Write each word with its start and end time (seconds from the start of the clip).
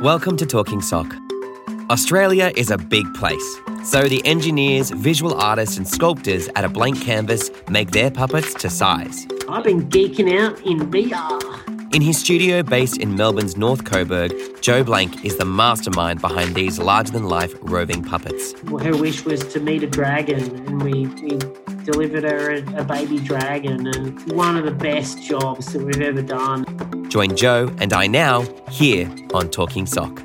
Welcome 0.00 0.36
to 0.38 0.46
Talking 0.46 0.82
Sock. 0.82 1.14
Australia 1.88 2.52
is 2.56 2.70
a 2.70 2.76
big 2.76 3.12
place, 3.14 3.60
so 3.84 4.08
the 4.08 4.20
engineers, 4.26 4.90
visual 4.90 5.34
artists, 5.34 5.76
and 5.76 5.86
sculptors 5.88 6.48
at 6.56 6.64
a 6.64 6.68
blank 6.68 7.00
canvas 7.00 7.50
make 7.70 7.92
their 7.92 8.10
puppets 8.10 8.52
to 8.54 8.68
size. 8.68 9.26
I've 9.48 9.64
been 9.64 9.88
geeking 9.88 10.38
out 10.38 10.60
in 10.66 10.90
VR. 10.90 11.94
In 11.94 12.02
his 12.02 12.18
studio 12.18 12.62
based 12.62 12.98
in 12.98 13.14
Melbourne's 13.14 13.56
North 13.56 13.84
Coburg, 13.84 14.32
Joe 14.60 14.82
Blank 14.82 15.24
is 15.24 15.36
the 15.36 15.44
mastermind 15.44 16.20
behind 16.20 16.54
these 16.54 16.78
larger 16.78 17.12
than 17.12 17.24
life 17.24 17.54
roving 17.62 18.02
puppets. 18.02 18.52
Well, 18.64 18.84
her 18.84 18.96
wish 18.96 19.24
was 19.24 19.46
to 19.52 19.60
meet 19.60 19.84
a 19.84 19.86
dragon, 19.86 20.42
and 20.66 20.82
we, 20.82 21.06
we 21.06 21.38
delivered 21.84 22.24
her 22.24 22.50
a, 22.50 22.80
a 22.80 22.84
baby 22.84 23.20
dragon, 23.20 23.86
and 23.86 24.32
one 24.32 24.56
of 24.56 24.64
the 24.64 24.72
best 24.72 25.22
jobs 25.22 25.72
that 25.72 25.82
we've 25.82 26.02
ever 26.02 26.22
done. 26.22 26.64
Join 27.14 27.36
Joe 27.36 27.72
and 27.78 27.92
I 27.92 28.08
now 28.08 28.42
here 28.68 29.08
on 29.34 29.48
Talking 29.48 29.86
Sock. 29.86 30.20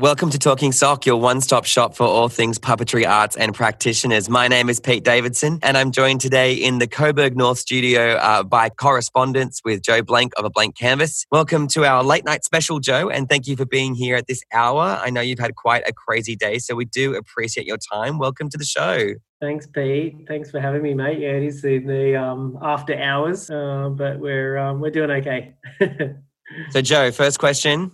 Welcome 0.00 0.30
to 0.30 0.38
Talking 0.40 0.72
Sock, 0.72 1.06
your 1.06 1.20
one 1.20 1.40
stop 1.40 1.66
shop 1.66 1.94
for 1.94 2.04
all 2.04 2.28
things 2.28 2.58
puppetry 2.58 3.08
arts 3.08 3.36
and 3.36 3.54
practitioners. 3.54 4.28
My 4.28 4.48
name 4.48 4.68
is 4.68 4.80
Pete 4.80 5.04
Davidson, 5.04 5.60
and 5.62 5.78
I'm 5.78 5.92
joined 5.92 6.20
today 6.20 6.54
in 6.54 6.80
the 6.80 6.88
Coburg 6.88 7.36
North 7.36 7.58
studio 7.60 8.14
uh, 8.14 8.42
by 8.42 8.70
correspondence 8.70 9.60
with 9.64 9.82
Joe 9.82 10.02
Blank 10.02 10.32
of 10.36 10.44
A 10.44 10.50
Blank 10.50 10.76
Canvas. 10.76 11.26
Welcome 11.30 11.68
to 11.68 11.84
our 11.84 12.02
late 12.02 12.24
night 12.24 12.44
special, 12.44 12.80
Joe, 12.80 13.08
and 13.08 13.28
thank 13.28 13.46
you 13.46 13.54
for 13.54 13.66
being 13.66 13.94
here 13.94 14.16
at 14.16 14.26
this 14.26 14.42
hour. 14.52 14.98
I 15.00 15.10
know 15.10 15.20
you've 15.20 15.38
had 15.38 15.54
quite 15.54 15.84
a 15.86 15.92
crazy 15.92 16.34
day, 16.34 16.58
so 16.58 16.74
we 16.74 16.86
do 16.86 17.14
appreciate 17.14 17.68
your 17.68 17.78
time. 17.78 18.18
Welcome 18.18 18.48
to 18.50 18.58
the 18.58 18.64
show. 18.64 19.14
Thanks, 19.40 19.68
Pete. 19.68 20.24
Thanks 20.26 20.50
for 20.50 20.60
having 20.60 20.82
me, 20.82 20.94
mate. 20.94 21.20
Yeah, 21.20 21.28
it 21.28 21.44
is 21.44 21.64
in 21.64 21.86
the 21.86 22.16
um, 22.16 22.58
after 22.60 22.98
hours, 22.98 23.48
uh, 23.48 23.88
but 23.90 24.18
we're 24.18 24.58
um, 24.58 24.80
we're 24.80 24.90
doing 24.90 25.12
okay. 25.12 25.54
so, 26.70 26.82
Joe, 26.82 27.12
first 27.12 27.38
question 27.38 27.92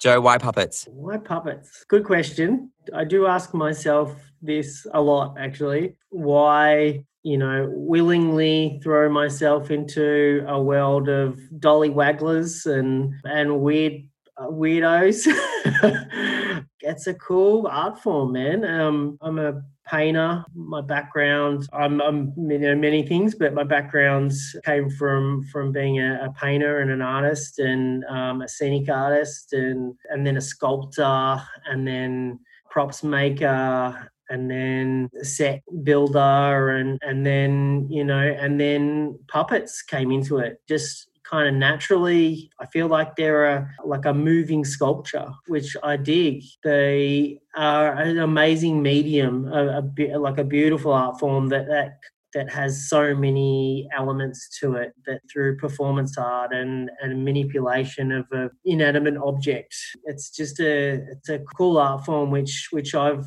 Joe, 0.00 0.18
why 0.18 0.38
puppets? 0.38 0.88
Why 0.90 1.18
puppets? 1.18 1.84
Good 1.86 2.04
question. 2.04 2.72
I 2.94 3.04
do 3.04 3.26
ask 3.26 3.52
myself 3.52 4.16
this 4.40 4.86
a 4.94 5.00
lot, 5.00 5.36
actually. 5.38 5.94
Why, 6.08 7.04
you 7.22 7.36
know, 7.36 7.68
willingly 7.70 8.80
throw 8.82 9.10
myself 9.10 9.70
into 9.70 10.42
a 10.48 10.60
world 10.60 11.10
of 11.10 11.38
dolly 11.60 11.90
wagglers 11.90 12.64
and 12.64 13.12
and 13.24 13.60
weird 13.60 14.04
uh, 14.38 14.46
weirdos? 14.46 15.26
it's 16.80 17.06
a 17.06 17.14
cool 17.14 17.66
art 17.66 18.00
form, 18.00 18.32
man. 18.32 18.64
Um, 18.64 19.18
I'm 19.20 19.38
a 19.38 19.60
painter. 19.90 20.44
My 20.54 20.80
background, 20.80 21.68
I'm, 21.72 22.00
I'm 22.00 22.32
you 22.36 22.58
know, 22.58 22.74
many 22.74 23.06
things, 23.06 23.34
but 23.34 23.54
my 23.54 23.64
backgrounds 23.64 24.56
came 24.64 24.88
from 24.90 25.44
from 25.52 25.72
being 25.72 26.00
a, 26.00 26.26
a 26.26 26.32
painter 26.40 26.80
and 26.80 26.90
an 26.90 27.02
artist 27.02 27.58
and 27.58 28.04
um, 28.04 28.42
a 28.42 28.48
scenic 28.48 28.88
artist 28.88 29.52
and 29.52 29.94
and 30.10 30.26
then 30.26 30.36
a 30.36 30.40
sculptor 30.40 31.42
and 31.66 31.86
then 31.86 32.38
props 32.70 33.02
maker 33.02 34.10
and 34.30 34.48
then 34.48 35.10
set 35.22 35.60
builder 35.82 36.70
and 36.70 36.98
and 37.02 37.26
then 37.26 37.86
you 37.90 38.04
know 38.04 38.20
and 38.38 38.60
then 38.60 39.18
puppets 39.26 39.82
came 39.82 40.12
into 40.12 40.38
it 40.38 40.60
just 40.68 41.08
kind 41.30 41.48
of 41.48 41.54
naturally. 41.54 42.50
I 42.60 42.66
feel 42.66 42.88
like 42.88 43.16
they're 43.16 43.46
a, 43.46 43.68
like 43.84 44.04
a 44.04 44.12
moving 44.12 44.64
sculpture, 44.64 45.30
which 45.46 45.76
I 45.82 45.96
dig. 45.96 46.42
They 46.64 47.40
are 47.54 47.94
an 47.94 48.18
amazing 48.18 48.82
medium, 48.82 49.46
a, 49.52 49.82
a 49.98 50.18
like 50.18 50.38
a 50.38 50.44
beautiful 50.44 50.92
art 50.92 51.20
form 51.20 51.48
that 51.50 51.66
that 51.68 51.98
that 52.32 52.50
has 52.50 52.88
so 52.88 53.14
many 53.14 53.88
elements 53.96 54.58
to 54.60 54.74
it 54.74 54.92
that 55.06 55.20
through 55.32 55.56
performance 55.56 56.16
art 56.16 56.52
and, 56.52 56.90
and 57.00 57.24
manipulation 57.24 58.12
of 58.12 58.26
an 58.30 58.50
inanimate 58.64 59.16
object 59.16 59.74
it's 60.04 60.30
just 60.30 60.60
a 60.60 61.00
it's 61.10 61.28
a 61.28 61.40
cool 61.56 61.76
art 61.76 62.04
form 62.04 62.30
which 62.30 62.68
which 62.70 62.94
i've 62.94 63.26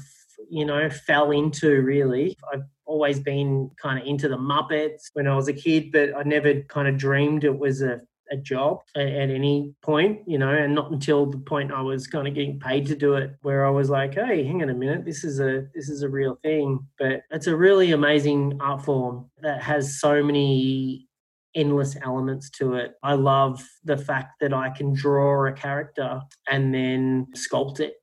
you 0.49 0.65
know 0.65 0.89
fell 0.89 1.31
into 1.31 1.81
really 1.81 2.37
i've 2.53 2.63
always 2.85 3.19
been 3.19 3.71
kind 3.81 3.99
of 3.99 4.07
into 4.07 4.27
the 4.27 4.37
Muppets 4.37 5.09
when 5.13 5.27
I 5.27 5.35
was 5.35 5.47
a 5.47 5.53
kid, 5.53 5.91
but 5.91 6.15
I 6.15 6.23
never 6.23 6.61
kind 6.61 6.87
of 6.87 6.97
dreamed 6.97 7.43
it 7.43 7.57
was 7.57 7.81
a 7.81 8.01
a 8.31 8.37
job 8.37 8.79
at, 8.95 9.07
at, 9.07 9.29
any 9.29 9.73
point, 9.81 10.21
you 10.25 10.37
know, 10.37 10.49
and 10.49 10.73
not 10.73 10.91
until 10.91 11.25
the 11.25 11.37
point 11.37 11.71
I 11.71 11.81
was 11.81 12.07
kind 12.07 12.27
of 12.27 12.33
getting 12.33 12.59
paid 12.59 12.87
to 12.87 12.95
do 12.95 13.13
it, 13.13 13.35
where 13.41 13.65
I 13.65 13.69
was 13.69 13.89
like, 13.89 14.15
hey, 14.15 14.43
hang 14.43 14.61
on 14.61 14.69
a 14.69 14.73
minute, 14.73 15.05
this 15.05 15.23
is 15.23 15.39
a 15.39 15.65
this 15.73 15.89
is 15.89 16.01
a 16.01 16.09
real 16.09 16.37
thing. 16.41 16.79
But 16.97 17.21
it's 17.31 17.47
a 17.47 17.55
really 17.55 17.91
amazing 17.91 18.57
art 18.59 18.83
form 18.83 19.29
that 19.41 19.61
has 19.61 19.99
so 19.99 20.23
many 20.23 21.07
endless 21.55 21.95
elements 22.01 22.49
to 22.49 22.75
it. 22.75 22.95
I 23.03 23.13
love 23.13 23.63
the 23.83 23.97
fact 23.97 24.39
that 24.41 24.53
I 24.53 24.69
can 24.71 24.93
draw 24.93 25.45
a 25.45 25.53
character 25.53 26.19
and 26.47 26.73
then 26.73 27.27
sculpt 27.35 27.79
it 27.79 27.95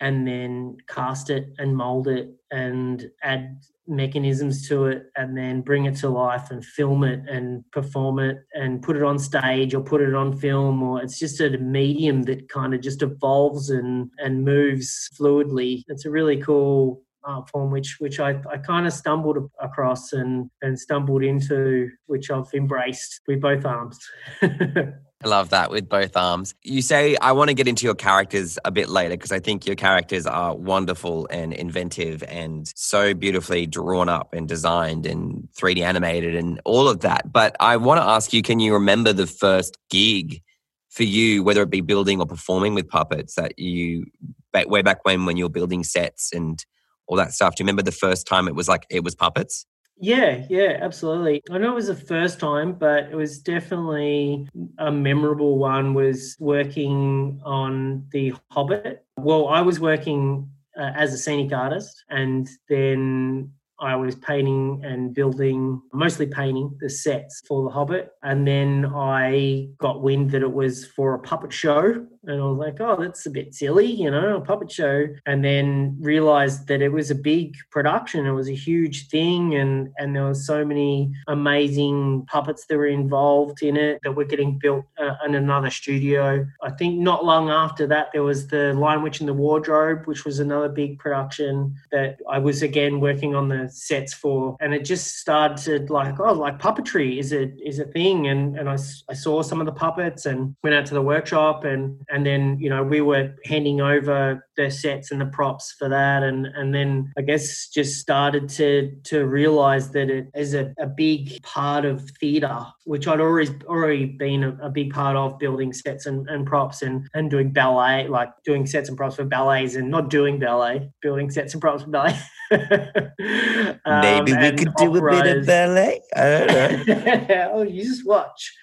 and 0.00 0.26
then 0.28 0.76
cast 0.88 1.30
it 1.30 1.48
and 1.58 1.76
mold 1.76 2.06
it 2.08 2.30
and 2.50 3.10
add 3.22 3.62
mechanisms 3.88 4.68
to 4.68 4.86
it 4.86 5.06
and 5.16 5.36
then 5.36 5.62
bring 5.62 5.86
it 5.86 5.96
to 5.96 6.08
life 6.08 6.50
and 6.50 6.64
film 6.64 7.04
it 7.04 7.20
and 7.28 7.64
perform 7.72 8.18
it 8.18 8.38
and 8.54 8.82
put 8.82 8.96
it 8.96 9.02
on 9.02 9.18
stage 9.18 9.74
or 9.74 9.80
put 9.80 10.00
it 10.00 10.14
on 10.14 10.36
film 10.36 10.82
or 10.82 11.02
it's 11.02 11.18
just 11.18 11.40
a 11.40 11.56
medium 11.58 12.22
that 12.22 12.48
kind 12.48 12.74
of 12.74 12.80
just 12.80 13.02
evolves 13.02 13.70
and 13.70 14.10
and 14.18 14.44
moves 14.44 15.08
fluidly. 15.18 15.82
It's 15.88 16.04
a 16.04 16.10
really 16.10 16.36
cool 16.36 17.02
art 17.24 17.48
form 17.50 17.70
which 17.70 17.96
which 17.98 18.20
I, 18.20 18.40
I 18.50 18.58
kind 18.58 18.86
of 18.86 18.92
stumbled 18.92 19.50
across 19.60 20.12
and 20.12 20.50
and 20.62 20.78
stumbled 20.78 21.22
into 21.24 21.90
which 22.06 22.30
I've 22.30 22.52
embraced 22.54 23.20
with 23.26 23.40
both 23.40 23.64
arms 23.64 23.98
I 25.24 25.26
love 25.26 25.50
that 25.50 25.72
with 25.72 25.88
both 25.88 26.16
arms. 26.16 26.54
You 26.62 26.80
say, 26.80 27.16
I 27.16 27.32
want 27.32 27.48
to 27.48 27.54
get 27.54 27.66
into 27.66 27.84
your 27.84 27.96
characters 27.96 28.56
a 28.64 28.70
bit 28.70 28.88
later 28.88 29.14
because 29.14 29.32
I 29.32 29.40
think 29.40 29.66
your 29.66 29.74
characters 29.74 30.26
are 30.26 30.54
wonderful 30.54 31.26
and 31.28 31.52
inventive 31.52 32.22
and 32.28 32.70
so 32.76 33.14
beautifully 33.14 33.66
drawn 33.66 34.08
up 34.08 34.32
and 34.32 34.46
designed 34.46 35.06
and 35.06 35.48
3D 35.56 35.80
animated 35.80 36.36
and 36.36 36.60
all 36.64 36.88
of 36.88 37.00
that. 37.00 37.32
But 37.32 37.56
I 37.58 37.78
want 37.78 37.98
to 37.98 38.04
ask 38.04 38.32
you 38.32 38.42
can 38.42 38.60
you 38.60 38.74
remember 38.74 39.12
the 39.12 39.26
first 39.26 39.76
gig 39.90 40.40
for 40.88 41.02
you, 41.02 41.42
whether 41.42 41.62
it 41.62 41.70
be 41.70 41.80
building 41.80 42.20
or 42.20 42.26
performing 42.26 42.74
with 42.74 42.88
puppets 42.88 43.34
that 43.34 43.58
you, 43.58 44.06
way 44.54 44.82
back 44.82 45.04
when, 45.04 45.26
when 45.26 45.36
you 45.36 45.46
were 45.46 45.50
building 45.50 45.82
sets 45.82 46.32
and 46.32 46.64
all 47.08 47.16
that 47.16 47.32
stuff? 47.32 47.56
Do 47.56 47.62
you 47.62 47.64
remember 47.64 47.82
the 47.82 47.90
first 47.90 48.24
time 48.24 48.46
it 48.46 48.54
was 48.54 48.68
like 48.68 48.86
it 48.88 49.02
was 49.02 49.16
puppets? 49.16 49.66
Yeah, 50.00 50.46
yeah, 50.48 50.78
absolutely. 50.80 51.42
I 51.50 51.58
know 51.58 51.72
it 51.72 51.74
was 51.74 51.88
the 51.88 51.94
first 51.94 52.38
time, 52.38 52.74
but 52.74 53.04
it 53.10 53.16
was 53.16 53.40
definitely 53.40 54.48
a 54.78 54.92
memorable 54.92 55.58
one. 55.58 55.94
Was 55.94 56.36
working 56.38 57.40
on 57.44 58.06
The 58.12 58.34
Hobbit. 58.50 59.04
Well, 59.16 59.48
I 59.48 59.60
was 59.60 59.80
working 59.80 60.48
uh, 60.78 60.92
as 60.94 61.12
a 61.12 61.18
scenic 61.18 61.52
artist, 61.52 62.04
and 62.08 62.48
then 62.68 63.52
I 63.80 63.96
was 63.96 64.14
painting 64.16 64.82
and 64.84 65.14
building, 65.14 65.80
mostly 65.92 66.26
painting 66.26 66.76
the 66.80 66.90
sets 66.90 67.42
for 67.46 67.64
The 67.64 67.70
Hobbit. 67.70 68.10
And 68.22 68.46
then 68.46 68.86
I 68.94 69.68
got 69.78 70.02
wind 70.02 70.30
that 70.32 70.42
it 70.42 70.52
was 70.52 70.86
for 70.86 71.14
a 71.14 71.18
puppet 71.18 71.52
show. 71.52 72.06
And 72.24 72.40
I 72.40 72.44
was 72.44 72.58
like, 72.58 72.80
oh, 72.80 72.96
that's 73.00 73.26
a 73.26 73.30
bit 73.30 73.54
silly, 73.54 73.86
you 73.86 74.10
know, 74.10 74.36
a 74.36 74.40
puppet 74.40 74.70
show. 74.70 75.06
And 75.26 75.44
then 75.44 75.96
realized 76.00 76.66
that 76.68 76.82
it 76.82 76.92
was 76.92 77.10
a 77.10 77.14
big 77.14 77.56
production. 77.70 78.26
It 78.26 78.32
was 78.32 78.48
a 78.48 78.54
huge 78.54 79.08
thing. 79.08 79.54
And, 79.54 79.90
and 79.98 80.14
there 80.14 80.24
were 80.24 80.34
so 80.34 80.64
many 80.64 81.12
amazing 81.26 82.26
puppets 82.26 82.66
that 82.66 82.76
were 82.76 82.86
involved 82.86 83.62
in 83.62 83.76
it 83.76 84.00
that 84.02 84.12
were 84.12 84.24
getting 84.24 84.58
built 84.58 84.84
uh, 84.98 85.14
in 85.24 85.34
another 85.34 85.70
studio. 85.70 86.46
I 86.62 86.70
think 86.70 86.98
not 86.98 87.24
long 87.24 87.50
after 87.50 87.86
that, 87.88 88.08
there 88.12 88.22
was 88.22 88.48
The 88.48 88.74
Lion 88.74 89.02
Witch 89.02 89.20
in 89.20 89.26
the 89.26 89.34
Wardrobe, 89.34 90.06
which 90.06 90.24
was 90.24 90.38
another 90.38 90.68
big 90.68 90.98
production 90.98 91.74
that 91.92 92.18
I 92.28 92.38
was 92.38 92.62
again 92.62 93.00
working 93.00 93.34
on 93.34 93.48
the 93.48 93.68
sets 93.68 94.14
for 94.14 94.56
and 94.60 94.74
it 94.74 94.84
just 94.84 95.16
started 95.18 95.90
like 95.90 96.18
oh 96.20 96.32
like 96.32 96.58
puppetry 96.58 97.18
is 97.18 97.32
a 97.32 97.52
is 97.66 97.78
a 97.78 97.84
thing 97.84 98.28
and 98.28 98.58
and 98.58 98.68
I, 98.68 98.76
I 99.08 99.14
saw 99.14 99.42
some 99.42 99.60
of 99.60 99.66
the 99.66 99.72
puppets 99.72 100.26
and 100.26 100.54
went 100.62 100.74
out 100.74 100.86
to 100.86 100.94
the 100.94 101.02
workshop 101.02 101.64
and 101.64 102.00
and 102.10 102.24
then 102.24 102.56
you 102.58 102.68
know 102.68 102.82
we 102.82 103.00
were 103.00 103.34
handing 103.44 103.80
over 103.80 104.44
the 104.56 104.70
sets 104.70 105.10
and 105.10 105.20
the 105.20 105.26
props 105.26 105.74
for 105.78 105.88
that 105.88 106.22
and 106.22 106.46
and 106.46 106.74
then 106.74 107.12
I 107.16 107.22
guess 107.22 107.68
just 107.68 108.00
started 108.00 108.48
to 108.50 108.92
to 109.04 109.26
realize 109.26 109.90
that 109.90 110.10
it 110.10 110.28
is 110.34 110.54
a, 110.54 110.74
a 110.78 110.86
big 110.86 111.42
part 111.42 111.84
of 111.84 112.08
theater 112.20 112.66
which 112.84 113.06
I'd 113.06 113.20
always 113.20 113.50
already 113.64 114.06
been 114.06 114.44
a, 114.44 114.56
a 114.62 114.70
big 114.70 114.92
part 114.92 115.16
of 115.16 115.38
building 115.38 115.72
sets 115.72 116.06
and, 116.06 116.28
and 116.28 116.46
props 116.46 116.82
and 116.82 117.08
and 117.14 117.30
doing 117.30 117.52
ballet 117.52 118.08
like 118.08 118.30
doing 118.44 118.66
sets 118.66 118.88
and 118.88 118.96
props 118.96 119.16
for 119.16 119.24
ballets 119.24 119.74
and 119.74 119.90
not 119.90 120.10
doing 120.10 120.38
ballet 120.38 120.90
building 121.02 121.30
sets 121.30 121.52
and 121.54 121.60
props 121.60 121.82
for 121.82 121.90
ballet 121.90 122.18
um, 122.50 124.00
Maybe 124.00 124.32
we 124.32 124.52
could 124.52 124.74
do 124.76 124.96
a 124.96 125.10
bit 125.10 125.38
of 125.38 125.46
ballet. 125.46 126.00
I 126.16 126.22
don't 126.22 126.88
know. 126.88 127.50
oh, 127.52 127.62
you 127.62 127.84
just 127.84 128.06
watch. 128.06 128.56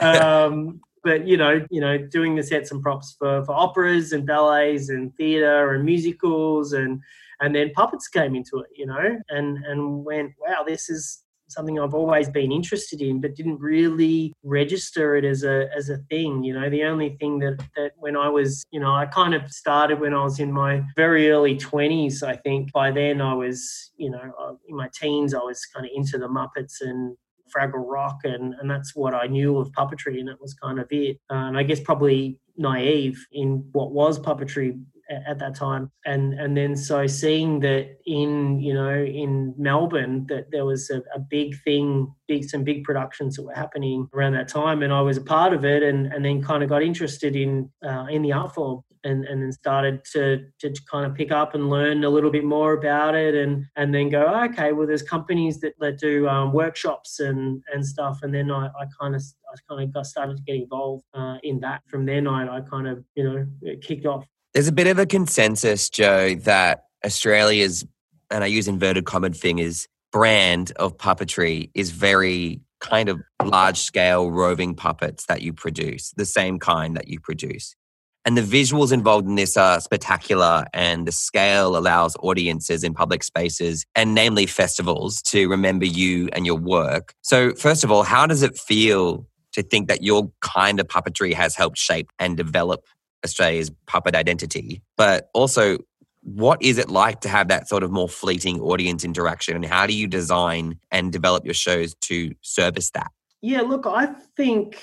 Um, 0.00 0.80
but 1.08 1.26
you 1.26 1.38
know, 1.38 1.64
you 1.70 1.80
know, 1.80 1.96
doing 1.96 2.34
the 2.34 2.42
sets 2.42 2.70
and 2.70 2.82
props 2.82 3.16
for, 3.18 3.42
for 3.44 3.52
operas 3.52 4.12
and 4.12 4.26
ballets 4.26 4.90
and 4.90 5.14
theatre 5.16 5.72
and 5.74 5.84
musicals 5.84 6.74
and 6.74 7.00
and 7.40 7.54
then 7.54 7.70
puppets 7.74 8.08
came 8.08 8.34
into 8.34 8.58
it, 8.58 8.70
you 8.76 8.84
know, 8.84 9.16
and 9.30 9.64
and 9.64 10.04
went, 10.04 10.32
wow, 10.38 10.62
this 10.66 10.90
is 10.90 11.22
something 11.50 11.80
I've 11.80 11.94
always 11.94 12.28
been 12.28 12.52
interested 12.52 13.00
in, 13.00 13.22
but 13.22 13.34
didn't 13.34 13.58
really 13.58 14.34
register 14.42 15.16
it 15.16 15.24
as 15.24 15.44
a 15.44 15.68
as 15.74 15.88
a 15.88 15.96
thing. 16.10 16.44
You 16.44 16.52
know, 16.52 16.68
the 16.68 16.84
only 16.84 17.16
thing 17.20 17.38
that 17.38 17.56
that 17.76 17.92
when 17.96 18.16
I 18.16 18.28
was, 18.28 18.66
you 18.70 18.80
know, 18.80 18.94
I 18.94 19.06
kind 19.06 19.34
of 19.34 19.50
started 19.50 20.00
when 20.00 20.12
I 20.12 20.22
was 20.22 20.40
in 20.40 20.52
my 20.52 20.82
very 20.94 21.30
early 21.30 21.56
twenties. 21.56 22.22
I 22.22 22.36
think 22.36 22.70
by 22.72 22.90
then 22.90 23.22
I 23.22 23.32
was, 23.32 23.92
you 23.96 24.10
know, 24.10 24.32
uh, 24.38 24.54
in 24.68 24.76
my 24.76 24.90
teens, 24.92 25.32
I 25.32 25.38
was 25.38 25.64
kind 25.64 25.86
of 25.86 25.92
into 25.94 26.18
the 26.18 26.28
Muppets 26.28 26.82
and 26.82 27.16
Fraggle 27.54 27.84
Rock, 27.86 28.20
and 28.24 28.54
and 28.54 28.70
that's 28.70 28.94
what 28.94 29.14
I 29.14 29.26
knew 29.26 29.58
of 29.58 29.70
puppetry, 29.72 30.18
and 30.18 30.28
that 30.28 30.40
was 30.40 30.54
kind 30.54 30.78
of 30.78 30.86
it. 30.90 31.18
Uh, 31.30 31.46
and 31.48 31.58
I 31.58 31.62
guess 31.62 31.80
probably 31.80 32.38
naive 32.56 33.24
in 33.32 33.68
what 33.72 33.92
was 33.92 34.18
puppetry 34.18 34.78
at 35.26 35.38
that 35.38 35.54
time 35.54 35.90
and 36.04 36.34
and 36.34 36.56
then 36.56 36.76
so 36.76 37.06
seeing 37.06 37.60
that 37.60 37.96
in 38.04 38.60
you 38.60 38.74
know 38.74 38.94
in 38.94 39.54
melbourne 39.56 40.26
that 40.28 40.50
there 40.50 40.66
was 40.66 40.90
a, 40.90 40.98
a, 41.14 41.18
big 41.18 41.54
thing 41.62 42.12
big 42.26 42.44
some 42.44 42.62
big 42.62 42.84
productions 42.84 43.36
that 43.36 43.42
were 43.42 43.54
happening 43.54 44.06
around 44.12 44.32
that 44.32 44.48
time 44.48 44.82
and 44.82 44.92
i 44.92 45.00
was 45.00 45.16
a 45.16 45.22
part 45.22 45.54
of 45.54 45.64
it 45.64 45.82
and 45.82 46.12
and 46.12 46.24
then 46.24 46.42
kind 46.42 46.62
of 46.62 46.68
got 46.68 46.82
interested 46.82 47.36
in 47.36 47.70
uh, 47.86 48.04
in 48.10 48.20
the 48.22 48.32
art 48.32 48.54
form 48.54 48.82
and 49.04 49.24
and 49.24 49.42
then 49.42 49.52
started 49.52 50.04
to 50.12 50.44
to 50.58 50.72
kind 50.90 51.06
of 51.06 51.14
pick 51.14 51.30
up 51.32 51.54
and 51.54 51.70
learn 51.70 52.04
a 52.04 52.10
little 52.10 52.30
bit 52.30 52.44
more 52.44 52.72
about 52.72 53.14
it 53.14 53.34
and 53.34 53.64
and 53.76 53.94
then 53.94 54.08
go 54.08 54.26
oh, 54.28 54.44
okay 54.44 54.72
well 54.72 54.86
there's 54.86 55.02
companies 55.02 55.60
that, 55.60 55.74
that 55.80 55.98
do 55.98 56.28
um, 56.28 56.52
workshops 56.52 57.20
and 57.20 57.62
and 57.72 57.84
stuff 57.84 58.20
and 58.22 58.34
then 58.34 58.50
I, 58.50 58.66
I 58.66 58.86
kind 59.00 59.14
of 59.14 59.22
I 59.50 59.56
kind 59.68 59.82
of 59.82 59.94
got 59.94 60.06
started 60.06 60.36
to 60.36 60.42
get 60.42 60.56
involved 60.56 61.04
uh, 61.14 61.38
in 61.42 61.60
that 61.60 61.82
from 61.86 62.06
then 62.06 62.26
I, 62.26 62.58
I 62.58 62.60
kind 62.60 62.86
of 62.86 63.04
you 63.14 63.24
know 63.24 63.46
kicked 63.82 64.06
off 64.06 64.26
there's 64.54 64.68
a 64.68 64.72
bit 64.72 64.86
of 64.86 64.98
a 64.98 65.06
consensus, 65.06 65.90
Joe, 65.90 66.34
that 66.34 66.84
Australia's, 67.04 67.84
and 68.30 68.42
I 68.42 68.48
use 68.48 68.66
inverted 68.66 69.04
comma 69.04 69.30
fingers, 69.32 69.86
brand 70.10 70.72
of 70.76 70.96
puppetry 70.96 71.70
is 71.74 71.90
very 71.90 72.60
kind 72.80 73.08
of 73.08 73.20
large 73.44 73.78
scale 73.78 74.30
roving 74.30 74.74
puppets 74.74 75.26
that 75.26 75.42
you 75.42 75.52
produce, 75.52 76.12
the 76.16 76.24
same 76.24 76.58
kind 76.58 76.96
that 76.96 77.08
you 77.08 77.20
produce. 77.20 77.76
And 78.24 78.36
the 78.36 78.42
visuals 78.42 78.92
involved 78.92 79.26
in 79.26 79.36
this 79.36 79.56
are 79.56 79.80
spectacular, 79.80 80.66
and 80.74 81.06
the 81.06 81.12
scale 81.12 81.76
allows 81.76 82.16
audiences 82.20 82.84
in 82.84 82.92
public 82.92 83.22
spaces, 83.22 83.86
and 83.94 84.14
namely 84.14 84.44
festivals, 84.44 85.22
to 85.22 85.48
remember 85.48 85.86
you 85.86 86.28
and 86.32 86.44
your 86.44 86.58
work. 86.58 87.14
So, 87.22 87.54
first 87.54 87.84
of 87.84 87.90
all, 87.90 88.02
how 88.02 88.26
does 88.26 88.42
it 88.42 88.58
feel 88.58 89.26
to 89.52 89.62
think 89.62 89.88
that 89.88 90.02
your 90.02 90.30
kind 90.40 90.78
of 90.78 90.86
puppetry 90.86 91.32
has 91.32 91.56
helped 91.56 91.78
shape 91.78 92.10
and 92.18 92.36
develop 92.36 92.84
Australia's 93.24 93.70
puppet 93.86 94.14
identity, 94.14 94.82
but 94.96 95.30
also 95.34 95.78
what 96.22 96.62
is 96.62 96.78
it 96.78 96.90
like 96.90 97.20
to 97.20 97.28
have 97.28 97.48
that 97.48 97.68
sort 97.68 97.82
of 97.82 97.90
more 97.90 98.08
fleeting 98.08 98.60
audience 98.60 99.04
interaction 99.04 99.56
and 99.56 99.64
how 99.64 99.86
do 99.86 99.94
you 99.94 100.06
design 100.06 100.78
and 100.90 101.12
develop 101.12 101.44
your 101.44 101.54
shows 101.54 101.94
to 102.02 102.34
service 102.42 102.90
that? 102.90 103.10
Yeah, 103.40 103.62
look, 103.62 103.86
I 103.86 104.06
think 104.36 104.78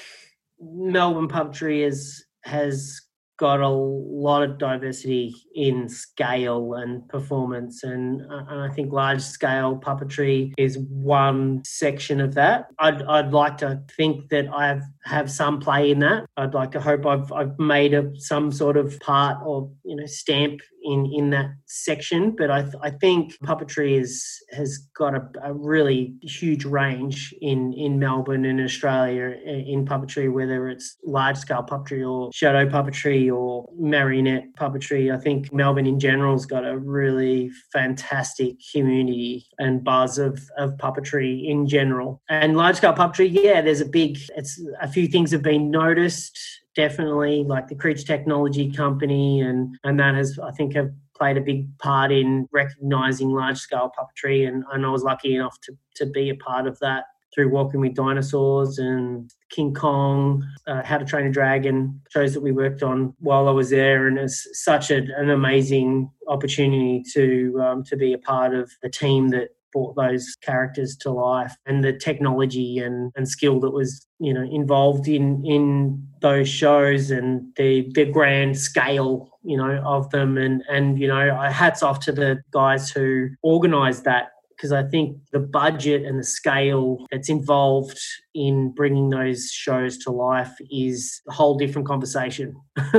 Melbourne 0.59 1.27
puppetry 1.27 1.85
is 1.85 2.25
has 2.43 3.01
got 3.37 3.59
a 3.59 3.69
lot 3.69 4.43
of 4.43 4.57
diversity 4.57 5.35
in 5.53 5.89
scale 5.89 6.73
and 6.75 7.07
performance 7.09 7.83
and, 7.83 8.21
uh, 8.21 8.45
and, 8.49 8.61
I 8.61 8.73
think 8.73 8.91
large 8.91 9.21
scale 9.21 9.77
puppetry 9.77 10.53
is 10.57 10.77
one 10.77 11.61
section 11.65 12.21
of 12.21 12.33
that. 12.35 12.67
I'd, 12.79 13.01
I'd 13.03 13.31
like 13.31 13.57
to 13.59 13.81
think 13.95 14.29
that 14.29 14.47
I 14.53 14.79
have 15.05 15.29
some 15.29 15.59
play 15.59 15.91
in 15.91 15.99
that. 15.99 16.25
I'd 16.37 16.53
like 16.53 16.71
to 16.71 16.81
hope 16.81 17.05
I've, 17.05 17.31
I've 17.31 17.57
made 17.59 17.93
a, 17.93 18.11
some 18.15 18.51
sort 18.51 18.77
of 18.77 18.99
part 19.01 19.37
or 19.45 19.71
you 19.83 19.95
know 19.95 20.05
stamp 20.05 20.61
in 20.83 21.11
in 21.13 21.29
that 21.31 21.51
section. 21.65 22.35
But 22.35 22.51
I, 22.51 22.61
th- 22.63 22.75
I 22.81 22.89
think 22.89 23.37
puppetry 23.43 23.99
is 23.99 24.25
has 24.51 24.77
got 24.97 25.15
a, 25.15 25.27
a, 25.43 25.53
really 25.53 26.15
huge 26.21 26.65
range 26.65 27.33
in 27.41 27.73
in 27.73 27.99
Melbourne 27.99 28.45
and 28.45 28.61
Australia 28.61 29.35
in 29.45 29.85
puppetry, 29.85 30.31
whether 30.31 30.67
it's 30.67 30.97
large 31.05 31.37
scale 31.37 31.63
puppetry 31.63 32.07
or 32.07 32.31
shadow 32.33 32.67
puppetry 32.67 33.24
or 33.29 33.69
marionette 33.77 34.55
puppetry. 34.55 35.13
I 35.13 35.19
think 35.19 35.53
Melbourne 35.53 35.87
in 35.87 35.99
general's 35.99 36.45
got 36.45 36.65
a 36.65 36.77
really 36.77 37.51
fantastic 37.71 38.55
community 38.73 39.47
and 39.59 39.83
buzz 39.83 40.17
of 40.17 40.39
of 40.57 40.71
puppetry 40.77 41.47
in 41.47 41.67
general. 41.67 42.21
And 42.29 42.57
large 42.57 42.77
scale 42.77 42.93
puppetry, 42.93 43.31
yeah, 43.31 43.61
there's 43.61 43.81
a 43.81 43.85
big. 43.85 44.17
It's 44.35 44.61
a 44.81 44.87
few 44.87 45.07
things 45.07 45.31
have 45.31 45.43
been 45.43 45.71
noticed 45.71 46.39
definitely 46.75 47.43
like 47.45 47.67
the 47.67 47.75
Creature 47.75 48.05
Technology 48.05 48.71
Company, 48.71 49.41
and 49.41 49.77
and 49.83 49.99
that 49.99 50.15
has 50.15 50.37
I 50.39 50.51
think 50.51 50.75
have 50.75 50.91
played 51.17 51.37
a 51.37 51.41
big 51.41 51.65
part 51.79 52.11
in 52.11 52.47
recognizing 52.51 53.29
large 53.29 53.57
scale 53.57 53.91
puppetry, 53.97 54.47
and, 54.47 54.63
and 54.71 54.85
I 54.85 54.89
was 54.89 55.03
lucky 55.03 55.35
enough 55.35 55.59
to 55.61 55.73
to 55.95 56.05
be 56.05 56.29
a 56.29 56.35
part 56.35 56.67
of 56.67 56.77
that 56.79 57.05
through 57.35 57.49
Walking 57.49 57.81
with 57.81 57.93
Dinosaurs 57.93 58.79
and 58.79 59.29
King 59.49 59.73
Kong, 59.73 60.43
uh, 60.65 60.81
How 60.83 60.97
to 60.97 61.05
Train 61.05 61.27
a 61.27 61.31
Dragon 61.31 62.01
shows 62.09 62.33
that 62.33 62.41
we 62.41 62.51
worked 62.51 62.81
on 62.81 63.13
while 63.19 63.47
I 63.47 63.51
was 63.51 63.69
there, 63.69 64.07
and 64.07 64.17
it's 64.17 64.47
such 64.63 64.89
a, 64.89 65.05
an 65.17 65.29
amazing 65.29 66.09
opportunity 66.27 67.03
to 67.13 67.61
um, 67.61 67.83
to 67.83 67.97
be 67.97 68.13
a 68.13 68.17
part 68.17 68.55
of 68.55 68.71
the 68.81 68.89
team 68.89 69.29
that 69.29 69.49
brought 69.75 69.95
those 69.95 70.37
characters 70.41 70.95
to 70.95 71.11
life 71.11 71.53
and 71.65 71.83
the 71.83 71.91
technology 71.91 72.79
and, 72.79 73.11
and 73.17 73.27
skill 73.27 73.59
that 73.59 73.71
was 73.71 74.07
you 74.19 74.33
know 74.33 74.43
involved 74.49 75.07
in 75.07 75.45
in 75.45 76.01
those 76.21 76.47
shows 76.47 77.11
and 77.11 77.53
the 77.57 77.91
the 77.93 78.05
grand 78.05 78.57
scale 78.57 79.29
you 79.43 79.57
know 79.57 79.81
of 79.85 80.09
them. 80.09 80.37
And 80.37 80.63
and 80.69 80.99
you 80.99 81.07
know 81.07 81.35
hats 81.51 81.83
off 81.83 81.99
to 82.01 82.11
the 82.11 82.41
guys 82.51 82.89
who 82.89 83.29
organized 83.43 84.05
that 84.05 84.29
because 84.55 84.71
I 84.71 84.83
think 84.83 85.17
the 85.31 85.39
budget 85.39 86.03
and 86.03 86.19
the 86.19 86.23
scale 86.23 87.05
that's 87.11 87.29
involved 87.29 87.99
in 88.33 88.71
bringing 88.71 89.09
those 89.09 89.49
shows 89.51 89.97
to 89.99 90.11
life 90.11 90.53
is 90.71 91.21
a 91.27 91.33
whole 91.33 91.57
different 91.57 91.87
conversation. 91.87 92.55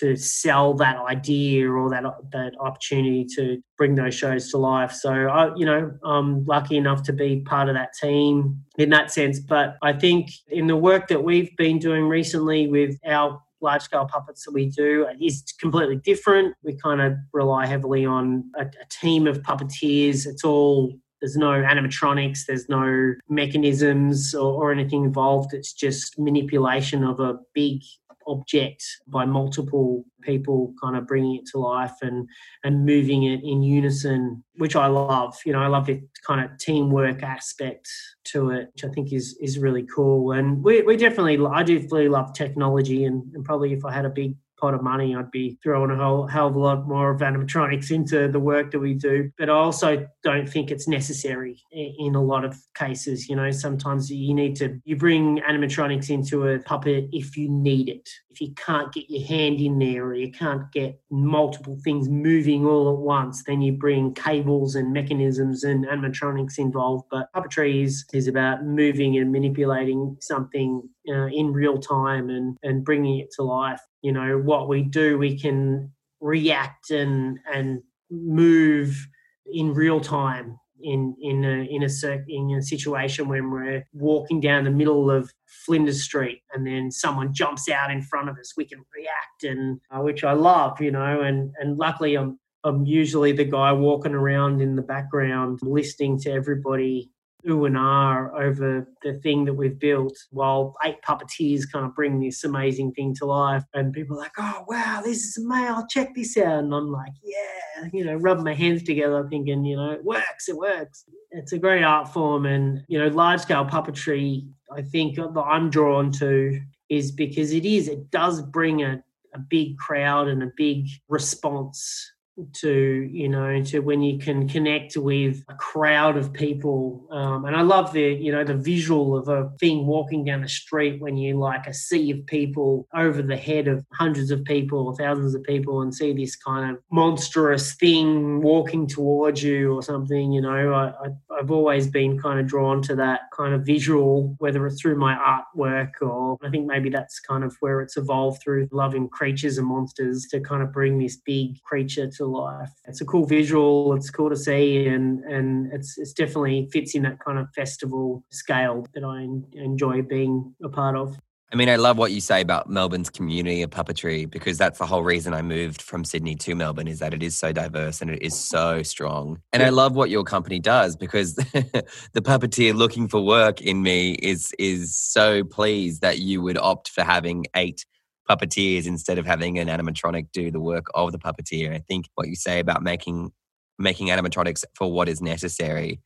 to 0.00 0.16
sell 0.16 0.74
that 0.74 0.96
idea 0.98 1.70
or 1.70 1.90
that 1.90 2.04
that 2.32 2.52
opportunity 2.60 3.26
to 3.36 3.62
bring 3.76 3.94
those 3.94 4.14
shows 4.14 4.50
to 4.50 4.58
life. 4.58 4.92
So 4.92 5.10
I, 5.10 5.54
you 5.56 5.66
know, 5.66 5.92
I'm 6.04 6.44
lucky 6.44 6.76
enough 6.76 7.02
to 7.04 7.12
be 7.12 7.40
part 7.40 7.68
of 7.68 7.74
that 7.74 7.92
team 8.00 8.64
in 8.78 8.90
that 8.90 9.10
sense. 9.10 9.38
But 9.40 9.76
I 9.82 9.92
think 9.92 10.30
in 10.48 10.66
the 10.66 10.76
work 10.76 11.08
that 11.08 11.22
we've 11.22 11.54
been 11.56 11.78
doing 11.78 12.08
recently 12.08 12.66
with 12.66 12.98
our 13.06 13.40
large 13.64 13.82
scale 13.82 14.06
puppets 14.06 14.44
that 14.44 14.52
we 14.52 14.68
do 14.70 15.06
is 15.20 15.42
completely 15.58 15.96
different. 15.96 16.54
We 16.62 16.76
kind 16.76 17.00
of 17.00 17.14
rely 17.32 17.66
heavily 17.66 18.04
on 18.04 18.44
a, 18.56 18.66
a 18.66 18.86
team 18.90 19.26
of 19.26 19.42
puppeteers. 19.42 20.26
It's 20.26 20.44
all 20.44 20.92
there's 21.20 21.36
no 21.36 21.62
animatronics, 21.62 22.40
there's 22.46 22.68
no 22.68 23.14
mechanisms 23.30 24.34
or, 24.34 24.62
or, 24.62 24.72
anything 24.72 25.04
involved. 25.04 25.54
It's 25.54 25.72
just 25.72 26.18
manipulation 26.18 27.02
of 27.02 27.18
a 27.18 27.38
big 27.54 27.80
object 28.26 28.84
by 29.06 29.24
multiple 29.24 30.04
people 30.22 30.74
kind 30.82 30.96
of 30.96 31.06
bringing 31.06 31.36
it 31.36 31.46
to 31.46 31.58
life 31.58 31.94
and 32.02 32.28
and 32.64 32.84
moving 32.84 33.24
it 33.24 33.42
in 33.42 33.62
unison 33.62 34.42
which 34.56 34.76
i 34.76 34.86
love. 34.86 35.36
You 35.44 35.52
know 35.52 35.60
i 35.60 35.66
love 35.66 35.86
the 35.86 36.02
kind 36.26 36.44
of 36.44 36.56
teamwork 36.58 37.22
aspect 37.22 37.88
to 38.24 38.50
it 38.50 38.70
which 38.72 38.84
i 38.84 38.88
think 38.88 39.12
is 39.12 39.36
is 39.40 39.58
really 39.58 39.86
cool. 39.94 40.32
And 40.32 40.62
we, 40.62 40.82
we 40.82 40.96
definitely 40.96 41.38
i 41.46 41.62
really 41.62 42.08
love 42.08 42.32
technology 42.32 43.04
and, 43.04 43.22
and 43.34 43.44
probably 43.44 43.72
if 43.72 43.84
i 43.84 43.92
had 43.92 44.04
a 44.04 44.10
big 44.10 44.36
pot 44.58 44.74
of 44.74 44.82
money, 44.82 45.14
I'd 45.14 45.30
be 45.30 45.58
throwing 45.62 45.90
a 45.90 45.96
whole 45.96 46.26
hell 46.26 46.48
of 46.48 46.54
a 46.54 46.58
lot 46.58 46.86
more 46.86 47.10
of 47.10 47.20
animatronics 47.20 47.90
into 47.90 48.28
the 48.28 48.40
work 48.40 48.70
that 48.70 48.78
we 48.78 48.94
do. 48.94 49.30
But 49.38 49.50
I 49.50 49.54
also 49.54 50.06
don't 50.22 50.48
think 50.48 50.70
it's 50.70 50.88
necessary 50.88 51.62
in 51.72 52.14
a 52.14 52.22
lot 52.22 52.44
of 52.44 52.56
cases. 52.74 53.28
You 53.28 53.36
know, 53.36 53.50
sometimes 53.50 54.10
you 54.10 54.34
need 54.34 54.56
to 54.56 54.80
you 54.84 54.96
bring 54.96 55.40
animatronics 55.48 56.10
into 56.10 56.48
a 56.48 56.58
puppet 56.60 57.08
if 57.12 57.36
you 57.36 57.48
need 57.48 57.88
it. 57.88 58.08
If 58.34 58.40
you 58.40 58.52
can't 58.54 58.92
get 58.92 59.08
your 59.08 59.26
hand 59.26 59.60
in 59.60 59.78
there 59.78 60.04
or 60.04 60.14
you 60.14 60.30
can't 60.30 60.70
get 60.72 61.00
multiple 61.10 61.78
things 61.82 62.08
moving 62.08 62.66
all 62.66 62.92
at 62.92 62.98
once, 62.98 63.44
then 63.44 63.62
you 63.62 63.72
bring 63.72 64.12
cables 64.14 64.74
and 64.74 64.92
mechanisms 64.92 65.64
and 65.64 65.86
animatronics 65.86 66.58
involved. 66.58 67.04
But 67.10 67.32
puppetry 67.34 67.82
is, 67.84 68.04
is 68.12 68.28
about 68.28 68.64
moving 68.64 69.16
and 69.16 69.32
manipulating 69.32 70.16
something 70.20 70.82
uh, 71.08 71.26
in 71.26 71.52
real 71.52 71.78
time 71.78 72.28
and, 72.28 72.56
and 72.62 72.84
bringing 72.84 73.20
it 73.20 73.30
to 73.36 73.42
life 73.42 73.80
you 74.04 74.12
know 74.12 74.38
what 74.38 74.68
we 74.68 74.82
do 74.82 75.18
we 75.18 75.36
can 75.36 75.90
react 76.20 76.90
and 76.90 77.38
and 77.52 77.82
move 78.10 79.08
in 79.46 79.74
real 79.74 79.98
time 79.98 80.58
in 80.84 81.16
in 81.20 81.44
a 81.44 81.64
in 81.70 81.82
a 81.82 82.24
in 82.28 82.56
a 82.58 82.62
situation 82.62 83.28
when 83.28 83.50
we're 83.50 83.84
walking 83.92 84.40
down 84.40 84.64
the 84.64 84.70
middle 84.70 85.10
of 85.10 85.32
Flinders 85.46 86.04
Street 86.04 86.42
and 86.52 86.66
then 86.66 86.90
someone 86.90 87.32
jumps 87.32 87.68
out 87.68 87.90
in 87.90 88.02
front 88.02 88.28
of 88.28 88.38
us, 88.38 88.52
we 88.56 88.64
can 88.64 88.84
react 88.94 89.44
and 89.44 89.80
uh, 89.90 90.00
which 90.00 90.22
I 90.24 90.32
love, 90.32 90.80
you 90.80 90.90
know. 90.90 91.22
And 91.22 91.52
and 91.58 91.78
luckily, 91.78 92.16
I'm 92.16 92.38
I'm 92.64 92.84
usually 92.84 93.32
the 93.32 93.44
guy 93.44 93.72
walking 93.72 94.14
around 94.14 94.60
in 94.60 94.76
the 94.76 94.82
background 94.82 95.60
listening 95.62 96.18
to 96.20 96.30
everybody 96.30 97.10
ooh 97.48 97.64
and 97.64 97.76
ah 97.76 98.28
over 98.34 98.86
the 99.02 99.14
thing 99.20 99.44
that 99.44 99.54
we've 99.54 99.78
built 99.78 100.16
while 100.30 100.74
eight 100.84 101.00
puppeteers 101.02 101.70
kind 101.70 101.84
of 101.84 101.94
bring 101.94 102.20
this 102.20 102.44
amazing 102.44 102.92
thing 102.92 103.14
to 103.16 103.26
life. 103.26 103.64
And 103.74 103.92
people 103.92 104.16
are 104.16 104.20
like, 104.20 104.32
oh, 104.38 104.64
wow, 104.68 105.02
this 105.04 105.24
is 105.24 105.36
amazing. 105.36 105.84
Check 105.90 106.14
this 106.14 106.36
out. 106.36 106.64
And 106.64 106.74
I'm 106.74 106.90
like, 106.90 107.12
yeah, 107.22 107.88
you 107.92 108.04
know, 108.04 108.14
rubbing 108.14 108.44
my 108.44 108.54
hands 108.54 108.82
together 108.82 109.26
thinking, 109.28 109.64
you 109.64 109.76
know, 109.76 109.90
it 109.90 110.04
works, 110.04 110.48
it 110.48 110.56
works. 110.56 111.04
It's 111.30 111.52
a 111.52 111.58
great 111.58 111.82
art 111.82 112.12
form. 112.12 112.46
And, 112.46 112.82
you 112.88 112.98
know, 112.98 113.08
large 113.08 113.40
scale 113.40 113.64
puppetry, 113.64 114.48
I 114.72 114.82
think 114.82 115.16
that 115.16 115.44
I'm 115.46 115.70
drawn 115.70 116.12
to 116.12 116.60
is 116.88 117.12
because 117.12 117.52
it 117.52 117.64
is, 117.64 117.88
it 117.88 118.10
does 118.10 118.42
bring 118.42 118.82
a, 118.82 119.02
a 119.34 119.38
big 119.38 119.76
crowd 119.78 120.28
and 120.28 120.42
a 120.42 120.50
big 120.56 120.86
response 121.08 122.12
to 122.52 123.08
you 123.12 123.28
know 123.28 123.62
to 123.62 123.78
when 123.78 124.02
you 124.02 124.18
can 124.18 124.48
connect 124.48 124.96
with 124.96 125.44
a 125.48 125.54
crowd 125.54 126.16
of 126.16 126.32
people 126.32 127.06
um, 127.12 127.44
and 127.44 127.54
i 127.54 127.60
love 127.60 127.92
the 127.92 128.12
you 128.14 128.32
know 128.32 128.42
the 128.42 128.54
visual 128.54 129.16
of 129.16 129.28
a 129.28 129.50
thing 129.60 129.86
walking 129.86 130.24
down 130.24 130.40
the 130.40 130.48
street 130.48 131.00
when 131.00 131.16
you 131.16 131.38
like 131.38 131.66
a 131.68 131.74
sea 131.74 132.10
of 132.10 132.26
people 132.26 132.88
over 132.94 133.22
the 133.22 133.36
head 133.36 133.68
of 133.68 133.84
hundreds 133.92 134.32
of 134.32 134.44
people 134.44 134.88
or 134.88 134.96
thousands 134.96 135.34
of 135.34 135.44
people 135.44 135.82
and 135.82 135.94
see 135.94 136.12
this 136.12 136.34
kind 136.34 136.72
of 136.72 136.82
monstrous 136.90 137.74
thing 137.74 138.40
walking 138.40 138.86
towards 138.86 139.40
you 139.40 139.72
or 139.72 139.82
something 139.82 140.32
you 140.32 140.40
know 140.40 140.72
I, 140.72 140.88
I, 140.88 141.38
i've 141.38 141.52
always 141.52 141.86
been 141.86 142.18
kind 142.18 142.40
of 142.40 142.48
drawn 142.48 142.82
to 142.82 142.96
that 142.96 143.30
kind 143.32 143.54
of 143.54 143.64
visual 143.64 144.34
whether 144.38 144.66
it's 144.66 144.80
through 144.80 144.96
my 144.96 145.14
artwork 145.14 145.92
or 146.00 146.36
i 146.42 146.50
think 146.50 146.66
maybe 146.66 146.90
that's 146.90 147.20
kind 147.20 147.44
of 147.44 147.56
where 147.60 147.80
it's 147.80 147.96
evolved 147.96 148.42
through 148.42 148.68
loving 148.72 149.08
creatures 149.08 149.56
and 149.56 149.68
monsters 149.68 150.26
to 150.32 150.40
kind 150.40 150.64
of 150.64 150.72
bring 150.72 150.98
this 150.98 151.16
big 151.16 151.62
creature 151.62 152.10
to 152.10 152.23
life. 152.26 152.70
It's 152.86 153.00
a 153.00 153.04
cool 153.04 153.26
visual. 153.26 153.94
It's 153.94 154.10
cool 154.10 154.30
to 154.30 154.36
see, 154.36 154.86
and 154.86 155.20
and 155.24 155.72
it's 155.72 155.98
it's 155.98 156.12
definitely 156.12 156.68
fits 156.72 156.94
in 156.94 157.02
that 157.02 157.18
kind 157.20 157.38
of 157.38 157.48
festival 157.54 158.24
scale 158.30 158.86
that 158.94 159.04
I 159.04 159.26
enjoy 159.58 160.02
being 160.02 160.54
a 160.62 160.68
part 160.68 160.96
of. 160.96 161.16
I 161.54 161.56
mean, 161.56 161.68
I 161.68 161.76
love 161.76 161.98
what 161.98 162.10
you 162.10 162.20
say 162.20 162.40
about 162.40 162.68
Melbourne's 162.68 163.10
community 163.10 163.62
of 163.62 163.70
puppetry 163.70 164.28
because 164.28 164.58
that's 164.58 164.80
the 164.80 164.86
whole 164.86 165.04
reason 165.04 165.34
I 165.34 165.42
moved 165.42 165.82
from 165.82 166.04
Sydney 166.04 166.34
to 166.34 166.56
Melbourne 166.56 166.88
is 166.88 166.98
that 166.98 167.14
it 167.14 167.22
is 167.22 167.36
so 167.36 167.52
diverse 167.52 168.02
and 168.02 168.10
it 168.10 168.22
is 168.22 168.36
so 168.36 168.82
strong. 168.82 169.40
And 169.52 169.62
I 169.62 169.68
love 169.68 169.94
what 169.94 170.10
your 170.10 170.24
company 170.24 170.58
does 170.58 170.96
because 170.96 171.34
the 171.34 171.84
puppeteer 172.16 172.74
looking 172.74 173.06
for 173.06 173.24
work 173.24 173.60
in 173.60 173.82
me 173.82 174.14
is 174.14 174.52
is 174.58 174.96
so 174.96 175.44
pleased 175.44 176.00
that 176.00 176.18
you 176.18 176.42
would 176.42 176.58
opt 176.58 176.88
for 176.88 177.04
having 177.04 177.44
eight 177.54 177.84
puppeteers 178.28 178.86
instead 178.86 179.18
of 179.18 179.26
having 179.26 179.58
an 179.58 179.68
animatronic 179.68 180.28
do 180.32 180.50
the 180.50 180.60
work 180.60 180.86
of 180.94 181.12
the 181.12 181.18
puppeteer. 181.18 181.74
I 181.74 181.78
think 181.78 182.06
what 182.14 182.28
you 182.28 182.36
say 182.36 182.58
about 182.58 182.82
making 182.82 183.32
making 183.78 184.08
animatronics 184.08 184.64
for 184.74 184.90
what 184.92 185.08
is 185.08 185.20
necessary 185.20 186.00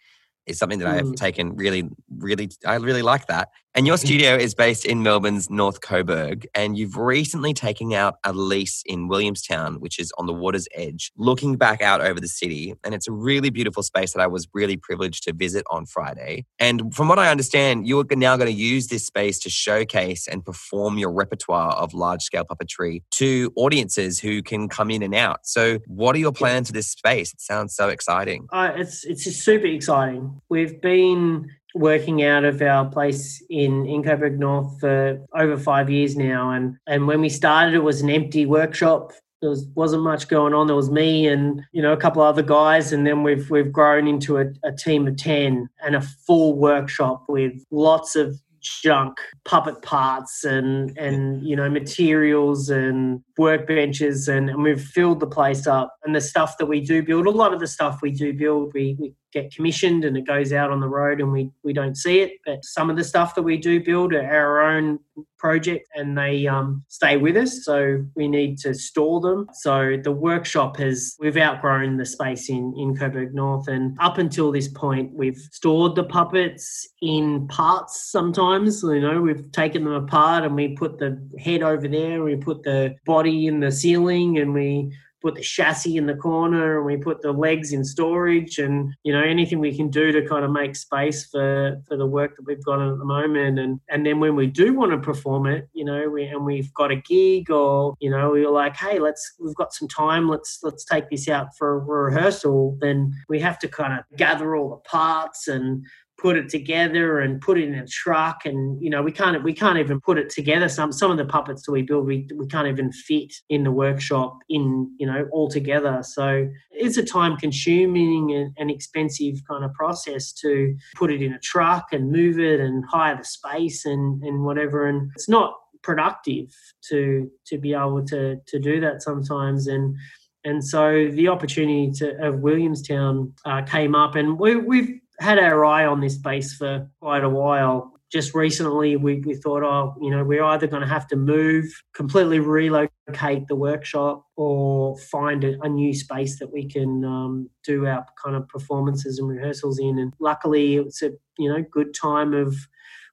is 0.47 0.59
something 0.59 0.79
that 0.79 0.89
mm. 0.89 1.11
I've 1.11 1.15
taken 1.15 1.55
really, 1.55 1.89
really, 2.11 2.49
I 2.67 2.77
really 2.77 3.03
like 3.03 3.27
that. 3.27 3.51
And 3.79 3.87
your 3.87 3.97
studio 3.97 4.35
is 4.35 4.57
based 4.57 4.85
in 4.85 5.05
Melbourne's 5.05 5.51
North 5.51 5.83
Coburg, 5.83 6.49
and 6.53 6.77
you've 6.77 6.97
recently 6.97 7.55
taken 7.55 7.93
out 7.93 8.17
a 8.25 8.33
lease 8.33 8.83
in 8.85 9.07
Williamstown, 9.07 9.79
which 9.79 10.01
is 10.01 10.13
on 10.19 10.27
the 10.27 10.33
water's 10.33 10.67
edge, 10.75 11.13
looking 11.17 11.55
back 11.55 11.81
out 11.81 12.01
over 12.01 12.19
the 12.19 12.27
city. 12.27 12.75
And 12.83 12.93
it's 12.93 13.07
a 13.07 13.13
really 13.13 13.51
beautiful 13.51 13.85
space 13.85 14.15
that 14.15 14.21
I 14.21 14.27
was 14.27 14.49
really 14.53 14.77
privileged 14.77 15.23
to 15.29 15.33
visit 15.33 15.65
on 15.71 15.87
Friday. 15.87 16.45
And 16.59 16.93
from 16.93 17.07
what 17.07 17.21
I 17.21 17.31
understand, 17.31 17.87
you're 17.87 18.05
now 18.17 18.37
going 18.37 18.53
to 18.53 18.53
use 18.53 18.89
this 18.89 19.07
space 19.07 19.39
to 19.39 19.49
showcase 19.49 20.27
and 20.27 20.45
perform 20.45 20.99
your 20.99 21.13
repertoire 21.13 21.71
of 21.75 21.95
large 21.95 22.23
scale 22.23 22.45
puppetry 22.45 23.05
to 23.13 23.53
audiences 23.55 24.19
who 24.19 24.43
can 24.43 24.69
come 24.69 24.91
in 24.91 25.05
and 25.05 25.15
out. 25.15 25.47
So, 25.47 25.79
what 25.87 26.17
are 26.17 26.19
your 26.19 26.33
plans 26.33 26.67
for 26.67 26.73
this 26.73 26.89
space? 26.89 27.33
It 27.33 27.41
sounds 27.41 27.77
so 27.77 27.91
exciting. 27.91 28.49
Uh, 28.53 28.73
it's 28.75 29.05
it's 29.05 29.23
super 29.37 29.67
exciting. 29.67 30.43
We've 30.49 30.81
been 30.81 31.49
working 31.79 32.23
out 32.23 32.45
of 32.45 32.61
our 32.61 32.85
place 32.87 33.43
in, 33.49 33.87
in 33.87 34.03
Coburg 34.03 34.39
North 34.39 34.79
for 34.81 35.25
over 35.35 35.57
five 35.57 35.89
years 35.89 36.17
now. 36.17 36.51
And, 36.51 36.77
and 36.87 37.07
when 37.07 37.21
we 37.21 37.29
started, 37.29 37.75
it 37.75 37.83
was 37.83 38.01
an 38.01 38.11
empty 38.11 38.47
workshop. 38.47 39.13
There 39.41 39.51
was, 39.51 39.67
wasn't 39.75 40.03
much 40.03 40.29
going 40.29 40.53
on. 40.53 40.67
There 40.67 40.75
was 40.75 40.91
me 40.91 41.29
and 41.29 41.63
you 41.71 41.81
know 41.81 41.93
a 41.93 41.97
couple 41.97 42.23
of 42.23 42.29
other 42.29 42.43
guys, 42.43 42.93
and 42.93 43.07
then 43.07 43.23
we've 43.23 43.49
we've 43.51 43.73
grown 43.73 44.09
into 44.09 44.39
a, 44.39 44.47
a 44.65 44.73
team 44.73 45.07
of 45.07 45.17
ten 45.17 45.69
and 45.85 45.95
a 45.95 46.01
full 46.01 46.59
workshop 46.59 47.25
with 47.29 47.53
lots 47.71 48.17
of 48.17 48.37
junk 48.61 49.19
puppet 49.45 49.81
parts 49.83 50.45
and 50.45 50.97
and 50.99 51.47
you 51.47 51.55
know 51.55 51.71
materials 51.71 52.69
and 52.69 53.23
workbenches 53.39 54.29
and, 54.29 54.51
and 54.51 54.63
we've 54.63 54.81
filled 54.81 55.21
the 55.21 55.27
place 55.27 55.67
up. 55.67 55.95
And 56.05 56.15
the 56.15 56.21
stuff 56.21 56.59
that 56.59 56.67
we 56.67 56.81
do 56.81 57.03
build 57.03 57.27
a 57.27 57.31
lot 57.31 57.55
of 57.55 57.61
the 57.61 57.67
stuff 57.67 58.01
we 58.03 58.11
do 58.11 58.33
build 58.33 58.73
we, 58.75 58.97
we 58.99 59.15
get 59.33 59.55
commissioned 59.55 60.05
and 60.05 60.17
it 60.17 60.27
goes 60.27 60.53
out 60.53 60.71
on 60.71 60.81
the 60.81 60.89
road 60.89 61.21
and 61.21 61.33
we, 61.33 61.51
we 61.63 61.73
don't 61.73 61.97
see 61.97 62.21
it. 62.21 62.33
But 62.45 62.65
some 62.65 62.91
of 62.91 62.97
the 62.97 63.05
stuff 63.05 63.35
that 63.35 63.43
we 63.43 63.57
do 63.57 63.83
build 63.83 64.15
are 64.15 64.25
our 64.25 64.63
own 64.63 64.99
project 65.39 65.89
and 65.95 66.17
they 66.17 66.47
um, 66.47 66.85
stay 66.89 67.17
with 67.17 67.37
us. 67.37 67.65
So 67.65 68.05
we 68.15 68.29
need 68.29 68.59
to 68.59 68.75
store 68.75 69.21
them. 69.21 69.49
So 69.53 69.97
the 70.03 70.13
workshop 70.13 70.77
has 70.79 71.17
we've 71.19 71.37
outgrown 71.37 71.97
the 71.97 72.07
space 72.07 72.49
in 72.49 72.75
in 72.77 72.97
coburg 72.97 73.35
north 73.35 73.69
and 73.69 73.97
up 74.01 74.19
until 74.19 74.51
this 74.51 74.69
point 74.69 75.13
we've 75.15 75.39
stored 75.53 75.95
the 75.95 76.05
puppets 76.05 76.89
in 77.01 77.47
parts 77.49 78.11
sometimes. 78.11 78.83
You 78.83 79.01
know 79.01 79.21
we've 79.21 79.51
taken 79.53 79.85
them 79.85 79.93
apart 79.93 80.45
and 80.45 80.55
we 80.55 80.69
put 80.69 80.99
the 80.99 81.21
head 81.39 81.63
over 81.63 81.87
there 81.87 82.23
we 82.23 82.37
put 82.37 82.63
the 82.63 82.97
body 83.07 83.28
body 83.29 83.47
in 83.47 83.61
the 83.61 83.71
ceiling 83.71 84.39
and 84.39 84.55
we 84.55 84.93
put 85.21 85.35
the 85.35 85.43
chassis 85.43 85.97
in 85.97 86.07
the 86.07 86.15
corner 86.15 86.77
and 86.77 86.87
we 86.87 86.97
put 86.97 87.21
the 87.23 87.33
legs 87.33 87.73
in 87.73 87.85
storage 87.85 88.59
and 88.59 88.95
you 89.03 89.13
know 89.13 89.23
anything 89.23 89.59
we 89.59 89.77
can 89.77 89.91
do 89.91 90.13
to 90.13 90.25
kind 90.29 90.45
of 90.45 90.51
make 90.53 90.77
space 90.77 91.27
for 91.27 91.77
for 91.89 91.97
the 91.97 92.07
work 92.07 92.37
that 92.37 92.47
we've 92.47 92.65
got 92.65 92.81
at 92.81 92.99
the 92.99 93.05
moment. 93.05 93.59
And 93.59 93.81
and 93.91 94.07
then 94.07 94.21
when 94.21 94.37
we 94.37 94.47
do 94.47 94.73
want 94.75 94.93
to 94.93 94.99
perform 94.99 95.47
it 95.47 95.69
you 95.75 95.85
know 95.85 96.09
we, 96.09 96.25
and 96.25 96.45
we've 96.45 96.73
got 96.73 96.93
a 96.93 96.97
gig 96.97 97.51
or 97.51 97.95
you 98.01 98.11
know 98.11 98.31
we 98.31 98.45
are 98.47 98.51
like 98.51 98.77
hey 98.77 98.99
let's 99.01 99.35
we've 99.41 99.57
got 99.57 99.75
some 99.75 99.89
time. 99.89 100.29
Let's 100.29 100.61
let's 100.63 100.85
take 100.85 101.11
this 101.11 101.29
out 101.29 101.49
for 101.57 101.75
a 101.75 101.79
rehearsal 101.79 102.79
then 102.81 103.13
we 103.29 103.41
have 103.41 103.59
to 103.59 103.69
kind 103.69 103.93
of 103.99 104.05
gather 104.17 104.55
all 104.57 104.71
the 104.71 104.89
parts 104.89 105.49
and 105.49 105.85
put 106.19 106.37
it 106.37 106.49
together 106.49 107.21
and 107.21 107.41
put 107.41 107.59
it 107.59 107.69
in 107.69 107.75
a 107.75 107.87
truck 107.87 108.45
and 108.45 108.83
you 108.83 108.91
know 108.91 109.01
we 109.01 109.13
can't 109.13 109.43
we 109.45 109.55
can't 109.55 109.79
even 109.79 110.01
put 110.01 110.19
it 110.19 110.29
together. 110.29 110.69
Some 110.69 110.93
some 110.93 111.11
of 111.11 111.17
the 111.17 111.25
puppets 111.25 111.65
that 111.65 111.73
we 111.73 111.83
build 111.83 112.07
we, 112.07 112.29
we 112.37 112.47
can't 112.49 112.67
even 112.67 112.93
fit 112.93 113.33
in 113.49 113.63
the 113.63 113.71
workshop 113.71 114.37
in 114.49 114.93
you 114.99 115.07
know 115.07 115.29
all 115.33 115.49
together. 115.49 116.03
So 116.03 116.49
it's 116.73 116.97
a 116.97 117.05
time 117.05 117.37
consuming 117.37 118.33
and, 118.33 118.53
and 118.59 118.71
expensive 118.71 119.37
kind 119.49 119.65
of 119.65 119.73
process 119.75 120.33
to 120.35 120.77
put 120.97 121.13
it 121.13 121.23
in 121.23 121.33
a 121.33 121.39
truck 121.39 121.93
and 121.93 122.11
move 122.11 122.39
it 122.41 122.61
and 122.61 122.85
hire 122.91 123.17
the 123.17 123.25
space 123.25 123.85
and 123.85 124.23
and 124.25 124.45
whatever. 124.45 124.87
And 124.87 125.11
it's 125.15 125.29
not 125.29 125.55
productive 125.83 126.53
to 126.89 127.31
to 127.47 127.59
be 127.59 127.75
able 127.75 128.05
to 128.07 128.41
to 128.49 128.59
do 128.59 128.81
that 128.81 129.03
sometimes. 129.03 129.69
And 129.69 129.97
and 130.45 130.65
so 130.65 131.09
the 131.13 131.29
opportunity 131.29 131.91
to, 131.97 132.27
of 132.27 132.41
Williamstown 132.41 133.35
uh, 133.45 133.63
came 133.63 133.95
up, 133.95 134.15
and 134.15 134.39
we, 134.39 134.57
we've 134.57 135.01
had 135.21 135.39
our 135.39 135.65
eye 135.65 135.87
on 135.87 136.01
this 136.01 136.15
space 136.15 136.55
for 136.55 136.89
quite 137.01 137.25
a 137.25 137.29
while. 137.29 137.93
Just 138.11 138.35
recently, 138.35 138.97
we, 138.97 139.21
we 139.21 139.35
thought, 139.35 139.63
oh, 139.63 139.95
you 140.01 140.11
know, 140.11 140.25
we're 140.25 140.43
either 140.43 140.67
going 140.67 140.81
to 140.81 140.89
have 140.89 141.07
to 141.09 141.17
move, 141.17 141.67
completely 141.95 142.39
relocate 142.39 143.49
the 143.49 143.57
workshop, 143.57 144.25
or 144.37 144.97
find 144.99 145.45
a, 145.45 145.61
a 145.61 145.69
new 145.69 145.93
space 145.93 146.39
that 146.39 146.51
we 146.51 146.67
can 146.67 147.05
um, 147.05 147.51
do 147.65 147.87
our 147.87 148.07
kind 148.23 148.35
of 148.35 148.49
performances 148.49 149.19
and 149.19 149.29
rehearsals 149.29 149.79
in. 149.79 149.99
And 149.99 150.15
luckily, 150.21 150.77
it's 150.77 151.03
a 151.03 151.11
you 151.39 151.53
know 151.53 151.63
good 151.71 151.93
time 151.95 152.33
of, 152.33 152.57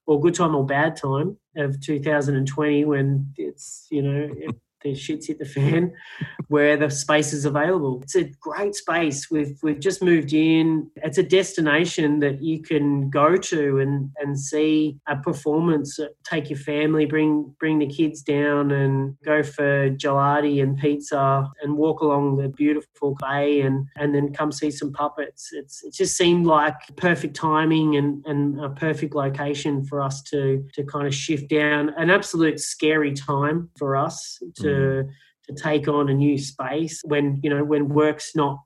or 0.06 0.22
good 0.22 0.36
time 0.36 0.56
or 0.56 0.66
bad 0.66 0.96
time 0.96 1.36
of 1.58 1.82
2020 1.82 2.86
when 2.86 3.34
it's 3.38 3.88
you 3.92 4.02
know 4.02 4.30
the 4.86 4.96
shit's 4.96 5.28
hit 5.28 5.40
the 5.40 5.46
fan 5.46 5.92
where 6.48 6.78
the 6.78 6.90
space 6.90 7.34
is 7.34 7.46
available. 7.46 8.02
It's 8.04 8.16
a 8.16 8.26
great 8.40 8.76
space. 8.76 9.30
We've 9.32 9.58
we've 9.64 9.80
just 9.80 10.04
moved 10.04 10.34
in. 10.34 10.90
It's 10.98 11.18
a 11.18 11.24
destination 11.24 12.20
that 12.20 12.42
you 12.42 12.62
can 12.62 13.10
go 13.10 13.36
to 13.36 13.80
and 13.80 14.12
and 14.20 14.40
see 14.40 14.98
a 15.08 15.18
performance. 15.18 16.00
Uh, 16.00 16.08
take 16.24 16.50
your 16.50 16.60
family, 16.60 17.06
bring 17.06 17.54
bring 17.60 17.80
the 17.80 17.88
kids 17.88 18.22
down, 18.22 18.72
and 18.72 19.18
go 19.26 19.42
for 19.42 19.90
gelati 19.92 20.62
and 20.62 20.78
pizza, 20.78 21.50
and 21.62 21.78
walk 21.78 22.02
along 22.02 22.38
the 22.38 22.50
beautiful 22.50 23.16
bay, 23.20 23.62
and 23.62 23.88
and 23.98 24.14
then 24.14 24.32
come 24.32 24.52
see 24.52 24.72
some 24.72 24.92
puppets. 24.92 25.50
It's 25.52 25.84
it 25.84 25.94
just 25.94 26.16
seemed 26.16 26.46
like 26.46 26.76
perfect 26.96 27.36
timing 27.36 27.96
and 27.96 28.24
and 28.26 28.64
a 28.64 28.70
perfect 28.70 29.16
location 29.16 29.84
for 29.84 30.02
us 30.02 30.22
to 30.24 30.64
to 30.74 30.84
kind 30.84 31.08
of 31.08 31.16
shift 31.16 31.50
down. 31.50 31.90
An 31.98 32.12
absolute 32.12 32.60
scary 32.60 33.14
time 33.14 33.70
for 33.78 33.96
us 33.96 34.40
to. 34.62 34.75
To 35.48 35.54
take 35.54 35.88
on 35.88 36.10
a 36.10 36.14
new 36.14 36.40
space 36.40 37.02
when 37.06 37.40
you 37.44 37.52
know 37.52 37.64
when 37.64 37.88
work's 37.90 38.36
not 38.36 38.58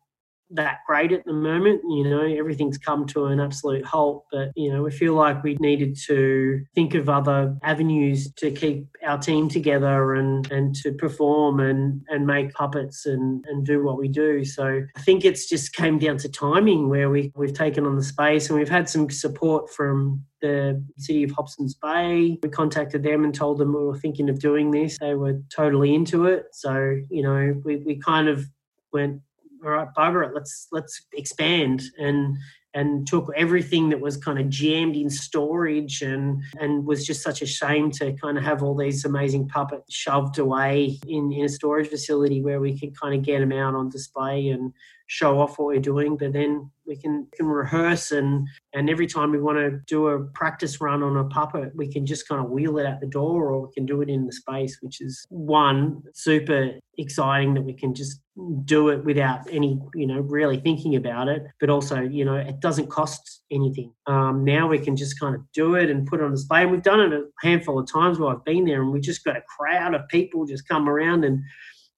that 0.52 0.80
great 0.88 1.12
at 1.12 1.26
the 1.26 1.34
moment. 1.34 1.82
You 1.88 2.04
know, 2.06 2.22
everything's 2.22 2.78
come 2.78 3.06
to 3.08 3.26
an 3.26 3.40
absolute 3.40 3.86
halt, 3.86 4.26
but, 4.32 4.50
you 4.56 4.72
know, 4.72 4.84
we 4.84 4.92
feel 4.92 5.14
like 5.14 5.44
we 5.44 5.56
needed 5.60 5.98
to 6.08 6.64
think 6.74 6.96
of 6.96 7.10
other 7.10 7.56
avenues 7.64 8.32
to 8.38 8.52
keep 8.52 8.88
our 9.06 9.18
team 9.18 9.50
together 9.50 10.16
and, 10.16 10.52
and 10.52 10.76
to 10.76 10.94
perform 10.94 11.60
and, 11.60 12.02
and 12.10 12.26
make 12.26 12.54
puppets 12.54 13.06
and, 13.06 13.46
and 13.48 13.66
do 13.66 13.84
what 13.84 13.98
we 13.98 14.08
do. 14.08 14.44
So 14.44 14.82
I 14.96 15.02
think 15.02 15.26
it's 15.26 15.48
just 15.48 15.74
came 15.74 16.00
down 16.00 16.18
to 16.20 16.30
timing 16.30 16.90
where 16.90 17.10
we, 17.10 17.32
we've 17.36 17.54
taken 17.54 17.86
on 17.86 17.96
the 17.96 18.04
space 18.04 18.50
and 18.50 18.58
we've 18.58 18.70
had 18.70 18.90
some 18.90 19.10
support 19.10 19.72
from 19.72 20.24
the 20.42 20.84
city 20.98 21.24
of 21.24 21.32
Hobsons 21.32 21.74
Bay. 21.80 22.40
We 22.42 22.50
contacted 22.50 23.04
them 23.04 23.24
and 23.24 23.36
told 23.36 23.58
them 23.58 23.76
we 23.76 23.84
were 23.84 23.98
thinking 23.98 24.30
of 24.30 24.40
doing 24.40 24.72
this. 24.72 24.98
They 24.98 25.14
were 25.14 25.42
totally 25.54 25.94
into 25.94 26.26
it. 26.26 26.46
So, 26.54 26.98
you 27.10 27.22
know, 27.22 27.62
we, 27.64 27.78
we 27.78 27.98
kind 27.98 28.28
of 28.30 28.46
went, 28.92 29.22
all 29.64 29.72
right, 29.72 29.88
it, 29.98 30.34
let's 30.34 30.68
let's 30.72 31.06
expand 31.14 31.84
and 31.98 32.38
and 32.76 33.08
took 33.08 33.32
everything 33.36 33.90
that 33.90 34.00
was 34.00 34.16
kind 34.16 34.38
of 34.40 34.48
jammed 34.50 34.96
in 34.96 35.10
storage 35.10 36.02
and 36.02 36.44
and 36.60 36.86
was 36.86 37.06
just 37.06 37.24
such 37.24 37.42
a 37.42 37.46
shame 37.46 37.90
to 37.92 38.14
kind 38.14 38.38
of 38.38 38.44
have 38.44 38.62
all 38.62 38.76
these 38.76 39.06
amazing 39.06 39.48
puppets 39.48 39.94
shoved 39.94 40.38
away 40.38 41.00
in, 41.08 41.32
in 41.32 41.46
a 41.46 41.50
storage 41.50 41.88
facility 41.88 42.42
where 42.42 42.60
we 42.60 42.78
could 42.78 43.00
kind 43.00 43.16
of 43.16 43.24
get 43.24 43.40
them 43.40 43.52
out 43.52 43.76
on 43.76 43.90
display 43.90 44.50
and 44.50 44.74
show 45.10 45.40
off 45.40 45.58
what 45.58 45.66
we're 45.66 45.80
doing 45.80 46.16
but 46.16 46.34
then 46.34 46.70
we 46.86 46.96
can 46.96 47.28
can 47.34 47.48
rehearse 47.48 48.12
and 48.12 48.48
and 48.74 48.90
every 48.90 49.08
time 49.08 49.32
we 49.32 49.42
want 49.42 49.58
to 49.58 49.72
do 49.88 50.08
a 50.08 50.24
practice 50.36 50.80
run 50.80 51.02
on 51.02 51.18
a 51.18 51.24
puppet 51.26 51.72
we 51.76 51.92
can 51.92 52.06
just 52.06 52.28
kind 52.28 52.44
of 52.44 52.52
wheel 52.52 52.78
it 52.78 52.86
out 52.86 53.00
the 53.00 53.08
door 53.08 53.52
or 53.52 53.66
we 53.66 53.74
can 53.74 53.88
do 53.88 54.02
it 54.02 54.10
in 54.10 54.28
the 54.28 54.32
space 54.32 54.78
which 54.82 55.02
is 55.02 55.26
one 55.30 56.02
super 56.14 56.72
exciting 57.00 57.56
that 57.56 57.62
we 57.62 57.74
can 57.74 57.96
just 57.96 58.22
do 58.66 58.90
it 58.90 59.04
without 59.04 59.42
any 59.52 59.82
you 59.96 60.06
know 60.06 60.20
really 60.20 60.60
thinking 60.60 60.96
about 60.96 61.28
it 61.28 61.44
but 61.60 61.72
also 61.72 62.02
you 62.02 62.24
know 62.24 62.36
it 62.36 62.60
doesn't 62.60 62.90
cost 62.90 63.42
anything. 63.52 63.92
Um, 64.06 64.44
now 64.44 64.68
we 64.68 64.80
can 64.80 64.96
just 64.96 65.20
kind 65.20 65.36
of 65.36 65.42
do 65.54 65.76
it 65.76 65.90
and 65.90 66.06
put 66.06 66.20
it 66.20 66.24
on 66.24 66.32
display. 66.32 66.62
And 66.62 66.72
we've 66.72 66.84
done 66.84 67.00
it 67.00 67.14
a 67.14 67.24
handful 67.42 67.80
of 67.80 67.92
times 67.92 68.20
while 68.20 68.30
i've 68.30 68.46
been 68.46 68.66
there 68.66 68.82
and 68.82 68.92
we 68.92 69.00
just 69.00 69.24
got 69.24 69.38
a 69.38 69.42
crowd 69.42 69.96
of 69.96 70.08
people 70.08 70.46
just 70.46 70.68
come 70.68 70.90
around 70.90 71.24
and 71.24 71.42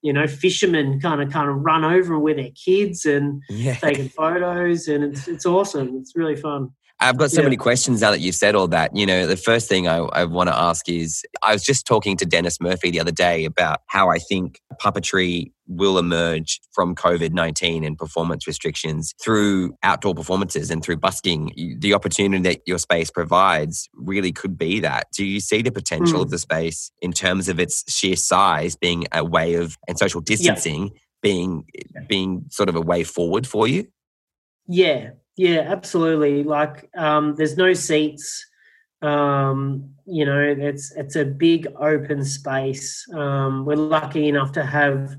you 0.02 0.12
know, 0.12 0.28
fishermen 0.28 1.00
kind 1.00 1.22
of 1.22 1.32
kind 1.32 1.50
of 1.50 1.58
run 1.58 1.84
over 1.84 2.18
with 2.18 2.38
their 2.38 2.52
kids 2.52 3.06
and 3.06 3.42
yeah. 3.50 3.76
taking 3.76 4.10
photos, 4.10 4.88
and 4.88 5.04
it's 5.04 5.28
it's 5.28 5.46
awesome. 5.46 5.98
It's 5.98 6.16
really 6.16 6.36
fun. 6.36 6.70
I've 7.02 7.18
got 7.18 7.32
so 7.32 7.42
yeah. 7.42 7.46
many 7.46 7.58
questions 7.58 8.02
now 8.02 8.12
that 8.12 8.20
you've 8.20 8.36
said 8.36 8.54
all 8.54 8.68
that. 8.68 8.96
You 8.96 9.08
know, 9.08 9.26
the 9.26 9.36
first 9.36 9.68
thing 9.68 9.88
I, 9.88 9.98
I 9.98 10.26
want 10.26 10.50
to 10.50 10.56
ask 10.56 10.88
is 10.88 11.24
I 11.42 11.54
was 11.54 11.64
just 11.64 11.88
talking 11.88 12.16
to 12.18 12.26
Dennis 12.26 12.62
Murphy 12.62 12.92
the 12.92 13.00
other 13.00 13.12
day 13.12 13.44
about 13.44 13.80
how 13.88 14.10
I 14.10 14.20
think 14.20 14.62
puppetry 14.80 15.52
will 15.68 15.98
emerge 15.98 16.62
from 16.74 16.94
COVID 16.94 17.32
19 17.32 17.84
and 17.84 17.98
performance 17.98 18.46
restrictions 18.46 19.16
through 19.22 19.76
outdoor 19.82 20.14
performances 20.14 20.70
and 20.70 20.84
through 20.84 20.98
busking. 20.98 21.78
The 21.80 21.96
opportunity 21.96 22.44
that 22.44 22.62
your 22.68 22.78
space 22.78 23.10
provides 23.10 23.90
really 23.96 24.32
could 24.32 24.56
be 24.56 24.80
that. 24.82 25.08
Do 25.12 25.26
you 25.26 25.40
see 25.40 25.64
the 25.64 25.72
potential 25.72 26.20
mm. 26.20 26.24
of 26.24 26.30
the 26.30 26.38
space 26.38 26.92
in 27.02 27.14
terms 27.14 27.50
of 27.50 27.60
its 27.60 27.84
sheer 27.92 28.16
size 28.16 28.76
being 28.76 29.06
a 29.12 29.26
way 29.26 29.56
of, 29.56 29.76
and 29.88 29.98
social 29.98 30.22
distancing? 30.22 30.84
Yeah. 30.84 31.00
Being 31.24 31.66
being 32.08 32.46
sort 32.50 32.68
of 32.68 32.76
a 32.76 32.82
way 32.82 33.04
forward 33.04 33.46
for 33.46 33.68
you. 33.68 33.88
Yeah, 34.68 35.12
yeah, 35.42 35.62
absolutely. 35.62 36.44
Like, 36.44 36.88
um, 36.96 37.34
there's 37.36 37.58
no 37.58 37.74
seats. 37.74 38.46
Um, 39.02 39.90
you 40.06 40.24
know, 40.24 40.40
it's 40.40 40.92
it's 40.96 41.16
a 41.16 41.26
big 41.26 41.66
open 41.80 42.24
space. 42.24 43.04
Um, 43.12 43.66
we're 43.66 43.76
lucky 43.76 44.28
enough 44.28 44.52
to 44.52 44.64
have 44.64 45.16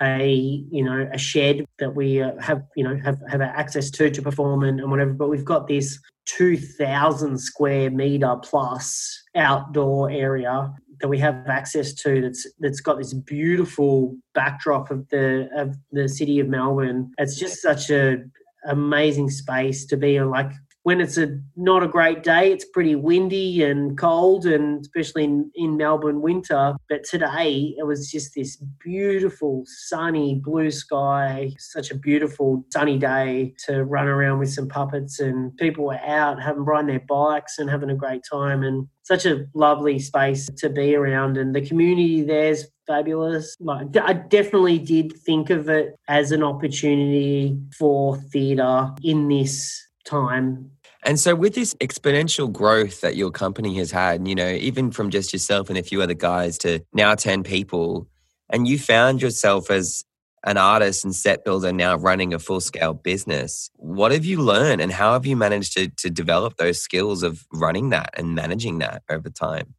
a 0.00 0.28
you 0.70 0.84
know 0.84 1.10
a 1.12 1.18
shed 1.18 1.64
that 1.80 1.96
we 1.96 2.22
uh, 2.22 2.40
have 2.40 2.62
you 2.76 2.84
know 2.84 2.96
have 3.02 3.18
have 3.28 3.40
access 3.40 3.90
to 3.90 4.08
to 4.08 4.22
perform 4.22 4.62
and, 4.62 4.78
and 4.78 4.88
whatever. 4.88 5.12
But 5.12 5.30
we've 5.30 5.44
got 5.44 5.66
this 5.66 5.98
two 6.26 6.56
thousand 6.56 7.36
square 7.38 7.90
meter 7.90 8.36
plus 8.44 9.20
outdoor 9.34 10.12
area 10.12 10.72
that 11.00 11.08
we 11.08 11.18
have 11.18 11.44
access 11.48 11.92
to 11.94 12.22
that's 12.22 12.46
that's 12.60 12.80
got 12.80 12.98
this 12.98 13.14
beautiful 13.14 14.14
backdrop 14.32 14.92
of 14.92 15.08
the 15.08 15.48
of 15.56 15.74
the 15.90 16.08
city 16.08 16.38
of 16.38 16.46
Melbourne. 16.46 17.10
It's 17.18 17.36
just 17.36 17.60
such 17.60 17.90
a 17.90 18.18
amazing 18.66 19.30
space 19.30 19.86
to 19.86 19.96
be 19.96 20.16
in. 20.16 20.30
Like 20.30 20.52
when 20.86 21.00
it's 21.00 21.18
a 21.18 21.26
not 21.56 21.82
a 21.82 21.88
great 21.88 22.22
day, 22.22 22.52
it's 22.52 22.64
pretty 22.64 22.94
windy 22.94 23.60
and 23.64 23.98
cold, 23.98 24.46
and 24.46 24.82
especially 24.82 25.24
in, 25.24 25.50
in 25.56 25.76
Melbourne 25.76 26.20
winter. 26.20 26.76
But 26.88 27.02
today 27.02 27.74
it 27.76 27.84
was 27.84 28.08
just 28.08 28.36
this 28.36 28.54
beautiful, 28.78 29.64
sunny 29.66 30.36
blue 30.36 30.70
sky, 30.70 31.56
such 31.58 31.90
a 31.90 31.96
beautiful 31.96 32.64
sunny 32.72 32.98
day 32.98 33.52
to 33.66 33.82
run 33.82 34.06
around 34.06 34.38
with 34.38 34.52
some 34.52 34.68
puppets, 34.68 35.18
and 35.18 35.56
people 35.56 35.86
were 35.86 35.98
out 36.06 36.40
having 36.40 36.64
riding 36.64 36.86
their 36.86 37.00
bikes 37.00 37.58
and 37.58 37.68
having 37.68 37.90
a 37.90 37.96
great 37.96 38.22
time. 38.22 38.62
And 38.62 38.86
such 39.02 39.26
a 39.26 39.44
lovely 39.54 39.98
space 39.98 40.48
to 40.58 40.68
be 40.70 40.94
around, 40.94 41.36
and 41.36 41.52
the 41.52 41.66
community 41.66 42.22
there's 42.22 42.64
fabulous. 42.86 43.56
Like, 43.58 43.96
I 43.96 44.12
definitely 44.12 44.78
did 44.78 45.14
think 45.14 45.50
of 45.50 45.68
it 45.68 45.96
as 46.06 46.30
an 46.30 46.44
opportunity 46.44 47.58
for 47.76 48.18
theatre 48.18 48.92
in 49.02 49.26
this 49.26 49.82
time. 50.06 50.70
And 51.06 51.20
so, 51.20 51.36
with 51.36 51.54
this 51.54 51.72
exponential 51.74 52.52
growth 52.52 53.00
that 53.00 53.14
your 53.14 53.30
company 53.30 53.76
has 53.76 53.92
had, 53.92 54.26
you 54.26 54.34
know, 54.34 54.48
even 54.48 54.90
from 54.90 55.10
just 55.10 55.32
yourself 55.32 55.68
and 55.68 55.78
a 55.78 55.82
few 55.84 56.02
other 56.02 56.14
guys 56.14 56.58
to 56.58 56.80
now 56.92 57.14
10 57.14 57.44
people, 57.44 58.08
and 58.50 58.66
you 58.66 58.76
found 58.76 59.22
yourself 59.22 59.70
as 59.70 60.04
an 60.42 60.56
artist 60.56 61.04
and 61.04 61.14
set 61.14 61.44
builder 61.44 61.72
now 61.72 61.96
running 61.96 62.34
a 62.34 62.40
full 62.40 62.60
scale 62.60 62.92
business. 62.92 63.70
What 63.76 64.10
have 64.10 64.24
you 64.24 64.40
learned 64.40 64.80
and 64.80 64.92
how 64.92 65.12
have 65.12 65.24
you 65.26 65.36
managed 65.36 65.74
to, 65.74 65.88
to 65.88 66.10
develop 66.10 66.56
those 66.56 66.82
skills 66.82 67.22
of 67.22 67.46
running 67.52 67.90
that 67.90 68.10
and 68.14 68.34
managing 68.34 68.78
that 68.78 69.02
over 69.08 69.30
time? 69.30 69.74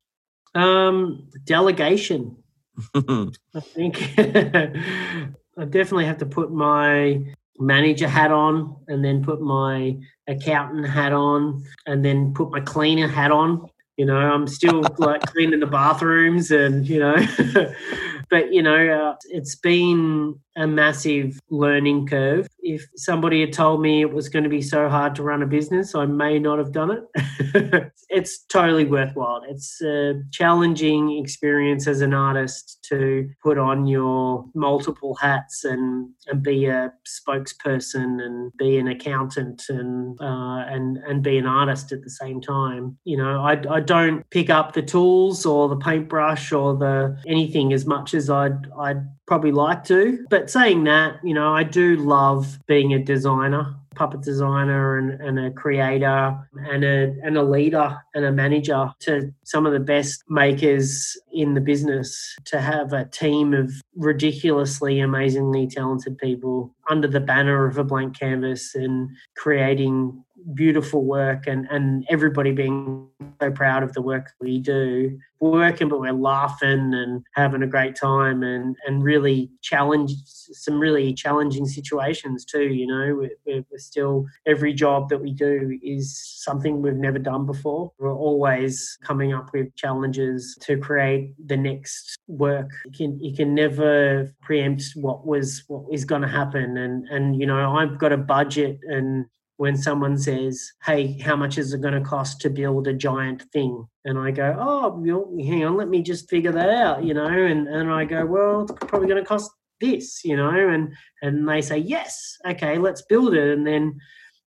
Um, 0.56 1.28
delegation. 1.44 2.38
I 2.96 3.60
think 3.60 4.14
I 4.18 5.66
definitely 5.66 6.06
have 6.06 6.20
to 6.20 6.26
put 6.26 6.52
my 6.52 7.22
manager 7.60 8.08
hat 8.08 8.32
on 8.32 8.76
and 8.88 9.04
then 9.04 9.24
put 9.24 9.42
my 9.42 9.98
accountant 10.28 10.88
hat 10.88 11.14
on 11.14 11.64
and 11.86 12.04
then 12.04 12.34
put 12.34 12.52
my 12.52 12.60
cleaner 12.60 13.08
hat 13.08 13.32
on. 13.32 13.70
You 13.98 14.06
know, 14.06 14.18
I'm 14.18 14.48
still 14.48 14.84
like 14.98 15.22
cleaning 15.22 15.60
the 15.60 15.68
bathrooms 15.68 16.52
and, 16.52 16.88
you 16.88 17.00
know, 17.00 17.16
but, 18.30 18.54
you 18.54 18.62
know, 18.62 18.88
uh, 18.88 19.16
it's 19.30 19.56
been 19.56 20.40
a 20.58 20.66
massive 20.66 21.40
learning 21.50 22.08
curve. 22.08 22.48
If 22.60 22.86
somebody 22.96 23.42
had 23.42 23.54
told 23.54 23.80
me 23.80 24.02
it 24.02 24.12
was 24.12 24.28
going 24.28 24.44
to 24.44 24.50
be 24.50 24.62
so 24.62 24.90
hard 24.90 25.14
to 25.16 25.24
run 25.24 25.44
a 25.44 25.46
business, 25.46 25.94
I 25.94 26.06
may 26.08 26.40
not 26.40 26.58
have 26.58 26.72
done 26.72 26.92
it. 26.92 27.92
it's 28.10 28.44
totally 28.46 28.84
worthwhile. 28.84 29.44
It's 29.48 29.80
a 29.82 30.22
challenging 30.32 31.18
experience 31.18 31.88
as 31.88 32.02
an 32.02 32.14
artist 32.14 32.84
to 32.90 33.30
put 33.44 33.60
on 33.60 33.86
your 33.86 34.46
multiple 34.56 35.16
hats 35.22 35.64
and, 35.64 36.10
and 36.26 36.42
be 36.42 36.66
a 36.66 36.92
spokesperson 37.08 38.22
and 38.22 38.52
be 38.58 38.78
an 38.78 38.88
accountant 38.88 39.64
and 39.70 40.20
uh, 40.20 40.66
and 40.68 40.98
and 40.98 41.22
be 41.22 41.38
an 41.38 41.46
artist 41.46 41.92
at 41.92 42.02
the 42.02 42.10
same 42.10 42.42
time. 42.42 42.98
You 43.04 43.18
know, 43.18 43.42
I, 43.42 43.62
I 43.70 43.80
don't 43.80 44.28
pick 44.32 44.50
up 44.50 44.74
the 44.74 44.82
tools 44.82 45.46
or 45.46 45.70
the 45.70 45.78
paintbrush 45.78 46.52
or 46.52 46.76
the 46.76 47.18
anything 47.28 47.74
as 47.74 47.86
much 47.86 48.16
as 48.16 48.30
I'd 48.30 48.72
I'd 48.80 49.06
probably 49.28 49.52
like 49.52 49.84
to. 49.86 50.26
But 50.30 50.50
saying 50.50 50.86
that, 50.86 51.20
you 51.24 51.34
know, 51.34 51.54
I 51.54 51.64
do 51.64 51.98
love 51.98 52.60
being 52.66 52.94
a 52.94 53.00
designer, 53.00 53.76
puppet 53.94 54.22
designer 54.22 54.98
and, 54.98 55.22
and 55.22 55.40
a 55.40 55.52
creator 55.52 56.38
and 56.70 56.84
a 56.84 57.16
and 57.24 57.36
a 57.36 57.44
leader 57.44 57.98
and 58.14 58.26
a 58.26 58.32
manager 58.32 58.92
to 59.00 59.34
some 59.44 59.66
of 59.66 59.74
the 59.74 59.80
best 59.80 60.24
makers 60.30 61.18
in 61.34 61.56
the 61.56 61.62
business 61.62 62.36
to 62.46 62.62
have 62.62 62.94
a 62.94 63.06
team 63.06 63.54
of 63.54 63.72
ridiculously 63.96 65.00
amazingly 65.00 65.68
talented 65.68 66.18
people 66.20 66.74
under 66.90 67.08
the 67.08 67.20
banner 67.20 67.66
of 67.66 67.78
a 67.78 67.84
blank 67.84 68.18
canvas 68.18 68.76
and 68.76 69.10
creating 69.36 70.24
beautiful 70.54 71.04
work 71.04 71.48
and, 71.48 71.68
and 71.70 72.06
everybody 72.10 72.52
being 72.52 73.08
so 73.42 73.52
proud 73.52 73.84
of 73.84 73.94
the 73.94 74.02
work 74.02 74.32
we 74.40 74.60
do. 74.60 75.18
We're 75.40 75.52
working, 75.52 75.90
but 75.90 76.00
we're 76.00 76.14
laughing 76.14 76.94
and 76.94 77.24
having 77.36 77.62
a 77.62 77.68
great 77.68 77.96
time 77.96 78.42
and, 78.42 78.76
and 78.88 79.04
really 79.04 79.52
challenge 79.62 80.12
some 80.26 80.80
really 80.80 81.14
challenging 81.14 81.68
situations 81.68 82.44
too. 82.44 82.64
You 82.64 82.88
know, 82.88 83.28
we're, 83.46 83.64
we're 83.70 83.78
still, 83.78 84.26
every 84.48 84.74
job 84.74 85.10
that 85.10 85.22
we 85.22 85.32
do 85.32 85.78
is 85.84 86.18
something 86.44 86.82
we've 86.82 86.96
never 86.96 87.20
done 87.20 87.46
before. 87.46 87.92
We're 88.00 88.16
always 88.16 88.98
coming 89.04 89.34
up 89.34 89.52
with 89.54 89.76
challenges 89.76 90.58
to 90.62 90.78
create 90.78 91.36
the 91.46 91.58
next 91.58 92.18
work. 92.28 92.72
You 92.86 92.92
can, 92.92 93.24
you 93.24 93.36
can 93.36 93.54
never 93.54 94.34
preempt 94.42 94.86
what 94.96 95.28
was, 95.28 95.64
what 95.68 95.84
is 95.92 96.06
going 96.06 96.24
to 96.24 96.28
happen. 96.28 96.78
And, 96.78 97.08
and, 97.10 97.40
you 97.40 97.46
know, 97.46 97.76
I've 97.76 98.00
got 98.00 98.12
a 98.12 98.18
budget 98.18 98.80
and 98.88 99.26
when 99.58 99.76
someone 99.76 100.18
says, 100.18 100.72
Hey, 100.84 101.20
how 101.20 101.36
much 101.36 101.58
is 101.58 101.74
it 101.74 101.82
going 101.82 101.94
to 101.94 102.02
cost 102.02 102.42
to 102.42 102.50
build 102.50 102.88
a 102.88 102.94
giant 102.94 103.44
thing? 103.52 103.86
And 104.06 104.18
I 104.18 104.32
go, 104.32 104.56
Oh, 104.60 105.04
hang 105.40 105.66
on, 105.66 105.78
let 105.78 105.90
me 105.90 106.02
just 106.02 106.30
figure 106.30 106.52
that 106.52 106.70
out, 106.70 107.04
you 107.04 107.14
know? 107.14 107.28
And, 107.28 107.68
and 107.68 107.92
I 107.92 108.06
go, 108.06 108.26
Well, 108.26 108.62
it's 108.62 108.72
probably 108.86 109.08
going 109.08 109.22
to 109.22 109.28
cost 109.28 109.52
this 109.80 110.24
you 110.24 110.36
know 110.36 110.50
and 110.50 110.94
and 111.22 111.48
they 111.48 111.62
say 111.62 111.78
yes 111.78 112.38
okay 112.48 112.78
let's 112.78 113.04
build 113.04 113.34
it 113.34 113.58
and 113.58 113.66
then 113.66 113.98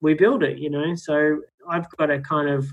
we 0.01 0.15
build 0.15 0.43
it 0.43 0.59
you 0.59 0.71
know 0.71 0.95
so 0.95 1.41
i've 1.69 1.89
got 1.97 2.07
to 2.07 2.21
kind 2.21 2.49
of 2.49 2.67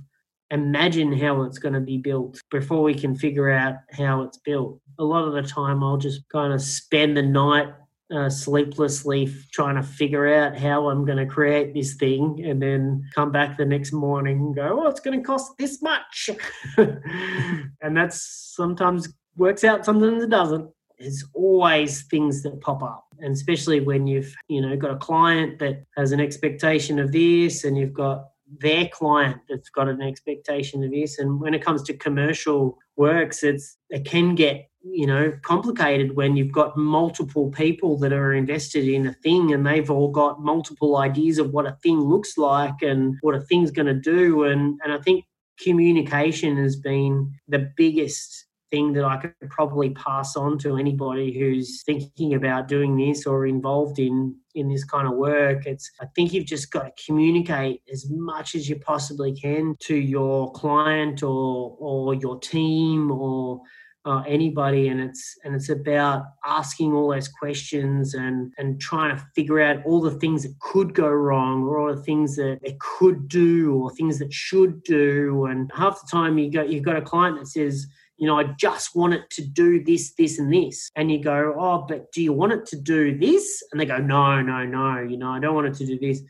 imagine 0.51 1.11
how 1.11 1.41
it's 1.43 1.57
going 1.57 1.73
to 1.73 1.79
be 1.79 1.97
built 1.97 2.39
before 2.51 2.83
we 2.83 2.93
can 2.93 3.15
figure 3.15 3.49
out 3.49 3.75
how 3.91 4.21
it's 4.21 4.37
built 4.39 4.79
a 4.99 5.03
lot 5.03 5.27
of 5.27 5.33
the 5.33 5.41
time 5.41 5.83
i'll 5.83 5.97
just 5.97 6.27
kind 6.29 6.53
of 6.53 6.61
spend 6.61 7.17
the 7.17 7.21
night 7.21 7.73
uh, 8.13 8.30
sleeplessly 8.30 9.34
trying 9.52 9.76
to 9.76 9.84
figure 9.84 10.34
out 10.34 10.58
how 10.58 10.89
I'm 10.89 11.06
going 11.06 11.17
to 11.17 11.26
create 11.26 11.73
this 11.73 11.95
thing 11.95 12.43
and 12.45 12.62
then 12.62 13.04
come 13.15 13.32
back 13.32 13.58
the 13.58 13.65
next 13.65 13.91
morning 13.91 14.38
and 14.38 14.56
go, 14.56 14.82
oh, 14.84 14.88
it's 14.88 14.99
going 14.99 15.19
to 15.19 15.26
cost 15.26 15.54
this 15.58 15.82
much. 15.82 16.30
and 16.78 17.97
that's 17.97 18.54
sometimes 18.56 19.12
works 19.36 19.63
out, 19.63 19.86
sometimes 19.86 20.23
it 20.23 20.30
doesn't 20.30 20.69
there's 20.99 21.26
always 21.34 22.04
things 22.04 22.43
that 22.43 22.62
pop 22.62 22.82
up 22.82 23.06
and 23.19 23.34
especially 23.34 23.80
when 23.80 24.08
you've 24.08 24.34
you 24.47 24.62
know 24.62 24.78
got 24.78 24.91
a 24.91 24.97
client 24.97 25.60
that 25.60 25.84
has 25.97 26.12
an 26.12 26.19
expectation 26.19 26.99
of 26.99 27.12
this 27.12 27.63
and 27.63 27.78
you've 27.78 27.93
got 27.93 28.30
their 28.60 28.88
client 28.89 29.38
that's 29.49 29.69
got 29.69 29.89
an 29.89 30.02
expectation 30.02 30.84
of 30.84 30.91
this 30.91 31.19
and 31.19 31.41
when 31.41 31.54
it 31.54 31.63
comes 31.63 31.82
to 31.84 31.93
commercial 31.93 32.78
works 32.95 33.43
it's 33.43 33.78
it 33.89 34.06
can 34.06 34.36
get 34.36 34.69
you 34.83 35.07
know 35.07 35.31
complicated 35.43 36.15
when 36.15 36.35
you've 36.35 36.51
got 36.51 36.77
multiple 36.77 37.49
people 37.51 37.97
that 37.97 38.11
are 38.11 38.33
invested 38.33 38.87
in 38.87 39.07
a 39.07 39.13
thing 39.13 39.53
and 39.53 39.65
they've 39.65 39.89
all 39.89 40.09
got 40.09 40.41
multiple 40.41 40.97
ideas 40.97 41.37
of 41.37 41.51
what 41.51 41.65
a 41.65 41.77
thing 41.81 41.99
looks 41.99 42.37
like 42.37 42.81
and 42.81 43.15
what 43.21 43.35
a 43.35 43.41
thing's 43.41 43.71
going 43.71 43.85
to 43.85 43.93
do 43.93 44.43
and 44.43 44.79
and 44.83 44.91
I 44.91 44.97
think 44.99 45.25
communication 45.59 46.57
has 46.57 46.75
been 46.75 47.31
the 47.47 47.71
biggest 47.77 48.47
thing 48.73 48.91
that 48.93 49.05
I 49.05 49.17
could 49.17 49.49
probably 49.51 49.91
pass 49.91 50.35
on 50.35 50.57
to 50.59 50.77
anybody 50.77 51.37
who's 51.37 51.83
thinking 51.83 52.33
about 52.33 52.67
doing 52.67 52.97
this 52.97 53.27
or 53.27 53.45
involved 53.45 53.99
in 53.99 54.35
in 54.55 54.67
this 54.67 54.83
kind 54.83 55.07
of 55.07 55.13
work. 55.13 55.67
It's 55.67 55.91
I 56.01 56.07
think 56.15 56.33
you've 56.33 56.47
just 56.47 56.71
got 56.71 56.83
to 56.83 57.05
communicate 57.05 57.81
as 57.91 58.09
much 58.09 58.55
as 58.55 58.67
you 58.67 58.77
possibly 58.79 59.33
can 59.33 59.75
to 59.81 59.95
your 59.95 60.51
client 60.53 61.21
or 61.21 61.77
or 61.79 62.15
your 62.15 62.39
team 62.39 63.11
or 63.11 63.61
uh, 64.05 64.21
anybody 64.27 64.89
and 64.89 64.99
it's 64.99 65.37
and 65.43 65.55
it's 65.55 65.69
about 65.69 66.25
asking 66.45 66.93
all 66.93 67.09
those 67.09 67.29
questions 67.29 68.13
and 68.15 68.51
and 68.57 68.79
trying 68.81 69.15
to 69.15 69.25
figure 69.33 69.61
out 69.61 69.85
all 69.85 70.01
the 70.01 70.11
things 70.19 70.43
that 70.43 70.53
could 70.59 70.93
go 70.93 71.07
wrong 71.07 71.63
or 71.63 71.79
all 71.79 71.95
the 71.95 72.03
things 72.03 72.35
that 72.35 72.59
it 72.61 72.77
could 72.79 73.29
do 73.29 73.75
or 73.75 73.91
things 73.91 74.19
that 74.19 74.33
should 74.33 74.83
do 74.83 75.45
and 75.45 75.71
half 75.73 76.01
the 76.01 76.07
time 76.11 76.37
you 76.37 76.51
got 76.51 76.69
you've 76.69 76.83
got 76.83 76.97
a 76.97 77.01
client 77.01 77.39
that 77.39 77.47
says 77.47 77.87
you 78.17 78.27
know, 78.27 78.39
I 78.39 78.43
just 78.57 78.95
want 78.95 79.13
it 79.15 79.29
to 79.31 79.45
do 79.45 79.83
this, 79.83 80.13
this, 80.13 80.39
and 80.39 80.53
this. 80.53 80.91
And 80.95 81.11
you 81.11 81.21
go, 81.21 81.55
oh, 81.57 81.85
but 81.87 82.11
do 82.11 82.21
you 82.21 82.31
want 82.31 82.53
it 82.53 82.65
to 82.67 82.77
do 82.77 83.17
this? 83.17 83.61
And 83.71 83.81
they 83.81 83.85
go, 83.85 83.97
no, 83.97 84.41
no, 84.41 84.63
no, 84.65 85.01
you 85.01 85.17
know, 85.17 85.31
I 85.31 85.39
don't 85.39 85.55
want 85.55 85.67
it 85.67 85.73
to 85.75 85.85
do 85.85 85.99
this. 85.99 86.21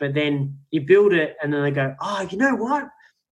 But 0.00 0.14
then 0.14 0.58
you 0.70 0.80
build 0.80 1.12
it, 1.12 1.36
and 1.42 1.52
then 1.52 1.62
they 1.62 1.70
go, 1.70 1.94
oh, 2.00 2.26
you 2.30 2.38
know 2.38 2.54
what? 2.54 2.88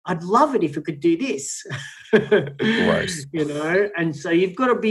I'd 0.06 0.22
love 0.22 0.54
it 0.54 0.64
if 0.64 0.76
it 0.76 0.84
could 0.84 1.00
do 1.00 1.16
this. 1.16 1.64
you 2.12 3.44
know, 3.44 3.88
and 3.96 4.14
so 4.14 4.30
you've 4.30 4.56
got 4.56 4.66
to 4.66 4.74
be, 4.74 4.90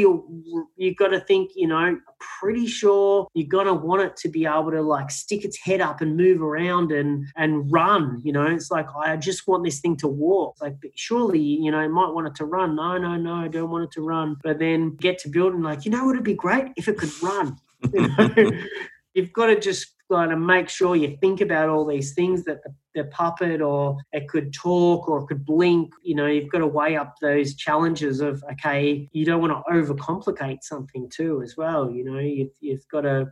you've 0.78 0.95
got 0.95 1.10
to 1.10 1.19
think, 1.19 1.52
you 1.56 1.67
know, 1.67 1.97
pretty 2.39 2.65
sure 2.65 3.28
you're 3.34 3.47
going 3.47 3.67
to 3.67 3.74
want 3.74 4.02
it 4.02 4.15
to 4.17 4.30
be 4.30 4.45
able 4.45 4.71
to 4.71 4.82
like 4.82 5.12
stick 5.12 5.43
its 5.43 5.58
head 5.58 5.82
up 5.82 6.02
and 6.02 6.15
move 6.15 6.41
around 6.41 6.91
and, 6.91 7.26
and 7.36 7.71
run. 7.71 8.21
You 8.24 8.32
know, 8.32 8.45
it's 8.45 8.71
like, 8.71 8.88
I 8.95 9.17
just 9.17 9.47
want 9.47 9.65
this 9.65 9.80
thing 9.80 9.97
to 9.97 10.08
walk. 10.08 10.56
Like, 10.62 10.78
surely, 10.95 11.39
you 11.39 11.71
know, 11.71 11.88
might 11.89 12.13
want 12.13 12.28
it 12.28 12.36
to 12.36 12.45
run. 12.45 12.76
No, 12.76 12.97
no, 12.97 13.17
no, 13.17 13.36
I 13.36 13.50
don't 13.50 13.69
want 13.69 13.84
it 13.84 13.91
to 13.91 14.02
run. 14.02 14.38
But 14.43 14.60
then 14.60 14.95
get 14.95 15.19
to 15.19 15.30
building, 15.30 15.62
like, 15.62 15.86
you 15.86 15.91
know, 15.91 16.04
it 16.04 16.06
would 16.08 16.17
it 16.17 16.24
be 16.24 16.34
great 16.34 16.67
if 16.78 16.88
it 16.88 16.97
could 16.97 17.12
run? 17.21 17.58
You 17.93 18.08
know? 18.08 18.52
you've 19.15 19.34
got 19.34 19.47
to 19.47 19.60
just 19.60 19.88
kind 20.12 20.34
of 20.34 20.39
make 20.39 20.67
sure 20.67 20.95
you 20.95 21.17
think 21.21 21.39
about 21.41 21.69
all 21.69 21.86
these 21.86 22.13
things 22.13 22.43
that 22.43 22.62
the, 22.63 22.74
the, 22.95 23.06
puppet 23.06 23.62
or 23.62 23.97
it 24.12 24.28
could 24.28 24.54
talk 24.54 25.08
or 25.08 25.19
it 25.19 25.28
could 25.28 25.45
blink. 25.45 25.91
You 26.04 26.15
know, 26.15 26.28
you've 26.28 26.52
got 26.52 26.60
to 26.60 26.67
weigh 26.67 26.97
up 26.97 27.15
those 27.21 27.56
challenges 27.56 28.19
of, 28.19 28.43
okay, 28.52 29.10
you 29.13 29.26
don't 29.26 29.41
want 29.41 29.54
to 29.54 29.71
overcomplicate 29.71 30.63
something 30.63 31.10
too, 31.10 31.41
as 31.41 31.56
well. 31.56 31.89
You 31.89 32.04
know, 32.04 32.19
you've, 32.19 32.52
you've 32.60 32.88
got 32.89 33.02
to 33.02 33.32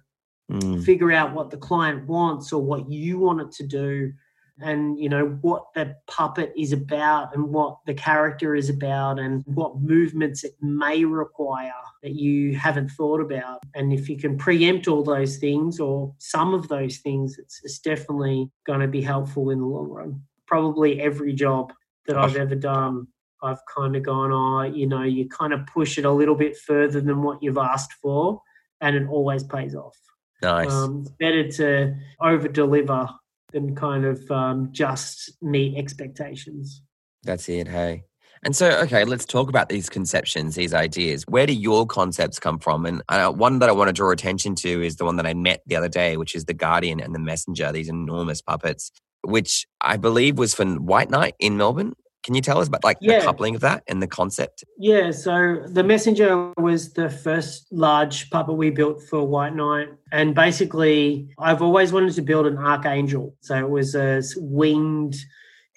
mm. 0.50 0.84
figure 0.84 1.12
out 1.12 1.34
what 1.34 1.50
the 1.50 1.58
client 1.58 2.08
wants 2.08 2.54
or 2.54 2.62
what 2.64 2.90
you 2.90 3.20
want 3.20 3.42
it 3.42 3.52
to 3.54 3.68
do 3.68 4.14
and 4.62 5.00
you 5.00 5.10
know 5.10 5.38
what 5.42 5.66
the 5.76 5.96
puppet 6.08 6.54
is 6.58 6.74
about 6.74 7.36
and 7.36 7.50
what 7.50 7.78
the 7.86 7.94
character 7.94 8.56
is 8.56 8.70
about 8.70 9.20
and 9.20 9.44
what 9.46 9.80
movements 9.80 10.44
it 10.44 10.54
may 10.62 11.06
require 11.06 11.72
that 12.04 12.14
you 12.14 12.56
haven't 12.56 12.90
thought 12.90 13.22
about. 13.22 13.60
And 13.76 13.92
if 13.92 14.10
you 14.10 14.18
can 14.18 14.38
preempt 14.38 14.88
all 14.88 15.04
those 15.04 15.38
things 15.38 15.80
or 15.80 16.14
some 16.18 16.54
of 16.54 16.68
those 16.68 16.98
things, 16.98 17.38
it's, 17.38 17.62
it's 17.64 17.80
definitely 17.80 18.50
going 18.66 18.80
to 18.80 18.88
be 18.88 19.02
helpful 19.02 19.50
in 19.50 19.60
the 19.60 19.66
long 19.66 19.90
run. 19.90 20.22
Probably 20.48 21.02
every 21.02 21.34
job 21.34 21.74
that 22.08 22.18
I've 22.18 22.36
ever 22.36 22.56
done, 22.56 23.08
I've 23.44 23.60
kind 23.74 23.96
of 23.96 24.04
gone, 24.04 24.32
oh, 24.32 24.64
you 24.64 24.88
know, 24.88 25.04
you 25.04 25.30
kind 25.30 25.54
of 25.54 25.66
push 25.68 25.98
it 25.98 26.06
a 26.06 26.12
little 26.12 26.36
bit 26.36 26.58
further 26.58 27.02
than 27.02 27.22
what 27.22 27.44
you've 27.44 27.58
asked 27.58 27.94
for, 28.02 28.42
and 28.82 28.96
it 28.96 29.08
always 29.08 29.44
pays 29.44 29.76
off. 29.76 29.98
Nice. 30.42 30.72
Um, 30.72 31.02
it's 31.02 31.12
better 31.12 31.50
to 31.52 31.96
over 32.22 32.48
deliver 32.48 33.10
than 33.52 33.76
kind 33.76 34.06
of 34.06 34.30
um, 34.32 34.70
just 34.72 35.32
meet 35.42 35.78
expectations. 35.78 36.82
That's 37.24 37.50
it. 37.50 37.68
Hey. 37.68 38.04
And 38.44 38.56
so, 38.56 38.70
okay, 38.84 39.04
let's 39.04 39.26
talk 39.26 39.50
about 39.50 39.68
these 39.68 39.90
conceptions, 39.90 40.56
these 40.56 40.74
ideas. 40.74 41.26
Where 41.28 41.46
do 41.46 41.54
your 41.54 41.86
concepts 41.86 42.40
come 42.40 42.58
from? 42.58 42.86
And 42.86 43.02
uh, 43.10 43.32
one 43.32 43.60
that 43.60 43.68
I 43.68 43.74
want 43.74 43.90
to 43.90 43.94
draw 43.94 44.12
attention 44.12 44.56
to 44.56 44.82
is 44.82 44.96
the 44.96 45.04
one 45.04 45.18
that 45.18 45.28
I 45.28 45.34
met 45.34 45.62
the 45.66 45.76
other 45.76 45.90
day, 45.90 46.16
which 46.16 46.36
is 46.36 46.46
the 46.46 46.54
Guardian 46.54 47.02
and 47.02 47.14
the 47.14 47.20
Messenger, 47.20 47.74
these 47.74 47.90
enormous 47.90 48.42
puppets, 48.42 48.92
which 49.24 49.68
I 49.82 49.98
believe 49.98 50.38
was 50.38 50.54
for 50.54 50.66
White 50.66 51.10
Night 51.10 51.36
in 51.40 51.58
Melbourne. 51.58 51.94
Can 52.24 52.36
you 52.36 52.42
tell 52.42 52.60
us 52.60 52.68
about 52.68 52.84
like 52.84 52.98
yeah. 53.00 53.20
the 53.20 53.26
coupling 53.26 53.56
of 53.56 53.62
that 53.62 53.84
and 53.88 54.02
the 54.02 54.08
concept? 54.08 54.64
Yeah, 54.78 55.12
so 55.12 55.64
the 55.68 55.84
Messenger 55.84 56.54
was 56.58 56.94
the 56.94 57.10
first 57.10 57.68
large 57.72 58.30
puppet 58.30 58.56
we 58.56 58.72
built 58.72 59.02
for 59.04 59.26
White 59.26 59.56
Night. 59.56 59.88
And 60.12 60.36
basically, 60.36 61.30
I've 61.40 61.62
always 61.62 61.94
wanted 61.94 62.14
to 62.16 62.22
build 62.22 62.46
an 62.46 62.58
archangel. 62.58 63.36
So 63.40 63.56
it 63.58 63.70
was 63.70 63.96
a 63.96 64.22
winged 64.36 65.16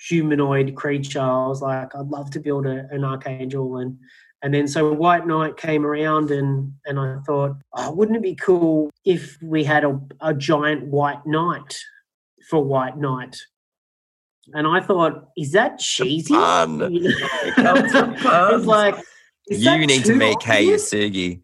humanoid 0.09 0.75
creature. 0.75 1.21
I 1.21 1.47
was 1.47 1.63
like, 1.63 1.95
I'd 1.95 2.09
love 2.09 2.31
to 2.33 2.41
build 2.41 2.67
a, 2.67 2.87
an 2.91 3.05
archangel, 3.05 3.77
and 3.77 3.99
and 4.43 4.53
then 4.53 4.67
so 4.67 4.93
White 4.93 5.27
Night 5.27 5.57
came 5.57 5.87
around, 5.87 6.31
and 6.31 6.73
and 6.87 6.99
I 6.99 7.19
thought, 7.27 7.57
oh, 7.75 7.93
wouldn't 7.93 8.17
it 8.17 8.23
be 8.23 8.35
cool 8.35 8.91
if 9.05 9.39
we 9.43 9.65
had 9.65 9.85
a, 9.85 10.01
a 10.21 10.35
giant 10.35 10.87
white 10.87 11.25
knight 11.27 11.79
for 12.51 12.65
White 12.65 12.97
Night? 12.97 13.37
And 14.55 14.67
I 14.67 14.81
thought, 14.81 15.29
is 15.37 15.53
that 15.53 15.79
cheesy? 15.79 16.35
Fun. 16.35 16.81
it's 16.93 18.67
like 18.67 18.97
you 19.49 19.87
need 19.87 20.05
to 20.05 20.15
meet 20.15 20.39
Kei 20.41 20.67
Yasugi. 20.67 21.43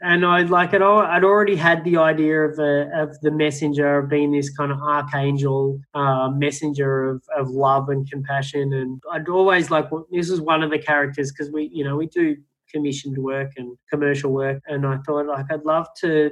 and 0.00 0.24
I 0.24 0.42
like 0.42 0.72
it. 0.72 0.82
I'd 0.82 1.24
already 1.24 1.56
had 1.56 1.84
the 1.84 1.98
idea 1.98 2.42
of 2.42 2.56
the 2.56 2.90
of 2.94 3.20
the 3.20 3.30
messenger 3.30 4.02
being 4.02 4.32
this 4.32 4.50
kind 4.50 4.72
of 4.72 4.80
archangel 4.80 5.80
uh, 5.94 6.30
messenger 6.30 7.10
of, 7.10 7.22
of 7.36 7.48
love 7.48 7.88
and 7.88 8.10
compassion. 8.10 8.72
And 8.72 9.02
I'd 9.12 9.28
always 9.28 9.70
like 9.70 9.88
this 10.10 10.30
is 10.30 10.40
one 10.40 10.62
of 10.62 10.70
the 10.70 10.78
characters 10.78 11.30
because 11.32 11.52
we 11.52 11.70
you 11.72 11.84
know 11.84 11.96
we 11.96 12.06
do 12.06 12.36
commissioned 12.72 13.18
work 13.18 13.52
and 13.56 13.76
commercial 13.90 14.32
work, 14.32 14.62
and 14.66 14.86
I 14.86 14.98
thought 15.06 15.26
like 15.26 15.46
I'd 15.50 15.64
love 15.64 15.88
to 16.00 16.30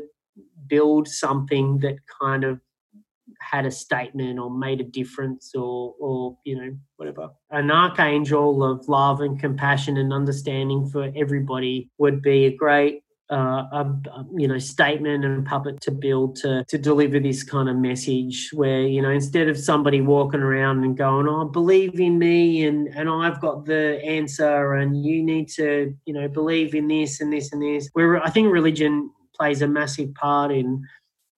build 0.69 1.09
something 1.09 1.79
that 1.79 1.97
kind 2.21 2.45
of 2.45 2.61
had 3.41 3.67
a 3.67 3.71
statement 3.71 4.39
or 4.39 4.51
made 4.51 4.81
a 4.81 4.85
difference 4.85 5.53
or 5.55 5.95
or 5.99 6.37
you 6.45 6.57
know 6.57 6.77
whatever. 6.97 7.31
an 7.51 7.71
archangel 7.71 8.65
of 8.65 8.89
love 8.89 9.21
and 9.21 9.39
compassion 9.41 9.97
and 9.97 10.13
understanding 10.13 10.89
for 10.89 11.13
everybody 11.17 11.91
would 11.99 12.23
be 12.23 12.47
a 12.47 12.55
great 12.55 13.03
uh, 13.31 13.37
a, 13.73 14.25
you 14.37 14.49
know 14.49 14.59
statement 14.59 15.25
and 15.25 15.45
puppet 15.45 15.81
to 15.83 15.91
build 15.91 16.37
to 16.37 16.65
to 16.67 16.79
deliver 16.79 17.21
this 17.21 17.43
kind 17.43 17.69
of 17.69 17.77
message 17.77 18.51
where 18.55 18.83
you 18.83 19.03
know 19.03 19.11
instead 19.11 19.49
of 19.49 19.59
somebody 19.59 20.01
walking 20.01 20.41
around 20.41 20.83
and 20.83 20.97
going 20.97 21.29
oh 21.29 21.45
believe 21.45 22.01
in 22.01 22.19
me 22.19 22.65
and 22.65 22.89
and 22.89 23.09
I've 23.09 23.41
got 23.41 23.67
the 23.67 24.01
answer 24.05 24.75
and 24.75 25.05
you 25.05 25.23
need 25.23 25.49
to 25.51 25.95
you 26.07 26.15
know 26.15 26.29
believe 26.29 26.75
in 26.75 26.89
this 26.89 27.21
and 27.21 27.33
this 27.33 27.53
and 27.53 27.61
this 27.61 27.91
where 27.93 28.23
I 28.23 28.31
think 28.31 28.51
religion 28.51 29.11
plays 29.39 29.63
a 29.63 29.69
massive 29.69 30.15
part 30.15 30.51
in 30.51 30.83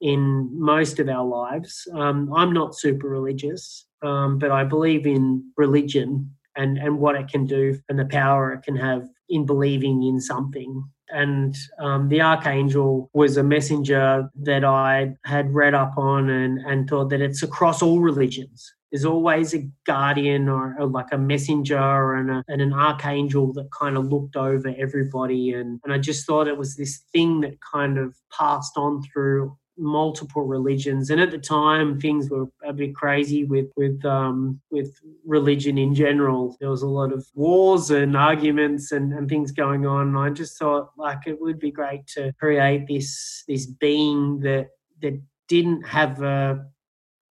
in 0.01 0.49
most 0.53 0.99
of 0.99 1.09
our 1.09 1.25
lives. 1.25 1.87
Um, 1.95 2.33
I'm 2.35 2.53
not 2.53 2.75
super 2.75 3.09
religious, 3.09 3.87
um, 4.03 4.39
but 4.39 4.51
I 4.51 4.65
believe 4.65 5.07
in 5.07 5.45
religion 5.57 6.35
and, 6.57 6.79
and 6.79 6.99
what 6.99 7.17
it 7.17 7.29
can 7.29 7.47
do 7.47 7.79
and 7.89 7.99
the 7.99 8.07
power 8.07 8.53
it 8.53 8.63
can 8.63 8.77
have 8.77 9.09
in 9.29 9.47
believing 9.47 10.03
in 10.03 10.21
something. 10.21 10.83
And 11.11 11.55
um, 11.79 12.09
the 12.09 12.21
archangel 12.21 13.11
was 13.13 13.37
a 13.37 13.43
messenger 13.43 14.31
that 14.43 14.65
I 14.65 15.15
had 15.25 15.53
read 15.53 15.75
up 15.75 15.95
on 15.97 16.31
and, 16.31 16.59
and 16.61 16.89
thought 16.89 17.11
that 17.11 17.21
it's 17.21 17.43
across 17.43 17.83
all 17.83 18.01
religions. 18.01 18.73
there's 18.91 19.05
always 19.05 19.55
a 19.55 19.69
guardian 19.87 20.49
or, 20.49 20.75
or 20.79 20.87
like 20.87 21.13
a 21.13 21.19
messenger 21.19 22.15
and, 22.15 22.31
a, 22.31 22.45
and 22.49 22.61
an 22.61 22.73
archangel 22.73 23.53
that 23.53 23.69
kind 23.71 23.97
of 23.97 24.07
looked 24.07 24.37
over 24.37 24.75
everybody. 24.77 25.53
And, 25.53 25.81
and 25.85 25.93
I 25.93 25.99
just 25.99 26.27
thought 26.27 26.49
it 26.49 26.59
was 26.59 26.77
this 26.77 27.03
thing 27.13 27.41
that 27.43 27.59
kind 27.61 27.99
of 27.99 28.17
passed 28.37 28.77
on 28.77 29.03
through 29.03 29.57
multiple 29.77 30.43
religions. 30.43 31.11
And 31.11 31.21
at 31.21 31.31
the 31.31 31.39
time 31.39 32.01
things 32.01 32.29
were 32.29 32.47
a 32.65 32.73
bit 32.73 32.95
crazy 32.95 33.45
with 33.45 33.67
with 33.77 34.05
um 34.05 34.61
with 34.71 34.95
religion 35.25 35.79
in 35.79 35.95
general. 35.95 36.57
There 36.61 36.71
was 36.71 36.83
a 36.83 36.89
lot 36.89 37.13
of 37.13 37.27
wars 37.35 37.91
and 37.91 38.17
arguments 38.17 38.93
and, 38.93 39.13
and 39.13 39.29
things 39.29 39.53
going 39.53 39.87
on. 39.87 40.09
And 40.09 40.19
i 40.19 40.31
just 40.31 40.59
thought 40.59 40.91
like 40.97 41.27
it 41.27 41.41
would 41.41 41.59
be 41.59 41.71
great 41.71 42.07
to 42.09 42.33
create 42.39 42.87
this 42.87 43.45
this 43.49 43.67
being 43.67 44.41
that 44.41 44.69
that 45.03 45.21
didn't 45.49 45.83
have 45.83 46.23
a 46.23 46.65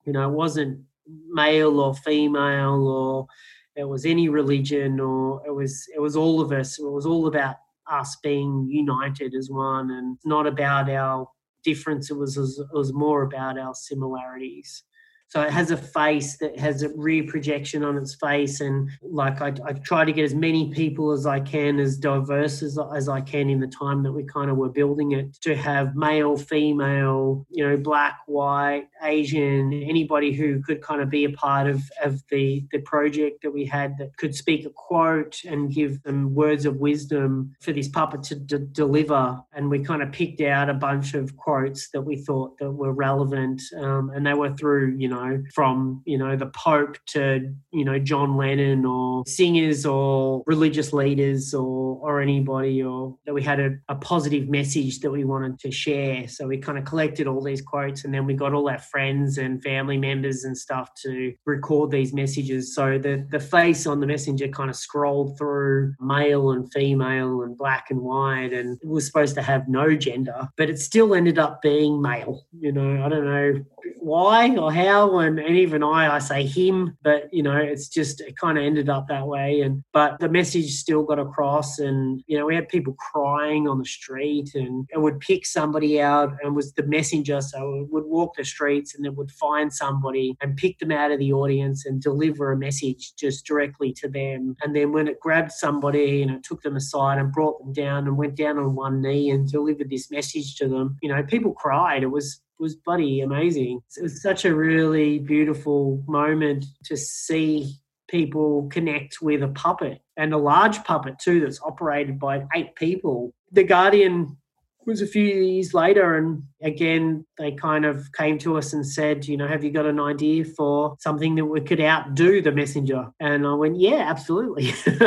you 0.06 0.13
know 0.13 0.30
wasn't 0.30 0.82
male 1.30 1.80
or 1.80 1.94
female 1.94 2.88
or 2.88 3.28
it 3.76 3.88
was 3.88 4.06
any 4.06 4.30
religion 4.30 5.00
or 5.00 5.41
it 5.46 5.52
was 5.52 5.86
it 5.96 6.00
was 6.00 6.15
all 6.15 6.41
of 6.41 6.52
us. 6.52 6.80
It 6.80 6.91
was 6.91 7.06
all 7.06 7.28
about 7.28 7.56
us 7.89 8.17
being 8.24 8.67
united 8.70 9.34
as 9.36 9.50
one 9.50 9.91
and 9.91 10.17
not 10.24 10.48
about 10.48 10.89
our 10.89 11.28
difference. 11.63 12.10
It 12.12 12.17
was, 12.17 12.38
it 12.38 12.67
was 12.74 12.93
more 12.93 13.24
about 13.24 13.58
our 13.58 13.74
similarities. 13.76 14.84
So 15.32 15.41
it 15.41 15.50
has 15.52 15.72
a 15.72 15.78
face 15.78 16.36
that 16.39 16.60
has 16.60 16.84
a 16.84 16.89
rear 16.89 17.24
projection 17.24 17.86
on 17.86 17.96
its 17.96 18.15
face, 18.15 18.60
and 18.60 18.89
like 19.02 19.41
I, 19.41 19.54
I 19.65 19.72
try 19.72 20.04
to 20.04 20.12
get 20.12 20.26
as 20.26 20.36
many 20.36 20.74
people 20.74 21.12
as 21.13 21.26
I 21.26 21.39
can, 21.39 21.80
as 21.80 21.96
diverse 21.96 22.62
as, 22.62 22.78
as 22.94 23.08
I 23.08 23.22
can 23.22 23.50
in 23.50 23.62
the 23.62 23.67
time 23.67 24.04
that 24.04 24.12
we 24.12 24.26
kind 24.26 24.52
of 24.52 24.58
were 24.58 24.67
building 24.67 25.13
it, 25.13 25.36
to 25.44 25.56
have 25.56 25.96
male, 25.96 26.36
female, 26.36 27.48
you 27.50 27.65
know, 27.65 27.78
black, 27.78 28.20
white, 28.26 28.89
Asian, 29.04 29.72
anybody 29.72 30.34
who 30.34 30.62
could 30.62 30.82
kind 30.82 31.02
of 31.02 31.10
be 31.10 31.24
a 31.24 31.30
part 31.30 31.65
of, 31.65 31.82
of 32.04 32.22
the, 32.30 32.65
the 32.74 32.80
project 32.80 33.41
that 33.44 33.52
we 33.52 33.63
had 33.63 33.98
that 34.00 34.17
could 34.17 34.36
speak 34.36 34.65
a 34.65 34.70
quote 34.70 35.46
and 35.46 35.74
give 35.74 36.04
them 36.04 36.36
words 36.36 36.65
of 36.65 36.76
wisdom 36.76 37.56
for 37.62 37.72
this 37.72 37.88
puppet 37.88 38.22
to 38.24 38.36
d- 38.36 38.67
deliver. 38.74 39.41
And 39.54 39.70
we 39.70 39.82
kind 39.82 40.02
of 40.02 40.12
picked 40.12 40.41
out 40.41 40.70
a 40.70 40.74
bunch 40.74 41.13
of 41.13 41.38
quotes 41.38 41.89
that 41.91 42.02
we 42.02 42.17
thought 42.17 42.58
that 42.58 42.70
were 42.70 42.91
relevant, 42.91 43.62
um, 43.78 44.12
and 44.13 44.26
they 44.26 44.34
were 44.34 44.52
through, 44.52 44.98
you 44.98 45.08
know 45.08 45.21
know, 45.22 45.44
from, 45.54 46.02
you 46.06 46.18
know, 46.18 46.36
the 46.36 46.48
Pope 46.48 46.98
to, 47.08 47.54
you 47.72 47.86
know, 47.86 48.00
John 48.00 48.38
Lennon 48.38 48.86
or 48.86 49.24
singers 49.26 49.86
or 49.86 50.44
religious 50.46 50.94
leaders 50.94 51.54
or, 51.54 52.00
or 52.02 52.22
anybody, 52.22 52.82
or 52.84 53.18
that 53.26 53.34
we 53.34 53.42
had 53.42 53.60
a, 53.60 53.72
a 53.90 53.96
positive 53.96 54.50
message 54.50 55.00
that 55.00 55.12
we 55.12 55.24
wanted 55.24 55.60
to 55.60 55.72
share. 55.72 56.28
So 56.28 56.48
we 56.48 56.58
kind 56.58 56.78
of 56.78 56.86
collected 56.86 57.28
all 57.28 57.44
these 57.44 57.62
quotes 57.62 58.04
and 58.04 58.14
then 58.14 58.26
we 58.26 58.34
got 58.34 58.54
all 58.54 58.70
our 58.70 58.80
friends 58.80 59.38
and 59.38 59.62
family 59.64 59.98
members 59.98 60.44
and 60.44 60.58
stuff 60.58 60.90
to 61.04 61.34
record 61.46 61.92
these 61.92 62.14
messages. 62.14 62.76
So 62.76 62.98
the, 62.98 63.28
the 63.30 63.40
face 63.40 63.86
on 63.86 64.00
the 64.00 64.08
messenger 64.08 64.48
kind 64.48 64.70
of 64.70 64.76
scrolled 64.76 65.38
through 65.38 65.94
male 66.00 66.52
and 66.52 66.72
female 66.72 67.44
and 67.44 67.58
black 67.58 67.88
and 67.90 68.02
white 68.02 68.54
and 68.54 68.80
it 68.82 68.88
was 68.88 69.06
supposed 69.06 69.36
to 69.36 69.42
have 69.42 69.68
no 69.68 69.96
gender, 69.96 70.50
but 70.58 70.70
it 70.70 70.80
still 70.80 71.14
ended 71.14 71.40
up 71.40 71.62
being 71.62 72.02
male. 72.02 72.46
You 72.60 72.72
know, 72.72 73.04
I 73.04 73.10
don't 73.10 73.26
know 73.26 73.66
why 73.98 74.56
or 74.56 74.72
how 74.72 75.11
and, 75.19 75.39
and 75.39 75.56
even 75.56 75.84
i 75.84 76.15
i 76.15 76.19
say 76.19 76.45
him 76.45 76.97
but 77.04 77.32
you 77.32 77.43
know 77.43 77.58
it's 77.58 77.88
just 77.88 78.21
it 78.21 78.38
kind 78.38 78.58
of 78.58 78.63
ended 78.63 78.89
up 78.89 79.08
that 79.08 79.28
way. 79.28 79.62
And 79.62 79.84
but 79.93 80.19
the 80.19 80.30
message 80.30 80.71
still 80.76 81.04
got 81.04 81.19
across 81.19 81.80
and 81.80 82.24
you 82.28 82.38
know 82.38 82.45
we 82.45 82.56
had 82.56 82.69
people 82.69 82.93
crying 82.93 83.67
on 83.67 83.80
the 83.80 83.86
street 83.86 84.56
and 84.56 84.88
it 84.91 85.00
would 85.00 85.19
pick 85.19 85.45
somebody 85.45 86.02
out 86.02 86.34
and 86.43 86.56
was 86.56 86.74
the 86.74 86.84
messenger. 86.84 87.41
So 87.41 87.82
it 87.82 87.91
would 87.91 88.06
walk 88.06 88.36
the 88.36 88.45
streets 88.45 88.95
and 88.95 89.04
then 89.04 89.15
would 89.15 89.32
find 89.32 89.71
somebody 89.71 90.36
and 90.41 90.58
pick 90.58 90.80
them 90.80 90.91
out 90.91 91.12
of 91.12 91.19
the 91.19 91.34
audience 91.34 91.86
and 91.86 92.02
deliver 92.02 92.52
a 92.52 92.58
message 92.58 93.13
just 93.15 93.45
directly 93.45 93.93
to 93.93 94.08
them. 94.08 94.56
And 94.62 94.76
then 94.76 94.91
when 94.91 95.08
it 95.08 95.19
grabbed 95.19 95.52
somebody 95.52 96.21
and 96.21 96.32
it 96.32 96.43
took 96.43 96.62
them 96.62 96.76
aside 96.76 97.17
and 97.17 97.32
brought 97.32 97.60
them 97.60 97.74
down 97.74 98.08
and 98.08 98.17
went 98.17 98.36
down 98.36 98.58
on 98.58 98.76
one 98.76 99.02
knee 99.02 99.30
and 99.30 99.50
delivered 99.50 99.89
this 99.89 100.12
message 100.12 100.56
to 100.56 100.67
them 100.67 100.97
you 101.02 101.10
know 101.10 101.24
people 101.24 101.54
cried. 101.54 102.04
It 102.04 102.08
was 102.08 102.41
was 102.62 102.76
bloody 102.76 103.21
amazing. 103.21 103.82
It 103.97 104.04
was 104.04 104.21
such 104.21 104.45
a 104.45 104.56
really 104.56 105.19
beautiful 105.19 106.02
moment 106.08 106.65
to 106.86 106.95
see 106.95 107.76
people 108.08 108.69
connect 108.71 109.21
with 109.21 109.41
a 109.41 109.47
puppet 109.47 110.02
and 110.15 110.34
a 110.34 110.38
large 110.38 110.84
puppet 110.84 111.17
too 111.19 111.39
that's 111.39 111.62
operated 111.62 112.19
by 112.19 112.45
eight 112.56 112.76
people. 112.76 113.34
The 113.52 113.63
Guardian 113.63 114.38
was 114.86 115.02
a 115.02 115.08
few 115.08 115.24
years 115.24 115.74
later 115.74 116.17
and 116.17 116.43
again 116.62 117.26
they 117.38 117.52
kind 117.52 117.86
of 117.86 118.12
came 118.13 118.38
to 118.39 118.58
us 118.58 118.74
and 118.74 118.86
said 118.86 119.28
you 119.28 119.38
know 119.38 119.47
have 119.47 119.63
you 119.63 119.69
got 119.69 119.86
an 119.86 120.00
idea 120.00 120.43
for 120.43 120.95
something 121.00 121.36
that 121.36 121.45
we 121.45 121.62
could 121.62 121.80
outdo 121.80 122.41
the 122.41 122.52
messenger 122.52 123.08
and 123.19 123.45
i 123.45 123.54
went 123.54 123.80
yeah 123.80 124.06
absolutely 124.10 124.65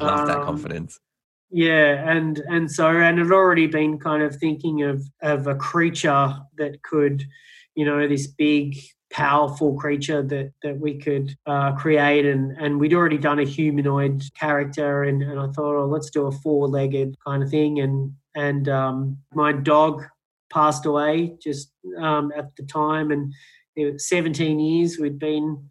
love 0.00 0.26
that 0.26 0.38
um, 0.38 0.44
confidence 0.44 0.98
yeah, 1.50 2.10
and 2.10 2.38
and 2.48 2.70
so 2.70 2.88
and 2.88 3.18
had 3.18 3.32
already 3.32 3.66
been 3.66 3.98
kind 3.98 4.22
of 4.22 4.36
thinking 4.36 4.82
of 4.82 5.02
of 5.22 5.46
a 5.46 5.54
creature 5.54 6.34
that 6.58 6.82
could, 6.82 7.24
you 7.74 7.84
know, 7.84 8.06
this 8.06 8.26
big 8.26 8.76
powerful 9.10 9.74
creature 9.74 10.22
that 10.22 10.52
that 10.62 10.78
we 10.78 10.96
could 10.96 11.36
uh, 11.46 11.72
create 11.72 12.24
and 12.24 12.56
and 12.58 12.78
we'd 12.78 12.94
already 12.94 13.18
done 13.18 13.40
a 13.40 13.44
humanoid 13.44 14.22
character 14.38 15.02
and, 15.02 15.22
and 15.22 15.40
I 15.40 15.48
thought 15.48 15.76
oh 15.76 15.86
let's 15.86 16.10
do 16.10 16.26
a 16.26 16.32
four-legged 16.32 17.16
kind 17.26 17.42
of 17.42 17.50
thing 17.50 17.80
and 17.80 18.12
and 18.36 18.68
um, 18.68 19.18
my 19.34 19.50
dog 19.50 20.04
passed 20.52 20.86
away 20.86 21.34
just 21.42 21.72
um, 21.98 22.32
at 22.36 22.54
the 22.56 22.62
time 22.62 23.10
and 23.10 23.32
it 23.74 23.92
was 23.92 24.08
17 24.08 24.60
years 24.60 24.98
we'd 24.98 25.18
been 25.18 25.68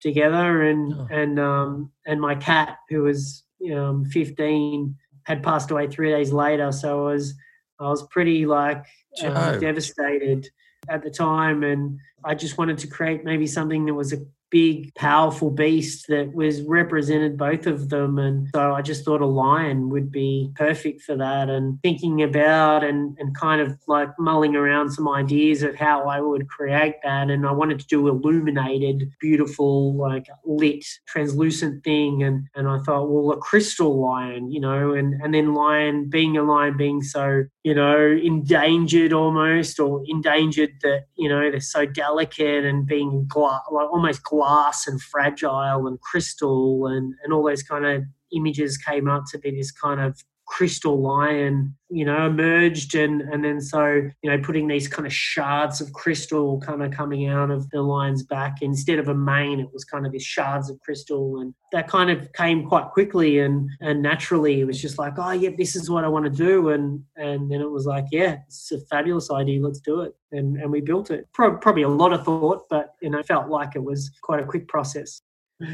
together 0.00 0.62
and 0.62 0.92
oh. 0.92 1.06
and 1.10 1.38
um, 1.38 1.92
and 2.04 2.20
my 2.20 2.34
cat 2.34 2.78
who 2.88 3.02
was 3.02 3.44
um, 3.72 4.04
15 4.06 4.96
had 5.24 5.42
passed 5.42 5.70
away 5.70 5.86
three 5.86 6.10
days 6.10 6.32
later. 6.32 6.72
So 6.72 7.08
I 7.08 7.12
was 7.12 7.34
I 7.80 7.88
was 7.88 8.06
pretty 8.08 8.46
like 8.46 8.84
uh, 9.22 9.56
devastated 9.58 10.48
at 10.88 11.02
the 11.02 11.10
time, 11.10 11.62
and 11.62 11.98
I 12.24 12.34
just 12.34 12.58
wanted 12.58 12.78
to 12.78 12.86
create 12.86 13.24
maybe 13.24 13.46
something 13.46 13.86
that 13.86 13.94
was 13.94 14.12
a 14.12 14.18
big, 14.52 14.94
powerful 14.94 15.50
beast 15.50 16.06
that 16.08 16.34
was 16.34 16.60
represented 16.62 17.38
both 17.38 17.66
of 17.66 17.88
them. 17.88 18.18
And 18.18 18.48
so 18.54 18.74
I 18.74 18.82
just 18.82 19.02
thought 19.02 19.22
a 19.22 19.26
lion 19.26 19.88
would 19.88 20.12
be 20.12 20.52
perfect 20.54 21.00
for 21.00 21.16
that. 21.16 21.48
And 21.48 21.80
thinking 21.82 22.22
about 22.22 22.84
and, 22.84 23.16
and 23.18 23.34
kind 23.34 23.62
of 23.62 23.78
like 23.88 24.10
mulling 24.18 24.54
around 24.54 24.90
some 24.90 25.08
ideas 25.08 25.62
of 25.62 25.74
how 25.74 26.04
I 26.04 26.20
would 26.20 26.48
create 26.48 26.96
that. 27.02 27.30
And 27.30 27.46
I 27.46 27.52
wanted 27.52 27.80
to 27.80 27.86
do 27.86 28.08
illuminated, 28.08 29.10
beautiful, 29.20 29.96
like 29.96 30.26
lit, 30.44 30.84
translucent 31.06 31.82
thing. 31.82 32.22
And, 32.22 32.46
and 32.54 32.68
I 32.68 32.78
thought, 32.80 33.08
well, 33.08 33.32
a 33.32 33.38
crystal 33.38 33.98
lion, 33.98 34.52
you 34.52 34.60
know, 34.60 34.92
and, 34.92 35.14
and 35.22 35.32
then 35.32 35.54
lion 35.54 36.10
being 36.10 36.36
a 36.36 36.42
lion 36.42 36.76
being 36.76 37.02
so, 37.02 37.44
you 37.64 37.74
know, 37.74 37.98
endangered 38.22 39.14
almost 39.14 39.80
or 39.80 40.04
endangered 40.06 40.72
that, 40.82 41.06
you 41.16 41.30
know, 41.30 41.50
they're 41.50 41.60
so 41.60 41.86
delicate 41.86 42.66
and 42.66 42.84
being 42.84 43.24
gla- 43.28 43.62
like 43.70 43.90
almost 43.90 44.22
glass 44.22 44.41
glass 44.42 44.88
and 44.88 45.00
fragile 45.00 45.86
and 45.86 46.00
crystal 46.00 46.86
and, 46.86 47.14
and 47.22 47.32
all 47.32 47.44
those 47.44 47.62
kind 47.62 47.86
of 47.86 48.02
images 48.34 48.76
came 48.76 49.08
up 49.08 49.22
to 49.30 49.38
be 49.38 49.52
this 49.52 49.70
kind 49.70 50.00
of 50.00 50.24
crystal 50.52 51.00
lion, 51.00 51.74
you 51.88 52.04
know, 52.04 52.26
emerged 52.26 52.94
and 52.94 53.22
and 53.22 53.42
then 53.42 53.58
so, 53.58 54.10
you 54.22 54.30
know, 54.30 54.38
putting 54.38 54.68
these 54.68 54.86
kind 54.86 55.06
of 55.06 55.12
shards 55.12 55.80
of 55.80 55.90
crystal 55.94 56.60
kind 56.60 56.82
of 56.82 56.90
coming 56.90 57.26
out 57.26 57.50
of 57.50 57.70
the 57.70 57.80
lion's 57.80 58.22
back. 58.22 58.60
Instead 58.60 58.98
of 58.98 59.08
a 59.08 59.14
mane, 59.14 59.60
it 59.60 59.72
was 59.72 59.82
kind 59.86 60.04
of 60.04 60.12
these 60.12 60.26
shards 60.26 60.68
of 60.68 60.78
crystal 60.80 61.40
and 61.40 61.54
that 61.72 61.88
kind 61.88 62.10
of 62.10 62.30
came 62.34 62.68
quite 62.68 62.90
quickly 62.90 63.38
and 63.38 63.70
and 63.80 64.02
naturally 64.02 64.60
it 64.60 64.66
was 64.66 64.80
just 64.80 64.98
like, 64.98 65.14
oh 65.16 65.30
yeah, 65.30 65.50
this 65.56 65.74
is 65.74 65.88
what 65.88 66.04
I 66.04 66.08
want 66.08 66.26
to 66.26 66.30
do. 66.30 66.68
And 66.68 67.02
and 67.16 67.50
then 67.50 67.62
it 67.62 67.70
was 67.70 67.86
like, 67.86 68.04
yeah, 68.12 68.36
it's 68.46 68.70
a 68.72 68.80
fabulous 68.90 69.30
idea, 69.30 69.62
let's 69.62 69.80
do 69.80 70.02
it. 70.02 70.14
And 70.32 70.58
and 70.58 70.70
we 70.70 70.82
built 70.82 71.10
it. 71.10 71.28
Pro- 71.32 71.56
probably 71.56 71.82
a 71.84 71.88
lot 71.88 72.12
of 72.12 72.26
thought, 72.26 72.68
but 72.68 72.94
you 73.00 73.08
know, 73.08 73.22
felt 73.22 73.48
like 73.48 73.74
it 73.74 73.82
was 73.82 74.10
quite 74.20 74.40
a 74.40 74.44
quick 74.44 74.68
process. 74.68 75.22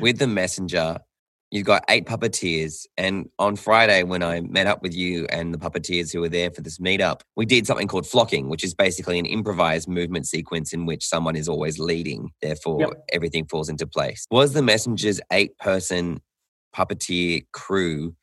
With 0.00 0.18
the 0.18 0.28
messenger, 0.28 0.98
you've 1.50 1.66
got 1.66 1.84
eight 1.88 2.06
puppeteers. 2.06 2.86
And 2.96 3.28
on 3.38 3.56
Friday, 3.56 4.02
when 4.02 4.22
I 4.22 4.40
met 4.40 4.66
up 4.66 4.82
with 4.82 4.94
you 4.94 5.26
and 5.30 5.52
the 5.52 5.58
puppeteers 5.58 6.12
who 6.12 6.20
were 6.20 6.28
there 6.28 6.50
for 6.50 6.60
this 6.60 6.78
meetup, 6.78 7.20
we 7.36 7.46
did 7.46 7.66
something 7.66 7.88
called 7.88 8.06
flocking, 8.06 8.48
which 8.48 8.64
is 8.64 8.74
basically 8.74 9.18
an 9.18 9.26
improvised 9.26 9.88
movement 9.88 10.26
sequence 10.26 10.72
in 10.72 10.86
which 10.86 11.06
someone 11.06 11.36
is 11.36 11.48
always 11.48 11.78
leading. 11.78 12.30
Therefore, 12.42 12.80
yep. 12.80 12.90
everything 13.12 13.46
falls 13.46 13.68
into 13.68 13.86
place. 13.86 14.26
Was 14.30 14.52
the 14.52 14.62
Messenger's 14.62 15.20
eight 15.32 15.56
person 15.58 16.20
puppeteer 16.74 17.44
crew 17.52 18.14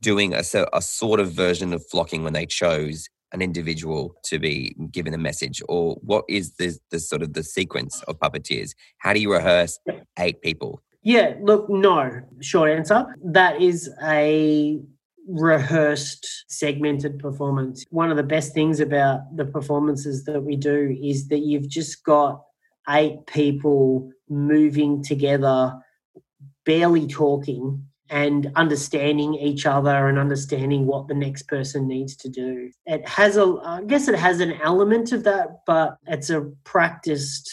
doing 0.00 0.34
a, 0.34 0.42
a 0.72 0.82
sort 0.82 1.20
of 1.20 1.32
version 1.32 1.72
of 1.72 1.84
flocking 1.86 2.24
when 2.24 2.32
they 2.32 2.46
chose 2.46 3.08
an 3.32 3.42
individual 3.42 4.14
to 4.22 4.38
be 4.38 4.76
given 4.92 5.12
a 5.12 5.18
message 5.18 5.60
or 5.68 5.96
what 6.02 6.24
is 6.28 6.54
the, 6.54 6.78
the 6.90 7.00
sort 7.00 7.20
of 7.20 7.32
the 7.32 7.42
sequence 7.42 8.00
of 8.02 8.18
puppeteers 8.20 8.74
how 8.98 9.12
do 9.12 9.20
you 9.20 9.32
rehearse 9.32 9.78
eight 10.18 10.40
people 10.40 10.80
yeah, 11.04 11.34
look, 11.40 11.68
no. 11.68 12.22
Short 12.40 12.70
answer. 12.70 13.14
That 13.22 13.60
is 13.60 13.90
a 14.02 14.80
rehearsed, 15.28 16.44
segmented 16.48 17.18
performance. 17.18 17.84
One 17.90 18.10
of 18.10 18.16
the 18.16 18.22
best 18.22 18.54
things 18.54 18.80
about 18.80 19.20
the 19.36 19.44
performances 19.44 20.24
that 20.24 20.42
we 20.42 20.56
do 20.56 20.96
is 21.02 21.28
that 21.28 21.40
you've 21.40 21.68
just 21.68 22.02
got 22.04 22.42
eight 22.88 23.26
people 23.26 24.10
moving 24.30 25.02
together, 25.02 25.74
barely 26.64 27.06
talking, 27.06 27.86
and 28.08 28.50
understanding 28.56 29.34
each 29.34 29.66
other 29.66 30.08
and 30.08 30.18
understanding 30.18 30.86
what 30.86 31.08
the 31.08 31.14
next 31.14 31.48
person 31.48 31.86
needs 31.86 32.16
to 32.16 32.28
do. 32.30 32.70
It 32.86 33.06
has 33.06 33.36
a, 33.36 33.56
I 33.62 33.82
guess 33.86 34.08
it 34.08 34.18
has 34.18 34.40
an 34.40 34.52
element 34.62 35.12
of 35.12 35.24
that, 35.24 35.60
but 35.66 35.96
it's 36.06 36.30
a 36.30 36.50
practiced 36.64 37.50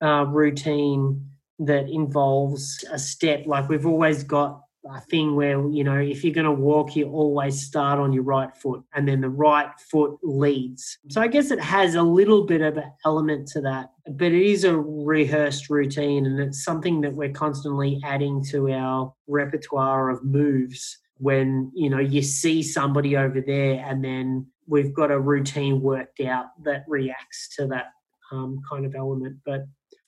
uh, 0.00 0.26
routine 0.26 1.28
that 1.60 1.88
involves 1.88 2.84
a 2.90 2.98
step. 2.98 3.44
Like 3.46 3.68
we've 3.68 3.86
always 3.86 4.24
got 4.24 4.60
a 4.90 5.00
thing 5.00 5.34
where 5.34 5.66
you 5.70 5.82
know 5.82 5.98
if 5.98 6.22
you're 6.22 6.34
going 6.34 6.44
to 6.44 6.52
walk 6.52 6.94
you 6.94 7.10
always 7.10 7.60
start 7.60 7.98
on 7.98 8.12
your 8.12 8.22
right 8.22 8.54
foot 8.56 8.82
and 8.94 9.08
then 9.08 9.20
the 9.20 9.28
right 9.28 9.70
foot 9.90 10.18
leads 10.22 10.98
so 11.08 11.20
i 11.20 11.26
guess 11.26 11.50
it 11.50 11.60
has 11.60 11.94
a 11.94 12.02
little 12.02 12.44
bit 12.44 12.60
of 12.60 12.76
an 12.76 12.92
element 13.04 13.48
to 13.48 13.60
that 13.60 13.90
but 14.08 14.26
it 14.26 14.42
is 14.42 14.64
a 14.64 14.76
rehearsed 14.76 15.70
routine 15.70 16.26
and 16.26 16.38
it's 16.38 16.64
something 16.64 17.00
that 17.00 17.14
we're 17.14 17.30
constantly 17.30 17.98
adding 18.04 18.44
to 18.44 18.70
our 18.70 19.12
repertoire 19.26 20.10
of 20.10 20.22
moves 20.22 20.98
when 21.18 21.70
you 21.74 21.88
know 21.88 22.00
you 22.00 22.20
see 22.20 22.62
somebody 22.62 23.16
over 23.16 23.40
there 23.40 23.82
and 23.88 24.04
then 24.04 24.46
we've 24.66 24.92
got 24.92 25.10
a 25.10 25.18
routine 25.18 25.80
worked 25.80 26.20
out 26.20 26.46
that 26.62 26.84
reacts 26.88 27.48
to 27.56 27.66
that 27.66 27.86
um, 28.32 28.60
kind 28.68 28.84
of 28.84 28.94
element 28.94 29.36
but 29.46 29.64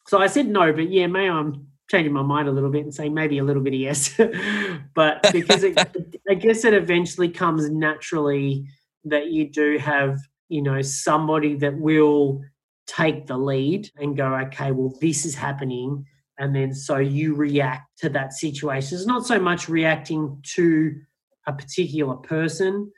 so 0.09 0.19
i 0.19 0.27
said 0.27 0.47
no 0.47 0.73
but 0.73 0.91
yeah 0.91 1.07
may 1.07 1.29
i'm 1.29 1.67
changing 1.89 2.13
my 2.13 2.23
mind 2.23 2.49
a 2.49 2.53
little 2.53 2.71
bit 2.71 2.83
and 2.83 2.95
saying 2.95 3.15
maybe 3.15 3.39
a 3.39 3.45
little 3.45 3.63
bit 3.63 3.75
of 3.75 3.81
yes, 3.81 4.21
but 4.95 5.25
because 5.33 5.63
it, 5.63 5.79
I 6.29 6.35
guess 6.35 6.65
it 6.65 6.75
eventually 6.75 7.29
comes 7.29 7.71
naturally 7.71 8.67
that 9.05 9.29
you 9.29 9.49
do 9.49 9.79
have 9.79 10.19
you 10.49 10.63
know 10.63 10.83
somebody 10.83 11.55
that 11.57 11.79
will 11.79 12.43
take 12.87 13.27
the 13.27 13.37
lead 13.37 13.91
and 13.97 14.17
go 14.17 14.35
okay 14.35 14.73
well 14.73 14.95
this 15.01 15.25
is 15.25 15.35
happening. 15.35 16.05
And 16.39 16.55
then 16.55 16.75
so 16.75 16.99
you 16.99 17.35
react 17.35 17.99
to 18.01 18.11
that 18.11 18.35
situation. 18.35 18.99
It's 18.99 19.07
not 19.07 19.25
so 19.25 19.41
much 19.41 19.71
reacting 19.71 20.43
to 20.55 20.95
a 21.47 21.53
particular 21.53 22.17
person 22.17 22.91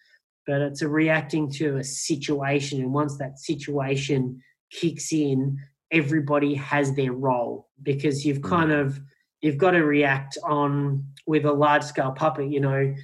but 0.47 0.63
it's 0.63 0.81
a 0.81 0.89
reacting 0.89 1.53
to 1.53 1.77
a 1.77 1.85
situation. 1.85 2.81
And 2.81 2.95
once 2.95 3.19
that 3.19 3.39
situation 3.39 4.41
kicks 4.73 5.13
in 5.13 5.59
everybody 5.91 6.55
has 6.55 6.95
their 6.95 7.13
role 7.13 7.69
because 7.83 8.25
you've 8.25 8.39
mm. 8.39 8.49
kind 8.49 8.73
of 8.73 9.01
you've 9.41 9.59
got 9.59 9.73
to 9.73 9.85
react 9.85 10.37
on 10.43 11.05
with 11.27 11.45
a 11.45 11.53
large 11.53 11.83
scale 11.83 12.13
puppet 12.13 12.51
you 12.51 12.61
know 12.61 12.95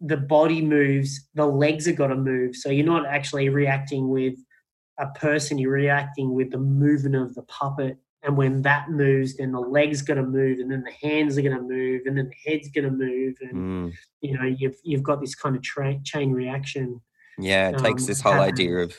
the 0.00 0.16
body 0.16 0.62
moves 0.62 1.28
the 1.34 1.46
legs 1.46 1.86
have 1.86 1.96
got 1.96 2.08
to 2.08 2.16
move 2.16 2.56
so 2.56 2.70
you're 2.70 2.86
not 2.86 3.06
actually 3.06 3.48
reacting 3.48 4.08
with 4.08 4.34
a 4.98 5.06
person 5.08 5.58
you're 5.58 5.72
reacting 5.72 6.32
with 6.34 6.50
the 6.50 6.58
movement 6.58 7.16
of 7.16 7.34
the 7.34 7.42
puppet 7.42 7.96
and 8.22 8.36
when 8.36 8.62
that 8.62 8.90
moves 8.90 9.36
then 9.36 9.52
the 9.52 9.60
legs 9.60 10.02
going 10.02 10.16
to 10.16 10.26
move 10.26 10.58
and 10.58 10.70
then 10.70 10.84
the 10.84 11.08
hands 11.08 11.36
are 11.36 11.42
going 11.42 11.56
to 11.56 11.62
move 11.62 12.02
and 12.06 12.16
then 12.16 12.28
the 12.28 12.50
head's 12.50 12.68
going 12.70 12.84
to 12.84 12.90
move 12.90 13.34
and 13.40 13.54
mm. 13.54 13.92
you 14.20 14.36
know 14.36 14.44
you've 14.44 14.76
you've 14.84 15.02
got 15.02 15.20
this 15.20 15.34
kind 15.34 15.56
of 15.56 15.62
tra- 15.62 16.00
chain 16.04 16.32
reaction 16.32 17.00
yeah 17.38 17.70
it 17.70 17.76
um, 17.76 17.82
takes 17.82 18.06
this 18.06 18.20
whole 18.20 18.34
idea 18.34 18.76
of 18.76 18.94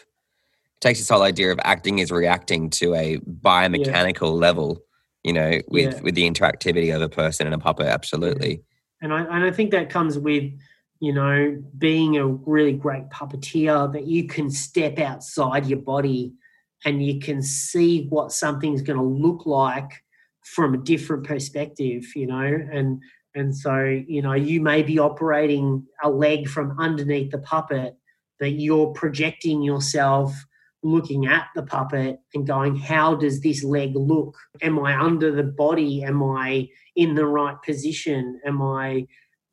takes 0.84 1.00
this 1.00 1.10
whole 1.10 1.24
idea 1.24 1.52
of 1.52 1.60
acting 1.64 2.00
is 2.00 2.12
reacting 2.12 2.70
to 2.70 2.94
a 2.94 3.18
biomechanical 3.18 4.28
yeah. 4.28 4.48
level, 4.48 4.84
you 5.24 5.34
know, 5.34 5.60
with 5.70 5.94
yeah. 5.94 6.02
with 6.02 6.16
the 6.16 6.30
interactivity 6.30 6.96
of 6.96 7.02
a 7.02 7.10
person 7.10 7.48
and 7.48 7.56
a 7.56 7.60
puppet. 7.60 7.88
Absolutely. 7.88 8.62
And 9.02 9.14
I 9.14 9.22
and 9.22 9.44
I 9.44 9.52
think 9.52 9.72
that 9.72 9.90
comes 9.90 10.20
with 10.20 10.52
you 11.00 11.14
know 11.14 11.62
being 11.78 12.18
a 12.18 12.28
really 12.28 12.74
great 12.74 13.10
puppeteer 13.10 13.92
that 13.94 14.06
you 14.08 14.28
can 14.28 14.50
step 14.50 15.00
outside 15.00 15.66
your 15.66 15.80
body 15.80 16.34
and 16.86 17.06
you 17.06 17.20
can 17.20 17.42
see 17.42 18.08
what 18.08 18.32
something's 18.32 18.82
going 18.82 19.00
to 19.00 19.04
look 19.04 19.46
like 19.46 20.04
from 20.44 20.74
a 20.74 20.78
different 20.78 21.26
perspective 21.26 22.06
you 22.16 22.26
know 22.26 22.42
and 22.72 23.02
and 23.36 23.56
so 23.56 23.84
you 24.08 24.22
know 24.22 24.34
you 24.34 24.62
may 24.62 24.82
be 24.82 24.98
operating 24.98 25.86
a 26.04 26.10
leg 26.10 26.48
from 26.48 26.78
underneath 26.80 27.32
the 27.32 27.38
puppet 27.38 27.98
but 28.40 28.54
you're 28.54 28.94
projecting 28.94 29.62
yourself 29.62 30.46
looking 30.84 31.26
at 31.26 31.48
the 31.56 31.64
puppet 31.64 32.20
and 32.34 32.46
going, 32.46 32.76
how 32.76 33.16
does 33.16 33.42
this 33.42 33.64
leg 33.64 33.96
look? 33.96 34.38
Am 34.62 34.78
I 34.80 35.00
under 35.00 35.32
the 35.32 35.44
body? 35.44 36.04
Am 36.04 36.22
I 36.22 36.68
in 36.96 37.16
the 37.16 37.26
right 37.26 37.56
position? 37.66 38.40
Am 38.46 38.62
I 38.62 39.08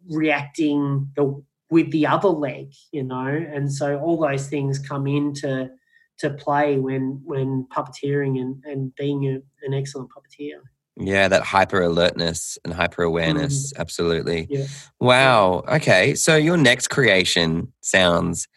reacting 0.08 1.08
the, 1.16 1.42
with 1.70 1.90
the 1.92 2.06
other 2.06 2.28
leg? 2.28 2.72
You 2.92 3.04
know, 3.04 3.26
and 3.26 3.72
so 3.72 3.98
all 3.98 4.20
those 4.20 4.48
things 4.48 4.78
come 4.78 5.06
into 5.06 5.70
to 6.18 6.30
play 6.30 6.78
when 6.78 7.22
when 7.24 7.66
puppeteering 7.74 8.38
and, 8.40 8.62
and 8.64 8.94
being 8.94 9.26
a, 9.26 9.40
an 9.66 9.72
excellent 9.72 10.10
puppeteer. 10.10 10.60
Yeah, 10.96 11.28
that 11.28 11.42
hyper 11.42 11.80
alertness 11.80 12.58
and 12.64 12.74
hyper 12.74 13.02
awareness. 13.02 13.72
Mm. 13.72 13.78
Absolutely. 13.78 14.46
Yeah. 14.50 14.66
Wow. 15.00 15.64
Okay. 15.66 16.14
So 16.14 16.36
your 16.36 16.58
next 16.58 16.88
creation 16.88 17.72
sounds 17.80 18.48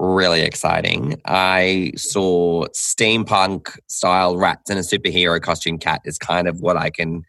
really 0.00 0.40
exciting. 0.40 1.20
I 1.26 1.92
saw 1.94 2.66
steampunk 2.68 3.78
style 3.86 4.36
rats 4.36 4.70
in 4.70 4.78
a 4.78 4.80
superhero 4.80 5.40
costume 5.40 5.78
cat 5.78 6.00
is 6.04 6.18
kind 6.18 6.48
of 6.48 6.60
what 6.60 6.76
I 6.76 6.90
can 6.90 7.22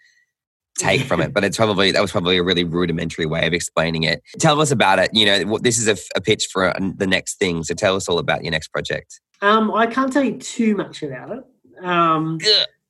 take 0.77 1.01
from 1.01 1.21
it, 1.21 1.33
but 1.33 1.43
it's 1.43 1.57
probably 1.57 1.91
that 1.91 2.01
was 2.01 2.11
probably 2.11 2.37
a 2.37 2.43
really 2.43 2.63
rudimentary 2.63 3.25
way 3.25 3.45
of 3.45 3.53
explaining 3.53 4.03
it. 4.03 4.23
Tell 4.39 4.61
us 4.61 4.71
about 4.71 4.99
it. 4.99 5.11
You 5.13 5.25
know, 5.25 5.57
this 5.59 5.77
is 5.77 5.87
a, 5.87 5.97
a 6.15 6.21
pitch 6.21 6.47
for 6.51 6.73
the 6.79 7.07
next 7.07 7.35
thing. 7.35 7.63
So 7.63 7.73
tell 7.73 7.95
us 7.95 8.07
all 8.07 8.17
about 8.17 8.43
your 8.43 8.51
next 8.51 8.69
project. 8.69 9.19
Um, 9.41 9.71
I 9.73 9.87
can't 9.87 10.11
tell 10.13 10.23
you 10.23 10.37
too 10.37 10.75
much 10.75 11.03
about 11.03 11.31
it. 11.31 11.83
Um, 11.83 12.39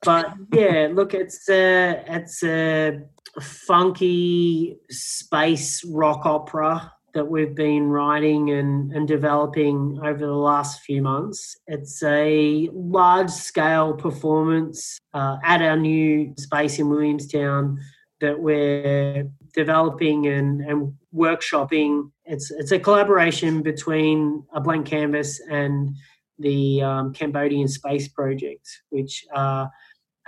but 0.02 0.32
yeah, 0.52 0.88
look, 0.92 1.14
it's 1.14 1.48
a 1.48 2.04
it's 2.06 2.42
a 2.42 3.00
funky 3.40 4.78
space 4.90 5.84
rock 5.84 6.26
opera 6.26 6.92
that 7.14 7.28
we've 7.28 7.54
been 7.54 7.88
writing 7.88 8.50
and, 8.50 8.92
and 8.92 9.06
developing 9.06 9.98
over 10.02 10.18
the 10.18 10.32
last 10.32 10.80
few 10.80 11.02
months. 11.02 11.56
It's 11.66 12.02
a 12.02 12.68
large 12.72 13.30
scale 13.30 13.92
performance 13.94 14.98
uh, 15.12 15.36
at 15.44 15.60
our 15.62 15.76
new 15.76 16.34
space 16.38 16.78
in 16.78 16.88
Williamstown 16.88 17.78
that 18.20 18.38
we're 18.38 19.28
developing 19.54 20.26
and, 20.26 20.62
and 20.62 20.94
workshopping. 21.14 22.10
It's, 22.24 22.50
it's 22.50 22.72
a 22.72 22.78
collaboration 22.78 23.62
between 23.62 24.44
a 24.54 24.60
blank 24.60 24.86
canvas 24.86 25.40
and 25.50 25.94
the 26.38 26.82
um, 26.82 27.12
Cambodian 27.12 27.68
Space 27.68 28.08
Project, 28.08 28.66
which 28.88 29.24
are 29.34 29.70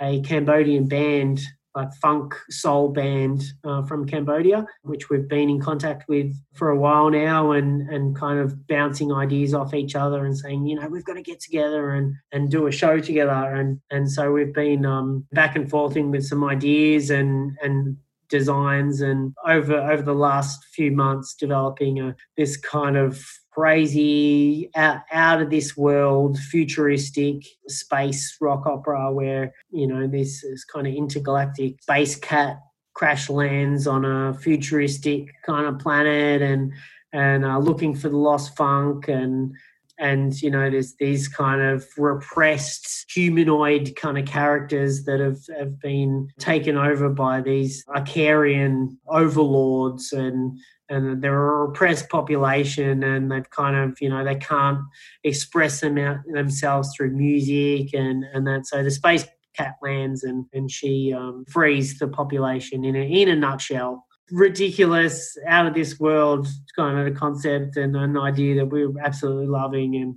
a 0.01 0.21
Cambodian 0.21 0.87
band 0.87 1.41
like 1.75 1.93
funk 1.95 2.33
soul 2.49 2.89
band 2.89 3.43
uh, 3.63 3.83
from 3.83 4.07
Cambodia, 4.07 4.65
which 4.83 5.09
we've 5.09 5.27
been 5.27 5.49
in 5.49 5.59
contact 5.59 6.07
with 6.07 6.33
for 6.53 6.69
a 6.69 6.77
while 6.77 7.09
now, 7.09 7.51
and 7.51 7.89
and 7.89 8.15
kind 8.15 8.39
of 8.39 8.67
bouncing 8.67 9.11
ideas 9.11 9.53
off 9.53 9.73
each 9.73 9.95
other 9.95 10.25
and 10.25 10.37
saying, 10.37 10.65
you 10.65 10.79
know, 10.79 10.87
we've 10.87 11.05
got 11.05 11.13
to 11.13 11.21
get 11.21 11.39
together 11.39 11.91
and 11.91 12.15
and 12.31 12.49
do 12.49 12.67
a 12.67 12.71
show 12.71 12.99
together, 12.99 13.31
and 13.31 13.79
and 13.91 14.09
so 14.09 14.31
we've 14.31 14.53
been 14.53 14.85
um, 14.85 15.25
back 15.31 15.55
and 15.55 15.69
forthing 15.69 16.11
with 16.11 16.25
some 16.25 16.43
ideas 16.43 17.09
and 17.09 17.57
and 17.61 17.97
designs 18.29 19.01
and 19.01 19.33
over 19.45 19.75
over 19.75 20.01
the 20.01 20.13
last 20.13 20.65
few 20.65 20.91
months 20.91 21.35
developing 21.35 21.99
a, 21.99 22.15
this 22.37 22.57
kind 22.57 22.97
of 22.97 23.23
crazy, 23.55 24.69
out, 24.75 25.01
out 25.11 25.41
of 25.41 25.49
this 25.49 25.77
world, 25.77 26.37
futuristic 26.37 27.43
space 27.67 28.35
rock 28.41 28.65
opera 28.67 29.11
where, 29.11 29.53
you 29.71 29.87
know, 29.87 30.07
this 30.07 30.43
is 30.43 30.65
kind 30.65 30.85
of 30.85 30.93
intergalactic 30.93 31.81
space 31.81 32.15
cat 32.17 32.59
crash 32.93 33.29
lands 33.29 33.87
on 33.87 34.03
a 34.05 34.33
futuristic 34.33 35.27
kind 35.45 35.67
of 35.67 35.79
planet 35.79 36.41
and 36.41 36.73
and 37.13 37.45
uh, 37.45 37.57
looking 37.57 37.95
for 37.95 38.09
the 38.09 38.17
lost 38.17 38.55
funk 38.57 39.07
and 39.07 39.53
and 39.99 40.41
you 40.41 40.49
know 40.49 40.69
there's 40.69 40.95
these 40.95 41.27
kind 41.27 41.61
of 41.61 41.85
repressed 41.97 43.05
humanoid 43.09 43.95
kind 43.95 44.17
of 44.17 44.25
characters 44.25 45.03
that 45.05 45.19
have, 45.19 45.39
have 45.57 45.79
been 45.79 46.29
taken 46.39 46.77
over 46.77 47.09
by 47.09 47.41
these 47.41 47.85
Icarian 47.85 48.97
overlords 49.07 50.11
and 50.11 50.57
and 50.89 51.21
they're 51.21 51.33
a 51.33 51.65
repressed 51.65 52.09
population 52.09 53.03
and 53.03 53.31
they've 53.31 53.49
kind 53.49 53.75
of 53.75 53.99
you 54.01 54.09
know 54.09 54.23
they 54.23 54.35
can't 54.35 54.79
express 55.23 55.81
them 55.81 55.97
out 55.97 56.17
themselves 56.31 56.93
through 56.95 57.11
music 57.11 57.93
and 57.93 58.23
and 58.33 58.45
that. 58.47 58.65
So 58.67 58.83
the 58.83 58.91
space 58.91 59.25
cat 59.55 59.75
lands 59.81 60.23
and 60.23 60.45
and 60.53 60.69
she 60.69 61.13
um, 61.13 61.45
frees 61.49 61.97
the 61.99 62.07
population 62.07 62.83
in 62.83 62.95
a 62.95 62.99
in 62.99 63.29
a 63.29 63.35
nutshell. 63.35 64.05
Ridiculous 64.31 65.37
out 65.47 65.67
of 65.67 65.75
this 65.75 65.99
world 65.99 66.47
kind 66.75 66.97
of 66.97 67.05
a 67.05 67.11
concept 67.11 67.77
and 67.77 67.95
an 67.95 68.17
idea 68.17 68.55
that 68.55 68.65
we're 68.65 68.91
absolutely 68.99 69.45
loving 69.45 69.95
and 69.95 70.15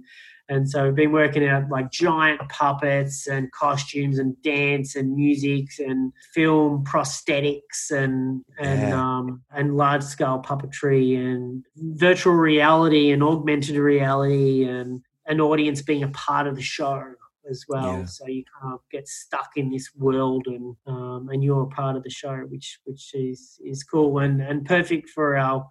and 0.49 0.69
so 0.69 0.87
we've 0.87 0.95
been 0.95 1.13
working 1.13 1.47
out 1.47 1.69
like 1.69 1.91
giant 1.91 2.41
puppets 2.49 3.27
and 3.27 3.51
costumes 3.53 4.19
and 4.19 4.41
dance 4.43 4.97
and 4.97 5.15
music 5.15 5.67
and 5.79 6.13
film 6.35 6.85
prosthetics 6.85 7.91
and 7.91 8.43
and 8.59 8.83
yeah. 8.83 9.01
um, 9.01 9.43
and 9.53 9.77
large 9.77 10.03
scale 10.03 10.43
puppetry 10.45 11.17
and 11.19 11.65
virtual 11.77 12.35
reality 12.35 13.11
and 13.11 13.23
augmented 13.23 13.77
reality 13.77 14.65
and 14.65 15.03
an 15.27 15.41
audience 15.41 15.83
being 15.83 16.03
a 16.03 16.09
part 16.09 16.47
of 16.47 16.57
the 16.57 16.63
show 16.63 17.03
as 17.51 17.65
well. 17.69 17.99
Yeah. 17.99 18.05
So 18.05 18.27
you 18.27 18.45
kind 18.61 18.75
of 18.75 18.81
get 18.91 19.09
stuck 19.09 19.51
in 19.57 19.71
this 19.71 19.91
world, 19.97 20.47
and 20.47 20.77
um, 20.87 21.29
and 21.31 21.43
you're 21.43 21.63
a 21.63 21.69
part 21.69 21.97
of 21.97 22.03
the 22.03 22.11
show, 22.11 22.37
which 22.49 22.79
which 22.85 23.15
is 23.15 23.59
is 23.65 23.83
cool 23.85 24.19
and 24.19 24.41
and 24.41 24.65
perfect 24.65 25.11
for 25.11 25.37
our 25.37 25.67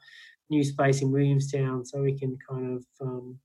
new 0.49 0.63
space 0.63 1.01
in 1.01 1.11
Williamstown, 1.11 1.85
so 1.85 2.01
we 2.01 2.17
can 2.17 2.37
kind 2.49 2.77
of 2.77 2.85
um, 3.01 3.39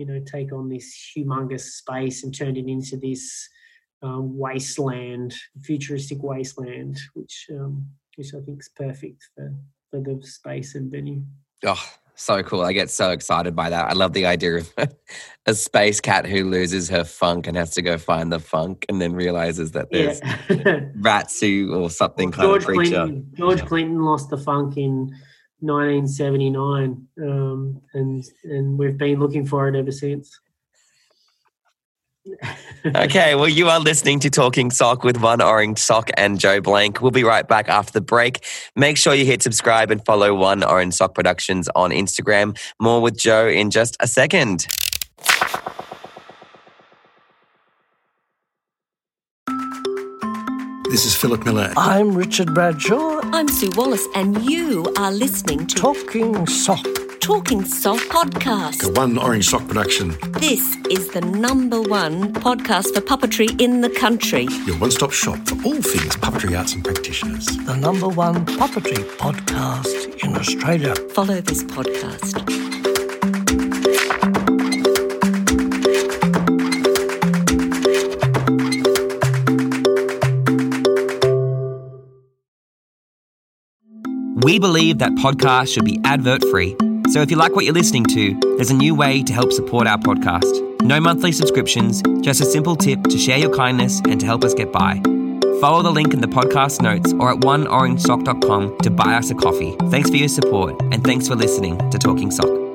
you 0.00 0.06
know 0.06 0.18
take 0.20 0.50
on 0.50 0.70
this 0.70 1.12
humongous 1.14 1.60
space 1.60 2.24
and 2.24 2.34
turn 2.34 2.56
it 2.56 2.66
into 2.66 2.96
this 2.96 3.48
um, 4.02 4.38
wasteland, 4.38 5.34
futuristic 5.62 6.22
wasteland, 6.22 6.98
which 7.12 7.46
um, 7.52 7.86
which 8.16 8.34
I 8.34 8.40
think 8.40 8.60
is 8.60 8.70
perfect 8.74 9.28
for 9.34 9.54
for 9.90 10.00
the 10.00 10.18
space 10.26 10.74
and 10.74 10.90
venue. 10.90 11.22
Oh, 11.66 11.84
so 12.14 12.42
cool. 12.42 12.62
I 12.62 12.72
get 12.72 12.88
so 12.88 13.10
excited 13.10 13.54
by 13.54 13.68
that. 13.68 13.90
I 13.90 13.92
love 13.92 14.14
the 14.14 14.24
idea 14.24 14.56
of 14.56 14.72
a 15.46 15.54
space 15.54 16.00
cat 16.00 16.24
who 16.24 16.48
loses 16.48 16.88
her 16.88 17.04
funk 17.04 17.46
and 17.46 17.54
has 17.58 17.72
to 17.72 17.82
go 17.82 17.98
find 17.98 18.32
the 18.32 18.40
funk 18.40 18.86
and 18.88 19.02
then 19.02 19.12
realizes 19.12 19.72
that 19.72 19.90
there's 19.90 20.20
yeah. 20.48 20.80
Ratsu 20.96 21.74
or 21.74 21.90
something 21.90 22.30
well, 22.30 22.52
kind 22.52 22.56
of 22.56 22.64
creature. 22.64 22.90
Clinton, 22.90 23.30
George. 23.34 23.66
Clinton 23.66 24.02
lost 24.02 24.30
the 24.30 24.38
funk 24.38 24.78
in 24.78 25.14
1979 25.60 27.06
um, 27.22 27.80
and 27.94 28.24
and 28.44 28.78
we've 28.78 28.98
been 28.98 29.18
looking 29.18 29.46
for 29.46 29.68
it 29.68 29.76
ever 29.76 29.92
since 29.92 30.40
okay, 32.84 33.34
well, 33.34 33.48
you 33.48 33.68
are 33.68 33.80
listening 33.80 34.20
to 34.20 34.30
Talking 34.30 34.70
Sock 34.70 35.04
with 35.04 35.20
One 35.20 35.40
Orange 35.40 35.78
Sock 35.78 36.10
and 36.16 36.38
Joe 36.38 36.60
Blank. 36.60 37.00
We'll 37.00 37.10
be 37.10 37.24
right 37.24 37.46
back 37.46 37.68
after 37.68 37.92
the 37.92 38.00
break. 38.00 38.44
Make 38.76 38.96
sure 38.96 39.14
you 39.14 39.24
hit 39.24 39.42
subscribe 39.42 39.90
and 39.90 40.04
follow 40.04 40.34
One 40.34 40.62
Orange 40.62 40.94
Sock 40.94 41.14
Productions 41.14 41.68
on 41.74 41.90
Instagram. 41.90 42.58
More 42.78 43.00
with 43.00 43.18
Joe 43.18 43.48
in 43.48 43.70
just 43.70 43.96
a 44.00 44.06
second. 44.06 44.66
This 50.90 51.06
is 51.06 51.14
Philip 51.14 51.44
Miller. 51.44 51.72
I'm 51.76 52.14
Richard 52.16 52.52
Bradshaw. 52.52 53.19
I'm 53.32 53.48
Sue 53.48 53.70
Wallace, 53.76 54.06
and 54.14 54.42
you 54.44 54.92
are 54.96 55.12
listening 55.12 55.66
to 55.66 55.74
Talking 55.76 56.46
Sock. 56.46 56.84
Talking 57.20 57.64
Sock 57.64 57.98
podcast. 58.08 58.82
The 58.82 58.92
One 58.92 59.16
Orange 59.18 59.48
Sock 59.48 59.66
production. 59.68 60.16
This 60.32 60.76
is 60.90 61.08
the 61.10 61.20
number 61.20 61.80
one 61.80 62.32
podcast 62.34 62.94
for 62.94 63.00
puppetry 63.00 63.60
in 63.60 63.80
the 63.82 63.90
country. 63.90 64.48
Your 64.66 64.76
one 64.78 64.90
stop 64.90 65.12
shop 65.12 65.38
for 65.46 65.54
all 65.64 65.80
things 65.80 66.16
puppetry 66.16 66.58
arts 66.58 66.74
and 66.74 66.84
practitioners. 66.84 67.46
The 67.46 67.76
number 67.76 68.08
one 68.08 68.44
puppetry 68.46 69.04
podcast 69.16 70.22
in 70.24 70.36
Australia. 70.36 70.94
Follow 71.14 71.40
this 71.40 71.62
podcast. 71.64 72.69
We 84.42 84.58
believe 84.58 84.98
that 84.98 85.12
podcasts 85.12 85.74
should 85.74 85.84
be 85.84 86.00
advert 86.04 86.42
free. 86.50 86.74
So 87.10 87.20
if 87.20 87.30
you 87.30 87.36
like 87.36 87.54
what 87.54 87.66
you're 87.66 87.74
listening 87.74 88.04
to, 88.04 88.34
there's 88.56 88.70
a 88.70 88.74
new 88.74 88.94
way 88.94 89.22
to 89.22 89.32
help 89.32 89.52
support 89.52 89.86
our 89.86 89.98
podcast. 89.98 90.80
No 90.80 90.98
monthly 90.98 91.30
subscriptions, 91.30 92.02
just 92.22 92.40
a 92.40 92.46
simple 92.46 92.74
tip 92.74 93.02
to 93.04 93.18
share 93.18 93.36
your 93.36 93.54
kindness 93.54 94.00
and 94.08 94.18
to 94.18 94.24
help 94.24 94.44
us 94.44 94.54
get 94.54 94.72
by. 94.72 95.00
Follow 95.60 95.82
the 95.82 95.90
link 95.90 96.14
in 96.14 96.22
the 96.22 96.26
podcast 96.26 96.80
notes 96.80 97.12
or 97.12 97.32
at 97.32 97.40
oneorangesock.com 97.40 98.78
to 98.78 98.90
buy 98.90 99.14
us 99.14 99.30
a 99.30 99.34
coffee. 99.34 99.76
Thanks 99.90 100.08
for 100.08 100.16
your 100.16 100.28
support 100.28 100.80
and 100.90 101.04
thanks 101.04 101.28
for 101.28 101.34
listening 101.34 101.76
to 101.90 101.98
Talking 101.98 102.30
Sock. 102.30 102.69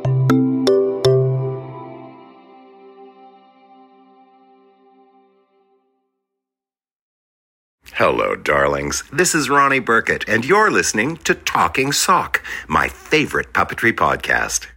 Hello, 8.07 8.35
darlings. 8.35 9.03
This 9.11 9.33
is 9.33 9.49
Ronnie 9.49 9.79
Burkett, 9.79 10.29
and 10.29 10.45
you're 10.45 10.69
listening 10.69 11.17
to 11.23 11.33
Talking 11.33 11.91
Sock, 11.91 12.39
my 12.67 12.87
favorite 12.87 13.51
puppetry 13.51 13.91
podcast. 13.93 14.67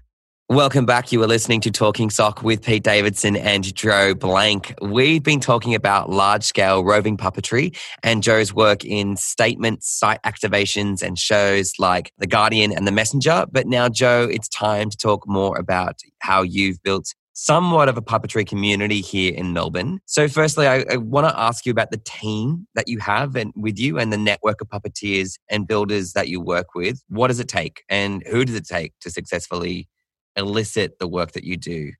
Welcome 0.49 0.87
back. 0.87 1.13
You 1.13 1.23
are 1.23 1.27
listening 1.27 1.61
to 1.61 1.71
Talking 1.71 2.09
Sock 2.09 2.43
with 2.43 2.63
Pete 2.63 2.83
Davidson 2.83 3.37
and 3.37 3.75
Joe 3.75 4.15
Blank. 4.15 4.73
We've 4.81 5.23
been 5.23 5.41
talking 5.41 5.75
about 5.75 6.09
large 6.09 6.43
scale 6.43 6.83
roving 6.83 7.19
puppetry 7.19 7.77
and 8.03 8.23
Joe's 8.23 8.55
work 8.55 8.83
in 8.83 9.15
statement 9.17 9.85
site 9.85 10.23
activations 10.23 11.03
and 11.03 11.19
shows 11.19 11.75
like 11.79 12.13
The 12.17 12.27
Guardian 12.27 12.73
and 12.73 12.87
The 12.87 12.93
Messenger. 12.93 13.45
But 13.53 13.67
now, 13.67 13.91
Joe, 13.91 14.27
it's 14.33 14.49
time 14.49 14.89
to 14.89 14.97
talk 14.97 15.29
more 15.29 15.59
about 15.59 16.01
how 16.21 16.41
you've 16.41 16.83
built 16.83 17.13
somewhat 17.41 17.89
of 17.89 17.97
a 17.97 18.03
puppetry 18.03 18.45
community 18.45 19.01
here 19.01 19.33
in 19.33 19.53
Melbourne. 19.53 20.01
So, 20.07 20.27
firstly, 20.27 20.67
I, 20.67 20.85
I 20.91 20.97
want 20.97 21.29
to 21.29 21.39
ask 21.39 21.65
you 21.65 21.71
about 21.71 21.93
the 21.93 21.99
team 21.99 22.67
that 22.75 22.89
you 22.89 22.99
have 22.99 23.37
and 23.37 23.53
with 23.55 23.79
you 23.79 23.97
and 23.99 24.13
the 24.13 24.19
network 24.19 24.61
of 24.61 24.69
puppeteers 24.69 25.39
and 25.49 25.67
builders 25.67 26.15
that 26.15 26.29
you 26.29 26.41
work 26.41 26.75
with. 26.75 27.01
What 27.09 27.29
does 27.29 27.39
it 27.39 27.49
take, 27.49 27.85
and 27.89 28.25
who 28.27 28.45
does 28.45 28.57
it 28.57 28.67
take 28.67 28.93
to 29.03 29.11
successfully 29.11 29.89
elicit 30.35 30.99
the 30.99 31.07
work 31.07 31.33
that 31.33 31.45
you 31.45 31.57
do? 31.57 31.93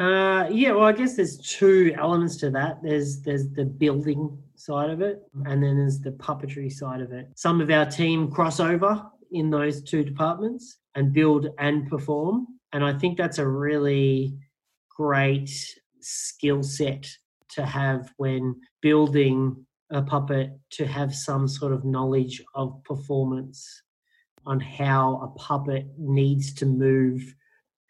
Uh, 0.00 0.48
yeah, 0.50 0.72
well, 0.72 0.84
I 0.84 0.92
guess 0.92 1.16
there's 1.16 1.36
two 1.36 1.94
elements 1.98 2.36
to 2.38 2.50
that. 2.50 2.82
There's 2.82 3.20
there's 3.20 3.50
the 3.50 3.66
building 3.66 4.38
side 4.56 4.88
of 4.88 5.02
it, 5.02 5.20
and 5.44 5.62
then 5.62 5.76
there's 5.76 6.00
the 6.00 6.12
puppetry 6.12 6.72
side 6.72 7.02
of 7.02 7.12
it. 7.12 7.28
Some 7.34 7.60
of 7.60 7.70
our 7.70 7.84
team 7.84 8.30
crossover 8.30 9.06
in 9.32 9.50
those 9.50 9.82
two 9.82 10.02
departments 10.02 10.78
and 10.94 11.12
build 11.12 11.48
and 11.58 11.90
perform, 11.90 12.46
and 12.72 12.82
I 12.82 12.94
think 12.94 13.18
that's 13.18 13.38
a 13.38 13.46
really 13.46 14.34
great 15.02 15.50
skill 16.00 16.62
set 16.62 17.08
to 17.48 17.66
have 17.66 18.12
when 18.18 18.54
building 18.80 19.66
a 19.90 20.00
puppet 20.00 20.50
to 20.70 20.86
have 20.86 21.12
some 21.12 21.48
sort 21.48 21.72
of 21.72 21.84
knowledge 21.84 22.40
of 22.54 22.82
performance 22.84 23.82
on 24.46 24.60
how 24.60 25.20
a 25.24 25.38
puppet 25.38 25.86
needs 25.98 26.54
to 26.54 26.66
move, 26.66 27.34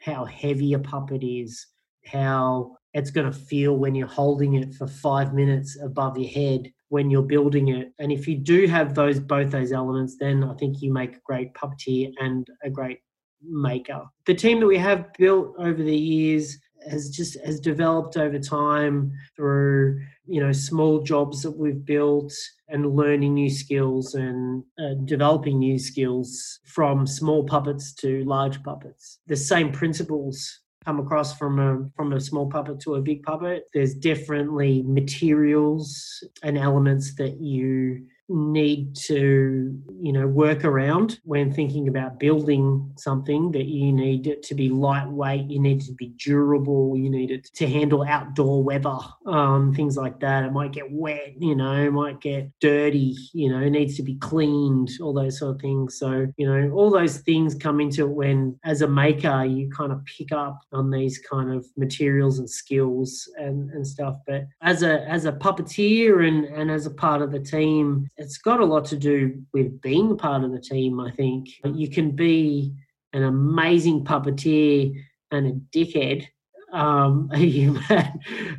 how 0.00 0.24
heavy 0.24 0.72
a 0.72 0.78
puppet 0.78 1.22
is, 1.22 1.66
how 2.06 2.74
it's 2.94 3.10
going 3.10 3.30
to 3.30 3.38
feel 3.38 3.76
when 3.76 3.94
you're 3.94 4.06
holding 4.22 4.54
it 4.54 4.72
for 4.72 4.86
five 4.86 5.34
minutes 5.34 5.78
above 5.82 6.16
your 6.16 6.30
head 6.30 6.72
when 6.88 7.10
you're 7.10 7.22
building 7.36 7.68
it. 7.68 7.92
And 7.98 8.10
if 8.10 8.26
you 8.26 8.38
do 8.38 8.66
have 8.68 8.94
those 8.94 9.20
both 9.20 9.50
those 9.50 9.72
elements, 9.72 10.16
then 10.18 10.44
I 10.44 10.54
think 10.54 10.80
you 10.80 10.90
make 10.94 11.16
a 11.16 11.20
great 11.26 11.52
puppeteer 11.52 12.10
and 12.20 12.46
a 12.64 12.70
great 12.70 13.00
maker. 13.42 14.02
The 14.24 14.34
team 14.34 14.60
that 14.60 14.66
we 14.66 14.78
have 14.78 15.12
built 15.18 15.54
over 15.58 15.82
the 15.82 15.96
years 15.96 16.56
has 16.88 17.10
just 17.10 17.38
has 17.44 17.60
developed 17.60 18.16
over 18.16 18.38
time 18.38 19.12
through 19.36 20.00
you 20.26 20.40
know 20.40 20.52
small 20.52 21.02
jobs 21.02 21.42
that 21.42 21.56
we've 21.56 21.84
built 21.84 22.32
and 22.68 22.96
learning 22.96 23.34
new 23.34 23.50
skills 23.50 24.14
and 24.14 24.64
uh, 24.78 24.94
developing 25.04 25.58
new 25.58 25.78
skills 25.78 26.60
from 26.64 27.06
small 27.06 27.44
puppets 27.44 27.92
to 27.92 28.24
large 28.24 28.62
puppets. 28.62 29.18
The 29.26 29.36
same 29.36 29.72
principles 29.72 30.60
come 30.84 30.98
across 30.98 31.36
from 31.36 31.58
a 31.58 31.88
from 31.96 32.12
a 32.12 32.20
small 32.20 32.48
puppet 32.48 32.80
to 32.80 32.94
a 32.96 33.00
big 33.00 33.22
puppet. 33.22 33.68
There's 33.72 33.94
definitely 33.94 34.82
materials 34.82 36.24
and 36.42 36.58
elements 36.58 37.14
that 37.16 37.40
you 37.40 38.06
need 38.34 38.94
to 38.94 39.78
you 40.00 40.12
know 40.12 40.26
work 40.26 40.64
around 40.64 41.20
when 41.24 41.52
thinking 41.52 41.88
about 41.88 42.18
building 42.18 42.92
something 42.96 43.52
that 43.52 43.66
you 43.66 43.92
need 43.92 44.26
it 44.26 44.42
to 44.42 44.54
be 44.54 44.68
lightweight 44.68 45.50
you 45.50 45.60
need 45.60 45.82
it 45.82 45.86
to 45.86 45.94
be 45.94 46.08
durable 46.18 46.96
you 46.96 47.10
need 47.10 47.30
it 47.30 47.44
to 47.54 47.68
handle 47.68 48.02
outdoor 48.02 48.62
weather 48.62 48.98
um, 49.26 49.74
things 49.74 49.96
like 49.96 50.20
that. 50.20 50.44
It 50.44 50.52
might 50.52 50.72
get 50.72 50.90
wet 50.90 51.34
you 51.38 51.54
know 51.54 51.72
it 51.72 51.92
might 51.92 52.20
get 52.20 52.50
dirty 52.60 53.16
you 53.32 53.50
know 53.50 53.60
it 53.60 53.70
needs 53.70 53.96
to 53.96 54.02
be 54.02 54.16
cleaned 54.16 54.90
all 55.00 55.12
those 55.12 55.38
sort 55.38 55.56
of 55.56 55.60
things. 55.60 55.98
So 55.98 56.26
you 56.36 56.46
know 56.46 56.72
all 56.74 56.90
those 56.90 57.18
things 57.18 57.54
come 57.54 57.80
into 57.80 58.06
it 58.06 58.10
when 58.10 58.58
as 58.64 58.82
a 58.82 58.88
maker 58.88 59.44
you 59.44 59.70
kind 59.70 59.92
of 59.92 60.04
pick 60.04 60.32
up 60.32 60.60
on 60.72 60.90
these 60.90 61.18
kind 61.18 61.52
of 61.52 61.66
materials 61.76 62.38
and 62.38 62.48
skills 62.48 63.30
and, 63.36 63.70
and 63.70 63.86
stuff. 63.86 64.16
But 64.26 64.46
as 64.60 64.82
a 64.82 65.06
as 65.08 65.24
a 65.24 65.32
puppeteer 65.32 66.26
and 66.26 66.44
and 66.44 66.70
as 66.70 66.86
a 66.86 66.90
part 66.90 67.22
of 67.22 67.32
the 67.32 67.40
team 67.40 68.08
it's 68.22 68.38
got 68.38 68.60
a 68.60 68.64
lot 68.64 68.84
to 68.86 68.96
do 68.96 69.42
with 69.52 69.80
being 69.80 70.16
part 70.16 70.44
of 70.44 70.52
the 70.52 70.60
team, 70.60 71.00
I 71.00 71.10
think. 71.10 71.48
You 71.64 71.90
can 71.90 72.12
be 72.12 72.72
an 73.12 73.24
amazing 73.24 74.04
puppeteer 74.04 74.94
and 75.32 75.46
a 75.46 75.76
dickhead. 75.76 76.26
Um, 76.72 77.28
and 77.32 77.76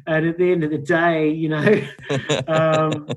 at 0.08 0.38
the 0.38 0.52
end 0.52 0.64
of 0.64 0.72
the 0.72 0.78
day, 0.78 1.30
you 1.30 1.50
know, 1.50 1.82
um, 2.48 3.08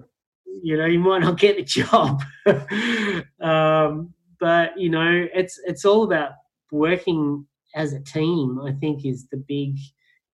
you 0.62 0.76
know, 0.76 0.86
you 0.86 1.00
might 1.00 1.22
not 1.22 1.38
get 1.38 1.56
the 1.56 1.64
job. 1.64 2.22
um, 3.40 4.14
but 4.38 4.78
you 4.78 4.88
know, 4.88 5.26
it's 5.34 5.60
it's 5.64 5.84
all 5.84 6.04
about 6.04 6.32
working 6.70 7.46
as 7.74 7.92
a 7.92 8.00
team. 8.00 8.60
I 8.60 8.72
think 8.72 9.04
is 9.04 9.28
the 9.28 9.36
big 9.36 9.78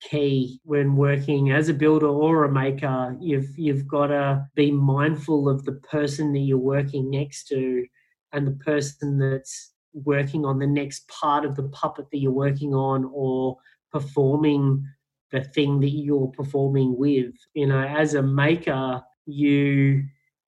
key 0.03 0.61
when 0.65 0.97
working 0.97 1.53
as 1.53 1.69
a 1.69 1.75
builder 1.75 2.09
or 2.09 2.45
a 2.45 2.53
maker. 2.53 3.17
You've 3.21 3.57
you've 3.57 3.87
got 3.87 4.09
to 4.09 4.47
be 4.55 4.71
mindful 4.71 5.49
of 5.49 5.65
the 5.65 5.73
person 5.73 6.33
that 6.33 6.41
you're 6.41 6.59
working 6.59 7.11
next 7.11 7.49
to 7.49 7.87
and 8.33 8.47
the 8.47 8.65
person 8.65 9.19
that's 9.19 9.73
working 9.95 10.45
on 10.45 10.59
the 10.59 10.67
next 10.67 11.07
part 11.09 11.45
of 11.45 11.55
the 11.55 11.69
puppet 11.69 12.07
that 12.11 12.19
you're 12.19 12.33
working 12.33 12.75
on 12.75 13.11
or 13.13 13.57
performing 13.93 14.85
the 15.31 15.45
thing 15.45 15.81
that 15.81 15.91
you're 15.91 16.29
performing 16.29 16.97
with. 16.97 17.35
You 17.55 17.67
know, 17.67 17.83
as 17.83 18.15
a 18.15 18.23
maker, 18.23 19.03
you 19.27 20.05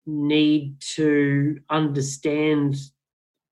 need 0.05 0.79
to 0.95 1.57
understand 1.69 2.75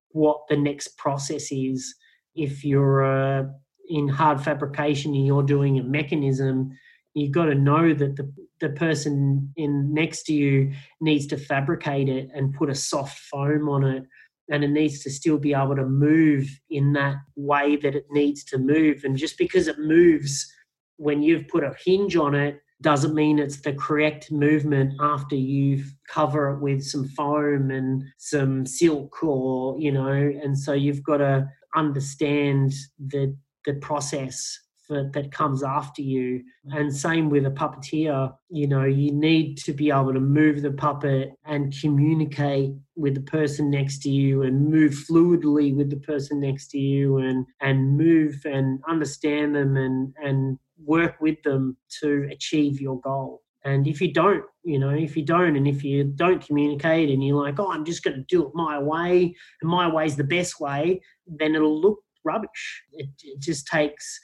what 0.10 0.42
the 0.50 0.58
next 0.58 0.98
process 0.98 1.52
is. 1.52 1.96
If 2.36 2.64
you're 2.64 3.04
uh, 3.04 3.44
in 3.90 4.08
hard 4.08 4.42
fabrication 4.42 5.14
and 5.14 5.26
you're 5.26 5.44
doing 5.44 5.80
a 5.80 5.84
mechanism, 5.84 6.72
you've 7.14 7.32
got 7.32 7.46
to 7.46 7.56
know 7.56 7.94
that 7.94 8.16
the, 8.16 8.32
the 8.60 8.70
person 8.70 9.52
in 9.56 9.94
next 9.94 10.24
to 10.24 10.34
you 10.34 10.74
needs 11.02 11.28
to 11.28 11.38
fabricate 11.38 12.10
it 12.10 12.30
and 12.34 12.54
put 12.54 12.70
a 12.70 12.76
soft 12.76 13.20
foam 13.20 13.70
on 13.70 13.84
it. 13.84 14.04
And 14.50 14.64
it 14.64 14.70
needs 14.70 15.02
to 15.04 15.10
still 15.10 15.38
be 15.38 15.54
able 15.54 15.76
to 15.76 15.86
move 15.86 16.48
in 16.70 16.94
that 16.94 17.16
way 17.36 17.78
that 17.78 17.96
it 17.96 18.06
needs 18.12 18.44
to 18.46 18.58
move. 18.58 19.04
And 19.04 19.18
just 19.18 19.38
because 19.38 19.68
it 19.68 19.80
moves 19.80 20.52
when 20.98 21.24
you've 21.24 21.48
put 21.48 21.64
a 21.64 21.76
hinge 21.86 22.16
on 22.16 22.36
it 22.36 22.60
doesn't 22.82 23.16
mean 23.16 23.40
it's 23.40 23.62
the 23.62 23.74
correct 23.74 24.32
movement 24.32 24.94
after 25.00 25.36
you've 25.36 25.96
cover 26.08 26.52
it 26.52 26.60
with 26.60 26.84
some 26.84 27.08
foam 27.08 27.72
and 27.72 28.04
some 28.18 28.66
silk 28.66 29.24
or 29.24 29.80
you 29.80 29.92
know 29.92 30.12
and 30.12 30.58
so 30.58 30.74
you've 30.74 31.04
got 31.04 31.18
to 31.18 31.48
understand 31.76 32.74
the 33.08 33.36
the 33.66 33.74
process 33.76 34.60
for, 34.88 35.10
that 35.14 35.32
comes 35.32 35.64
after 35.64 36.02
you 36.02 36.44
and 36.66 36.94
same 36.94 37.30
with 37.30 37.46
a 37.46 37.50
puppeteer 37.50 38.34
you 38.50 38.68
know 38.68 38.84
you 38.84 39.14
need 39.14 39.58
to 39.58 39.72
be 39.72 39.90
able 39.90 40.12
to 40.12 40.20
move 40.20 40.62
the 40.62 40.72
puppet 40.72 41.32
and 41.46 41.74
communicate 41.80 42.72
with 42.98 43.16
the 43.16 43.22
person 43.22 43.70
next 43.70 44.02
to 44.02 44.10
you 44.10 44.44
and 44.44 44.70
move 44.70 44.92
fluidly 45.10 45.74
with 45.74 45.90
the 45.90 45.98
person 45.98 46.40
next 46.42 46.68
to 46.68 46.78
you 46.78 47.20
and 47.20 47.46
and 47.62 47.98
move 47.98 48.42
and 48.44 48.82
understand 48.88 49.56
them 49.56 49.78
and 49.78 50.14
and 50.22 50.60
work 50.86 51.16
with 51.22 51.42
them 51.44 51.78
to 52.02 52.28
achieve 52.32 52.82
your 52.82 53.00
goal. 53.02 53.42
And 53.66 53.88
if 53.88 54.02
you 54.02 54.12
don't, 54.12 54.44
you 54.64 54.78
know, 54.78 54.90
if 54.90 55.16
you 55.16 55.24
don't, 55.24 55.56
and 55.56 55.68
if 55.68 55.84
you 55.84 56.04
don't 56.04 56.46
communicate 56.46 57.10
and 57.10 57.26
you're 57.26 57.42
like, 57.42 57.60
oh, 57.60 57.72
I'm 57.72 57.86
just 57.86 58.04
going 58.04 58.18
to 58.18 58.24
do 58.24 58.46
it 58.46 58.52
my 58.54 58.78
way, 58.78 59.34
and 59.62 59.72
my 59.72 59.88
way's 59.88 60.18
the 60.18 60.24
best 60.26 60.60
way, 60.60 61.02
then 61.28 61.56
it'll 61.56 61.80
look 61.80 62.03
rubbish. 62.24 62.84
It, 62.92 63.10
it 63.24 63.40
just 63.40 63.68
takes 63.68 64.20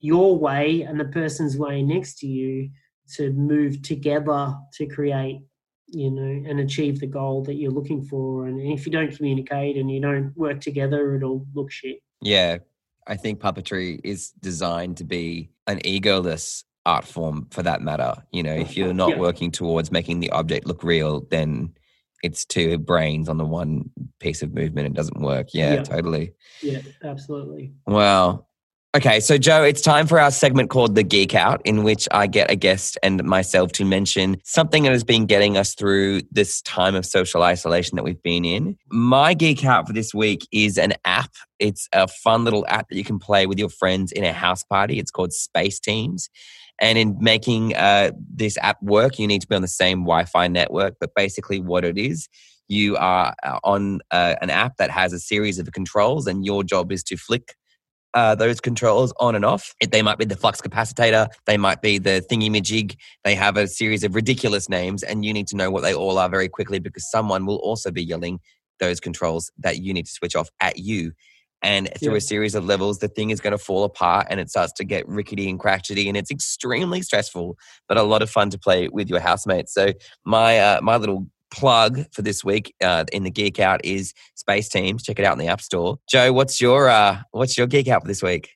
your 0.00 0.38
way 0.38 0.82
and 0.82 0.98
the 0.98 1.06
person's 1.06 1.56
way 1.56 1.82
next 1.82 2.18
to 2.20 2.26
you 2.26 2.70
to 3.16 3.30
move 3.32 3.82
together 3.82 4.54
to 4.74 4.86
create, 4.86 5.40
you 5.86 6.10
know, 6.10 6.48
and 6.50 6.60
achieve 6.60 7.00
the 7.00 7.06
goal 7.06 7.42
that 7.44 7.54
you're 7.54 7.70
looking 7.72 8.02
for. 8.02 8.46
And 8.46 8.60
if 8.60 8.86
you 8.86 8.92
don't 8.92 9.14
communicate 9.16 9.76
and 9.76 9.90
you 9.90 10.00
don't 10.00 10.36
work 10.36 10.60
together, 10.60 11.14
it'll 11.16 11.46
look 11.54 11.70
shit. 11.70 11.98
Yeah, 12.20 12.58
I 13.06 13.16
think 13.16 13.40
puppetry 13.40 14.00
is 14.04 14.30
designed 14.40 14.98
to 14.98 15.04
be 15.04 15.50
an 15.66 15.78
egoless 15.80 16.64
art 16.84 17.04
form 17.06 17.46
for 17.50 17.62
that 17.62 17.80
matter. 17.82 18.14
You 18.32 18.42
know, 18.42 18.54
if 18.54 18.76
you're 18.76 18.94
not 18.94 19.10
Yeah. 19.10 19.18
working 19.18 19.50
towards 19.50 19.90
making 19.90 20.20
the 20.20 20.30
object 20.30 20.66
look 20.66 20.82
real, 20.84 21.26
then 21.30 21.74
it's 22.22 22.44
two 22.44 22.78
brains 22.78 23.28
on 23.28 23.36
the 23.38 23.44
one 23.44 23.90
piece 24.20 24.42
of 24.42 24.52
movement. 24.54 24.86
It 24.86 24.94
doesn't 24.94 25.20
work. 25.20 25.48
Yeah, 25.52 25.74
Yeah. 25.74 25.82
totally. 25.82 26.32
Yeah, 26.62 26.80
absolutely. 27.04 27.72
Wow. 27.86 28.46
Okay, 28.96 29.20
so 29.20 29.36
Joe, 29.36 29.64
it's 29.64 29.82
time 29.82 30.06
for 30.06 30.18
our 30.18 30.30
segment 30.30 30.70
called 30.70 30.94
The 30.94 31.02
Geek 31.02 31.34
Out, 31.34 31.60
in 31.66 31.82
which 31.84 32.08
I 32.10 32.26
get 32.26 32.50
a 32.50 32.56
guest 32.56 32.96
and 33.02 33.22
myself 33.22 33.70
to 33.72 33.84
mention 33.84 34.38
something 34.44 34.82
that 34.84 34.92
has 34.92 35.04
been 35.04 35.26
getting 35.26 35.58
us 35.58 35.74
through 35.74 36.22
this 36.32 36.62
time 36.62 36.94
of 36.94 37.04
social 37.04 37.42
isolation 37.42 37.96
that 37.96 38.02
we've 38.02 38.22
been 38.22 38.46
in. 38.46 38.78
My 38.90 39.34
Geek 39.34 39.62
Out 39.62 39.86
for 39.86 39.92
this 39.92 40.14
week 40.14 40.48
is 40.52 40.78
an 40.78 40.94
app. 41.04 41.30
It's 41.58 41.86
a 41.92 42.08
fun 42.08 42.44
little 42.44 42.64
app 42.66 42.88
that 42.88 42.96
you 42.96 43.04
can 43.04 43.18
play 43.18 43.46
with 43.46 43.58
your 43.58 43.68
friends 43.68 44.10
in 44.10 44.24
a 44.24 44.32
house 44.32 44.64
party. 44.64 44.98
It's 44.98 45.10
called 45.10 45.34
Space 45.34 45.78
Teams. 45.78 46.30
And 46.80 46.96
in 46.96 47.16
making 47.20 47.74
uh, 47.74 48.12
this 48.32 48.56
app 48.62 48.82
work, 48.82 49.18
you 49.18 49.26
need 49.26 49.40
to 49.42 49.48
be 49.48 49.56
on 49.56 49.62
the 49.62 49.68
same 49.68 50.00
Wi 50.00 50.24
Fi 50.24 50.48
network. 50.48 50.94
But 51.00 51.10
basically, 51.14 51.60
what 51.60 51.84
it 51.84 51.98
is, 51.98 52.28
you 52.68 52.96
are 52.96 53.34
uh, 53.42 53.58
on 53.64 54.00
uh, 54.10 54.36
an 54.40 54.50
app 54.50 54.76
that 54.76 54.90
has 54.90 55.12
a 55.12 55.18
series 55.18 55.58
of 55.58 55.70
controls, 55.72 56.26
and 56.26 56.44
your 56.44 56.62
job 56.62 56.92
is 56.92 57.02
to 57.04 57.16
flick 57.16 57.54
uh, 58.14 58.34
those 58.34 58.60
controls 58.60 59.12
on 59.20 59.34
and 59.34 59.44
off. 59.44 59.74
They 59.90 60.02
might 60.02 60.18
be 60.18 60.24
the 60.24 60.36
flux 60.36 60.60
capacitor, 60.60 61.28
they 61.46 61.56
might 61.56 61.82
be 61.82 61.98
the 61.98 62.24
thingy 62.30 62.50
majig. 62.50 62.96
They 63.24 63.34
have 63.34 63.56
a 63.56 63.66
series 63.66 64.04
of 64.04 64.14
ridiculous 64.14 64.68
names, 64.68 65.02
and 65.02 65.24
you 65.24 65.32
need 65.32 65.46
to 65.48 65.56
know 65.56 65.70
what 65.70 65.82
they 65.82 65.94
all 65.94 66.18
are 66.18 66.28
very 66.28 66.48
quickly 66.48 66.78
because 66.78 67.10
someone 67.10 67.46
will 67.46 67.56
also 67.56 67.90
be 67.90 68.02
yelling 68.02 68.40
those 68.80 69.00
controls 69.00 69.50
that 69.58 69.78
you 69.78 69.92
need 69.92 70.06
to 70.06 70.12
switch 70.12 70.36
off 70.36 70.48
at 70.60 70.78
you. 70.78 71.12
And 71.62 71.88
through 71.98 72.12
Yeah. 72.12 72.18
a 72.18 72.20
series 72.20 72.54
of 72.54 72.64
levels, 72.64 72.98
the 72.98 73.08
thing 73.08 73.30
is 73.30 73.40
going 73.40 73.50
to 73.50 73.58
fall 73.58 73.82
apart 73.84 74.28
and 74.30 74.38
it 74.38 74.48
starts 74.48 74.72
to 74.74 74.84
get 74.84 75.08
rickety 75.08 75.48
and 75.50 75.58
crotchety, 75.58 76.06
and 76.08 76.16
it's 76.16 76.30
extremely 76.30 77.02
stressful, 77.02 77.58
but 77.88 77.96
a 77.96 78.02
lot 78.02 78.22
of 78.22 78.30
fun 78.30 78.50
to 78.50 78.58
play 78.58 78.88
with 78.88 79.08
your 79.10 79.20
housemates. 79.20 79.74
So 79.74 79.92
my 80.24 80.58
uh, 80.58 80.80
my 80.82 80.96
little 80.96 81.26
plug 81.50 82.04
for 82.12 82.22
this 82.22 82.44
week 82.44 82.74
uh, 82.84 83.04
in 83.12 83.24
the 83.24 83.30
geek 83.30 83.58
out 83.58 83.80
is 83.84 84.12
Space 84.34 84.68
Teams. 84.68 85.02
Check 85.02 85.18
it 85.18 85.24
out 85.24 85.32
in 85.32 85.38
the 85.38 85.48
App 85.48 85.60
Store. 85.60 85.98
Joe, 86.08 86.32
what's 86.32 86.60
your 86.60 86.88
uh, 86.88 87.18
what's 87.32 87.58
your 87.58 87.66
geek 87.66 87.88
out 87.88 88.02
for 88.02 88.08
this 88.08 88.22
week? 88.22 88.50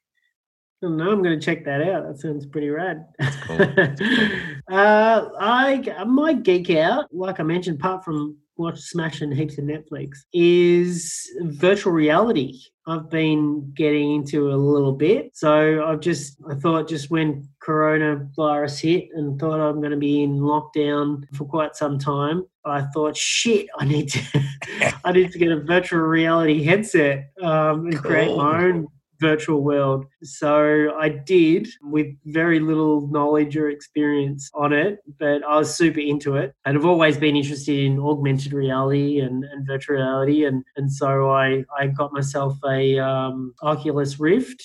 Oh, 0.84 0.88
no, 0.88 1.11
I'm 1.12 1.22
going 1.22 1.38
to 1.38 1.44
check 1.44 1.64
that 1.64 1.80
out. 1.80 2.07
That 2.09 2.18
sounds 2.18 2.44
pretty 2.44 2.68
rad. 2.68 3.07
cool. 3.46 3.57
That's 3.59 4.00
uh, 4.70 5.28
I 5.40 6.05
my 6.07 6.32
geek 6.34 6.70
out, 6.70 7.07
like 7.14 7.40
I 7.40 7.44
mentioned, 7.44 7.78
apart 7.78 8.05
from 8.05 8.36
watch 8.57 8.78
smashing 8.80 9.32
heaps 9.32 9.59
of 9.59 9.64
Netflix, 9.64 10.18
is 10.32 11.28
virtual 11.42 11.92
reality. 11.92 12.61
I've 12.86 13.09
been 13.09 13.72
getting 13.74 14.16
into 14.16 14.50
a 14.50 14.57
little 14.57 14.92
bit, 14.92 15.36
so 15.36 15.84
I've 15.84 16.00
just 16.00 16.36
I 16.50 16.55
thought 16.55 16.88
just 16.88 17.11
when 17.11 17.48
coronavirus 17.64 18.80
hit 18.80 19.09
and 19.14 19.38
thought 19.38 19.61
I'm 19.61 19.80
going 19.80 19.92
to 19.92 19.96
be 19.96 20.22
in 20.22 20.40
lockdown 20.40 21.24
for 21.34 21.44
quite 21.44 21.76
some 21.76 21.98
time, 21.98 22.44
I 22.64 22.82
thought 22.94 23.16
shit, 23.16 23.66
I 23.78 23.84
need 23.84 24.09
to 24.11 24.44
I 25.05 25.12
need 25.12 25.32
to 25.32 25.38
get 25.38 25.53
a 25.53 25.61
virtual 25.61 26.00
reality 26.00 26.62
headset 26.62 27.30
um, 27.40 27.86
and 27.86 27.98
create 27.98 28.36
my 28.36 28.64
own 28.64 28.88
virtual 29.23 29.62
world. 29.62 30.05
So 30.23 30.93
I 30.99 31.09
did 31.09 31.68
with 31.81 32.09
very 32.27 32.61
little 32.61 33.07
knowledge 33.07 33.57
or 33.57 33.70
experience 33.70 34.51
on 34.53 34.73
it, 34.73 34.99
but 35.18 35.43
I 35.45 35.57
was 35.57 35.75
super 35.75 36.01
into 36.01 36.37
it. 36.37 36.55
And 36.66 36.77
I've 36.77 36.85
always 36.85 37.16
been 37.16 37.37
interested 37.37 37.79
in 37.79 37.99
augmented 37.99 38.53
reality 38.53 39.20
and, 39.20 39.45
and 39.45 39.66
virtual 39.66 39.97
reality. 39.97 40.45
And, 40.45 40.64
and 40.77 40.93
so 40.93 41.31
I, 41.31 41.64
I 41.79 41.87
got 41.87 42.12
myself 42.12 42.59
a 42.68 42.99
um, 42.99 43.55
Oculus 43.62 44.20
Rift 44.20 44.62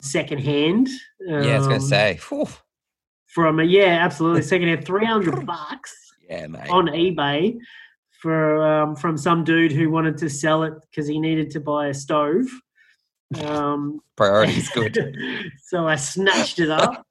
secondhand. 0.00 0.88
yeah, 1.20 1.36
I 1.36 1.58
was 1.58 1.66
going 1.68 1.80
to 1.80 1.84
um, 1.84 1.88
say. 1.88 2.18
Whew. 2.28 2.48
From 3.26 3.60
a, 3.60 3.64
yeah, 3.64 3.98
absolutely. 4.00 4.42
Secondhand, 4.54 4.86
300 4.86 5.46
bucks 5.46 5.94
Yeah, 6.28 6.46
mate. 6.46 6.70
on 6.70 6.86
eBay 6.86 7.58
for 8.20 8.66
um, 8.66 8.96
from 8.96 9.16
some 9.16 9.44
dude 9.44 9.70
who 9.70 9.90
wanted 9.90 10.16
to 10.18 10.28
sell 10.28 10.64
it 10.64 10.74
because 10.90 11.06
he 11.06 11.20
needed 11.20 11.50
to 11.50 11.60
buy 11.60 11.88
a 11.88 11.94
stove. 11.94 12.46
Um, 13.44 14.00
Priorities, 14.16 14.70
good. 14.70 15.16
so 15.62 15.86
I 15.86 15.96
snatched 15.96 16.60
it 16.60 16.70
up. 16.70 17.06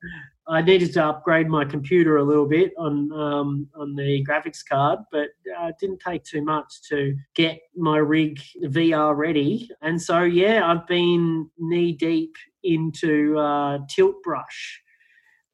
I 0.49 0.61
needed 0.61 0.93
to 0.93 1.05
upgrade 1.05 1.47
my 1.49 1.65
computer 1.65 2.18
a 2.18 2.24
little 2.24 2.47
bit 2.47 2.72
on 2.78 3.11
um, 3.11 3.68
on 3.76 3.95
the 3.95 4.26
graphics 4.26 4.65
card, 4.68 4.99
but 5.11 5.30
uh, 5.59 5.68
it 5.68 5.76
didn't 5.80 5.99
take 5.99 6.24
too 6.24 6.41
much 6.41 6.82
to 6.89 7.15
get 7.36 7.59
my 7.76 7.97
rig 7.97 8.39
VR 8.63 9.15
ready. 9.15 9.70
And 9.82 10.01
so, 10.01 10.22
yeah, 10.22 10.65
I've 10.65 10.88
been 10.88 11.49
knee 11.57 11.91
deep 11.91 12.36
into 12.63 13.38
uh, 13.38 13.80
Tilt 13.89 14.24
Brush, 14.24 14.82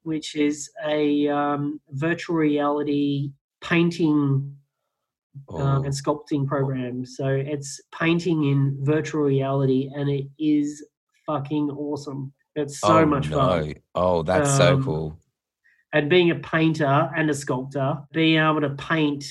which 0.02 0.36
is 0.36 0.70
a 0.86 1.26
um, 1.28 1.80
virtual 1.90 2.36
reality 2.36 3.32
painting 3.60 4.56
um, 5.48 5.60
Oh, 5.60 5.82
and 5.82 5.92
sculpting 5.92 6.46
program. 6.46 7.04
So 7.04 7.26
it's 7.28 7.80
painting 7.98 8.44
in 8.44 8.78
virtual 8.80 9.22
reality, 9.22 9.90
and 9.94 10.08
it 10.08 10.26
is 10.38 10.84
fucking 11.26 11.70
awesome. 11.70 12.32
It's 12.56 12.80
so 12.80 12.98
oh, 12.98 13.06
much 13.06 13.30
no. 13.30 13.36
fun. 13.38 13.74
Oh, 13.94 14.22
that's 14.22 14.56
so 14.56 14.74
Um, 14.74 14.84
cool. 14.84 15.18
And 15.92 16.10
being 16.10 16.30
a 16.30 16.36
painter 16.36 17.10
and 17.16 17.30
a 17.30 17.34
sculptor, 17.34 17.98
being 18.12 18.38
able 18.38 18.60
to 18.60 18.70
paint 18.70 19.24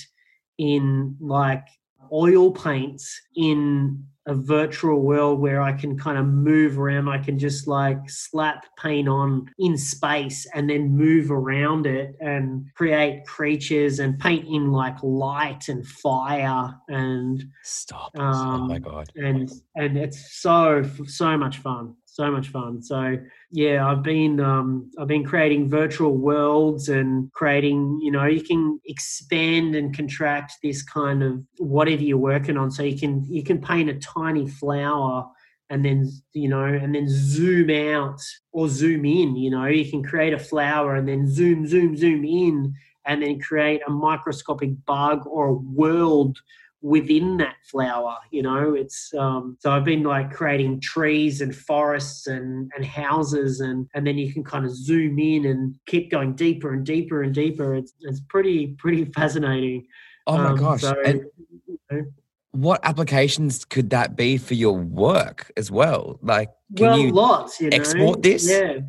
in 0.57 1.17
like 1.19 1.65
oil 2.11 2.51
paints 2.51 3.19
in 3.35 4.05
a 4.26 4.34
virtual 4.34 5.01
world 5.01 5.39
where 5.39 5.61
I 5.61 5.74
can 5.74 5.97
kind 5.97 6.17
of 6.17 6.26
move 6.26 6.80
around. 6.80 7.09
I 7.09 7.17
can 7.17 7.38
just 7.38 7.67
like 7.67 8.09
slap 8.09 8.65
paint 8.78 9.07
on 9.09 9.49
in 9.59 9.78
space 9.78 10.47
and 10.53 10.69
then 10.69 10.95
move 10.95 11.32
around 11.32 11.86
it 11.86 12.15
and 12.21 12.65
create 12.76 13.26
creatures 13.26 13.99
and 13.99 14.17
paint 14.19 14.47
in 14.47 14.71
like 14.71 14.95
light 15.03 15.67
and 15.67 15.86
fire 15.86 16.74
and 16.88 17.43
Stop. 17.63 18.11
oh, 18.15 18.67
my 18.67 18.76
um, 18.76 18.82
God. 18.82 19.11
and 19.15 19.51
and 19.76 19.97
it's 19.97 20.39
so 20.41 20.84
so 21.05 21.38
much 21.38 21.57
fun 21.57 21.95
so 22.14 22.30
much 22.30 22.49
fun. 22.49 22.82
So 22.82 23.18
yeah 23.55 23.88
i've 23.88 24.03
been 24.03 24.39
um 24.39 24.89
i've 24.99 25.07
been 25.07 25.24
creating 25.24 25.70
virtual 25.70 26.18
worlds 26.18 26.89
and 26.89 27.32
creating 27.34 27.99
you 28.01 28.09
know 28.09 28.26
you 28.26 28.41
can 28.41 28.80
expand 28.86 29.76
and 29.76 29.95
contract 29.95 30.53
this 30.64 30.82
kind 30.82 31.22
of 31.24 31.39
whatever 31.57 32.03
you're 32.03 32.18
working 32.18 32.55
on. 32.55 32.70
So 32.70 32.84
you 32.84 32.97
can 32.97 33.26
you 33.28 33.43
can 33.43 33.59
paint 33.59 33.89
a 33.89 33.95
tiny 33.95 34.47
flower 34.47 35.26
and 35.72 35.84
then 35.84 36.11
you 36.34 36.49
know 36.49 36.66
and 36.66 36.93
then 36.93 37.07
zoom 37.09 37.72
out 37.72 38.22
or 38.51 38.70
zoom 38.70 39.05
in 39.05 39.36
you 39.36 39.49
know. 39.49 39.66
You 39.66 39.89
can 39.89 40.03
create 40.03 40.34
a 40.34 40.39
flower 40.39 40.95
and 40.95 41.07
then 41.07 41.28
zoom 41.28 41.66
zoom 41.66 41.97
zoom 41.97 42.24
in 42.24 42.76
and 43.05 43.24
then 43.24 43.39
create 43.39 43.82
a 43.88 43.91
microscopic 43.91 44.72
bug 44.86 45.26
or 45.26 45.47
a 45.47 45.53
world 45.53 46.38
within 46.84 47.38
that 47.38 47.55
flower 47.71 48.17
you 48.29 48.43
know? 48.43 48.75
It's 48.75 49.11
um 49.15 49.57
so 49.59 49.71
i've 49.71 49.86
been 49.86 50.03
like 50.03 50.31
creating 50.31 50.81
trees 50.81 51.41
and 51.41 51.55
forests 51.55 52.27
and 52.27 52.71
and 52.75 52.86
houses 52.86 53.59
and 53.59 53.88
and 53.95 54.05
then 54.05 54.17
you 54.17 54.31
can 54.31 54.43
kind 54.43 54.65
of 54.65 54.75
zoom 54.75 55.17
in 55.17 55.45
and 55.45 55.75
keep 55.88 56.11
going 56.11 56.36
deeper 56.36 56.73
and 56.73 56.86
deeper 56.86 57.23
and 57.23 57.34
deeper. 57.34 57.73
It's 57.75 57.93
it's 58.01 58.21
pretty 58.29 58.67
pretty 58.77 59.05
fascinating. 59.17 59.88
Oh 60.27 60.38
my 60.38 60.49
Um, 60.49 60.55
gosh. 60.57 60.81
so, 60.81 60.95
and 61.05 61.25
you 61.67 61.79
know, 61.91 62.03
what 62.51 62.79
applications 62.84 63.65
could 63.65 63.89
that 63.89 64.15
be 64.15 64.38
for 64.38 64.53
your 64.53 64.77
work 64.77 65.51
as 65.57 65.71
well? 65.71 66.19
Like, 66.21 66.49
can 66.75 66.89
well 66.89 66.99
you 66.99 67.11
lots 67.11 67.59
you 67.59 67.69
know? 67.69 67.75
export 67.77 68.21
this? 68.21 68.49
yeah. 68.49 68.79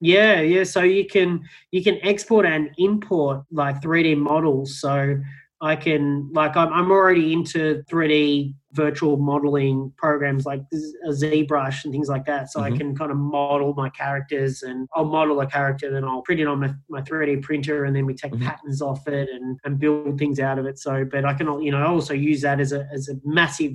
Yeah 0.00 0.40
yeah. 0.40 0.64
So 0.64 0.82
you 0.82 1.06
can 1.06 1.42
you 1.72 1.82
can 1.82 1.98
export 2.02 2.46
and 2.46 2.70
import 2.78 3.44
like 3.52 3.82
3d 3.82 4.16
models. 4.16 4.80
So 4.80 5.20
i 5.60 5.76
can 5.76 6.28
like 6.32 6.56
i'm, 6.56 6.72
I'm 6.72 6.90
already 6.90 7.32
into 7.32 7.82
3d 7.90 8.54
virtual 8.72 9.16
modeling 9.16 9.92
programs 9.96 10.46
like 10.46 10.62
zbrush 11.08 11.84
and 11.84 11.92
things 11.92 12.08
like 12.08 12.24
that 12.26 12.50
so 12.50 12.60
i 12.60 12.70
Mhm. 12.70 12.76
can 12.76 12.96
kind 12.96 13.10
of 13.10 13.16
model 13.16 13.74
my 13.74 13.90
characters 13.90 14.62
and 14.62 14.88
i'll 14.94 15.04
model 15.04 15.40
a 15.40 15.46
character 15.46 15.90
then 15.90 16.04
i'll 16.04 16.22
print 16.22 16.40
it 16.40 16.46
on 16.46 16.60
my, 16.60 16.72
my 16.88 17.02
3d 17.02 17.42
printer 17.42 17.84
and 17.84 17.94
then 17.96 18.06
we 18.06 18.14
take 18.14 18.32
Mhm. 18.32 18.42
patterns 18.42 18.80
off 18.80 19.06
it 19.08 19.28
and, 19.28 19.58
and 19.64 19.78
build 19.78 20.18
things 20.18 20.38
out 20.40 20.58
of 20.58 20.66
it 20.66 20.78
so 20.78 21.04
but 21.04 21.24
i 21.24 21.34
can 21.34 21.46
you 21.62 21.70
know 21.72 21.84
also 21.86 22.14
use 22.14 22.40
that 22.42 22.60
as 22.60 22.72
a 22.72 22.86
as 22.92 23.08
a 23.08 23.14
massive 23.24 23.72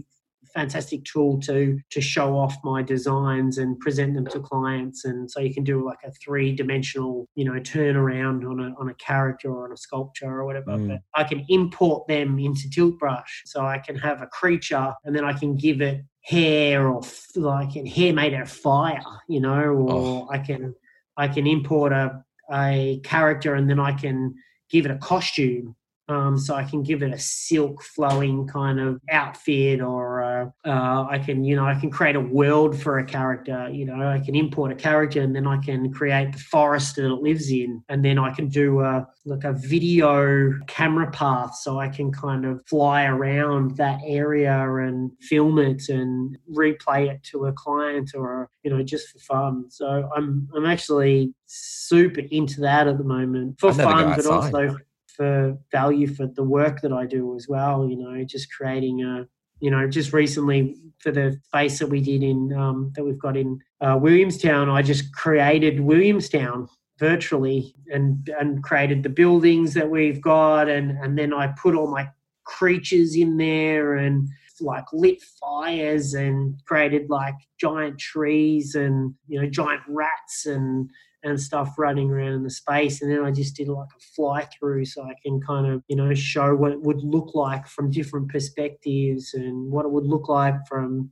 fantastic 0.59 1.03
tool 1.03 1.39
to 1.41 1.77
to 1.91 1.99
show 2.01 2.35
off 2.37 2.55
my 2.63 2.81
designs 2.81 3.57
and 3.57 3.77
present 3.79 4.15
them 4.15 4.25
to 4.27 4.39
clients 4.39 5.03
and 5.05 5.29
so 5.29 5.39
you 5.41 5.53
can 5.53 5.63
do 5.65 5.85
like 5.85 5.97
a 6.05 6.11
three 6.23 6.55
dimensional 6.55 7.27
you 7.35 7.43
know 7.45 7.51
turnaround 7.59 8.49
on 8.49 8.59
a 8.61 8.73
on 8.79 8.87
a 8.89 8.93
character 8.95 9.49
or 9.51 9.65
on 9.65 9.73
a 9.73 9.77
sculpture 9.77 10.31
or 10.39 10.45
whatever 10.45 10.71
Mm. 10.71 10.87
but 10.87 10.99
i 11.13 11.23
can 11.23 11.45
import 11.49 12.07
them 12.07 12.39
into 12.39 12.69
tilt 12.69 12.97
brush 12.97 13.43
so 13.45 13.65
i 13.65 13.77
can 13.77 13.95
have 13.97 14.21
a 14.21 14.27
creature 14.27 14.93
and 15.03 15.13
then 15.15 15.25
i 15.25 15.33
can 15.33 15.55
give 15.57 15.81
it 15.81 15.97
hair 16.21 16.87
or 16.87 16.99
f- 17.03 17.27
like 17.35 17.75
and 17.75 17.87
hair 17.87 18.13
made 18.13 18.33
out 18.33 18.43
of 18.43 18.49
fire 18.49 19.01
you 19.27 19.39
know 19.41 19.61
or 19.61 19.91
Oh. 19.91 20.27
i 20.31 20.39
can 20.39 20.73
i 21.17 21.27
can 21.27 21.45
import 21.45 21.91
a 21.91 22.23
a 22.51 23.01
character 23.03 23.55
and 23.55 23.69
then 23.69 23.79
i 23.79 23.91
can 23.91 24.33
give 24.69 24.85
it 24.85 24.91
a 24.91 24.97
costume 24.97 25.75
um, 26.07 26.37
so 26.37 26.53
I 26.53 26.63
can 26.63 26.83
give 26.83 27.01
it 27.01 27.11
a 27.11 27.19
silk 27.19 27.81
flowing 27.81 28.47
kind 28.47 28.79
of 28.79 29.01
outfit, 29.09 29.81
or 29.81 30.23
uh, 30.23 30.69
uh, 30.69 31.07
I 31.09 31.17
can, 31.17 31.43
you 31.43 31.55
know, 31.55 31.65
I 31.65 31.73
can 31.79 31.89
create 31.89 32.15
a 32.15 32.19
world 32.19 32.79
for 32.79 32.99
a 32.99 33.05
character. 33.05 33.69
You 33.71 33.85
know, 33.85 34.07
I 34.07 34.19
can 34.19 34.35
import 34.35 34.71
a 34.71 34.75
character, 34.75 35.21
and 35.21 35.35
then 35.35 35.47
I 35.47 35.57
can 35.57 35.91
create 35.91 36.33
the 36.33 36.39
forest 36.39 36.95
that 36.97 37.05
it 37.05 37.21
lives 37.21 37.49
in, 37.49 37.83
and 37.89 38.05
then 38.05 38.19
I 38.19 38.33
can 38.33 38.47
do 38.47 38.81
a 38.81 39.07
like 39.25 39.43
a 39.43 39.53
video 39.53 40.53
camera 40.67 41.09
path, 41.09 41.55
so 41.55 41.79
I 41.79 41.89
can 41.89 42.11
kind 42.11 42.45
of 42.45 42.61
fly 42.67 43.05
around 43.05 43.75
that 43.77 43.99
area 44.05 44.53
and 44.77 45.11
film 45.21 45.57
it 45.57 45.89
and 45.89 46.37
replay 46.53 47.09
it 47.09 47.23
to 47.31 47.45
a 47.45 47.53
client, 47.53 48.11
or 48.13 48.49
you 48.63 48.69
know, 48.69 48.83
just 48.83 49.09
for 49.09 49.19
fun. 49.19 49.71
So 49.71 50.09
I'm 50.15 50.47
I'm 50.55 50.65
actually 50.65 51.33
super 51.47 52.21
into 52.31 52.61
that 52.61 52.87
at 52.87 52.97
the 52.97 53.03
moment 53.03 53.59
for 53.59 53.71
I'd 53.71 53.77
never 53.77 53.91
go 53.95 54.03
fun, 54.03 54.15
but 54.15 54.25
also 54.25 54.77
for 55.15 55.57
value 55.71 56.07
for 56.07 56.27
the 56.27 56.43
work 56.43 56.81
that 56.81 56.93
I 56.93 57.05
do 57.05 57.35
as 57.35 57.47
well. 57.47 57.87
You 57.89 57.97
know, 57.97 58.23
just 58.23 58.53
creating 58.53 59.03
a, 59.03 59.27
you 59.59 59.71
know, 59.71 59.87
just 59.87 60.13
recently 60.13 60.75
for 60.99 61.11
the 61.11 61.39
space 61.47 61.79
that 61.79 61.87
we 61.87 62.01
did 62.01 62.23
in 62.23 62.53
um, 62.53 62.91
that 62.95 63.03
we've 63.03 63.19
got 63.19 63.37
in 63.37 63.59
uh, 63.81 63.97
Williamstown, 64.01 64.69
I 64.69 64.81
just 64.81 65.13
created 65.13 65.79
Williamstown 65.79 66.67
virtually 66.97 67.75
and 67.87 68.29
and 68.39 68.63
created 68.63 69.03
the 69.03 69.09
buildings 69.09 69.73
that 69.73 69.89
we've 69.89 70.21
got, 70.21 70.69
and 70.69 70.91
and 70.91 71.17
then 71.17 71.33
I 71.33 71.47
put 71.61 71.75
all 71.75 71.87
my 71.87 72.09
creatures 72.45 73.15
in 73.15 73.37
there 73.37 73.95
and 73.95 74.29
like 74.61 74.85
lit 74.93 75.21
fires 75.39 76.13
and 76.13 76.61
created 76.65 77.09
like 77.09 77.35
giant 77.59 77.99
trees 77.99 78.75
and 78.75 79.13
you 79.27 79.41
know 79.41 79.49
giant 79.49 79.81
rats 79.87 80.45
and 80.45 80.89
and 81.25 81.41
stuff 81.41 81.73
running 81.77 82.11
around 82.11 82.33
in 82.33 82.43
the 82.43 82.49
space. 82.49 83.01
And 83.01 83.11
then 83.11 83.23
I 83.23 83.31
just 83.31 83.55
did 83.55 83.67
like 83.67 83.89
a 83.89 83.99
fly 84.15 84.47
through 84.57 84.85
so 84.85 85.03
I 85.03 85.13
can 85.23 85.41
kind 85.41 85.65
of, 85.65 85.81
you 85.87 85.95
know, 85.95 86.13
show 86.13 86.55
what 86.55 86.71
it 86.71 86.81
would 86.81 87.03
look 87.03 87.33
like 87.33 87.67
from 87.67 87.91
different 87.91 88.29
perspectives 88.29 89.33
and 89.33 89.71
what 89.71 89.85
it 89.85 89.91
would 89.91 90.05
look 90.05 90.29
like 90.29 90.55
from, 90.67 91.09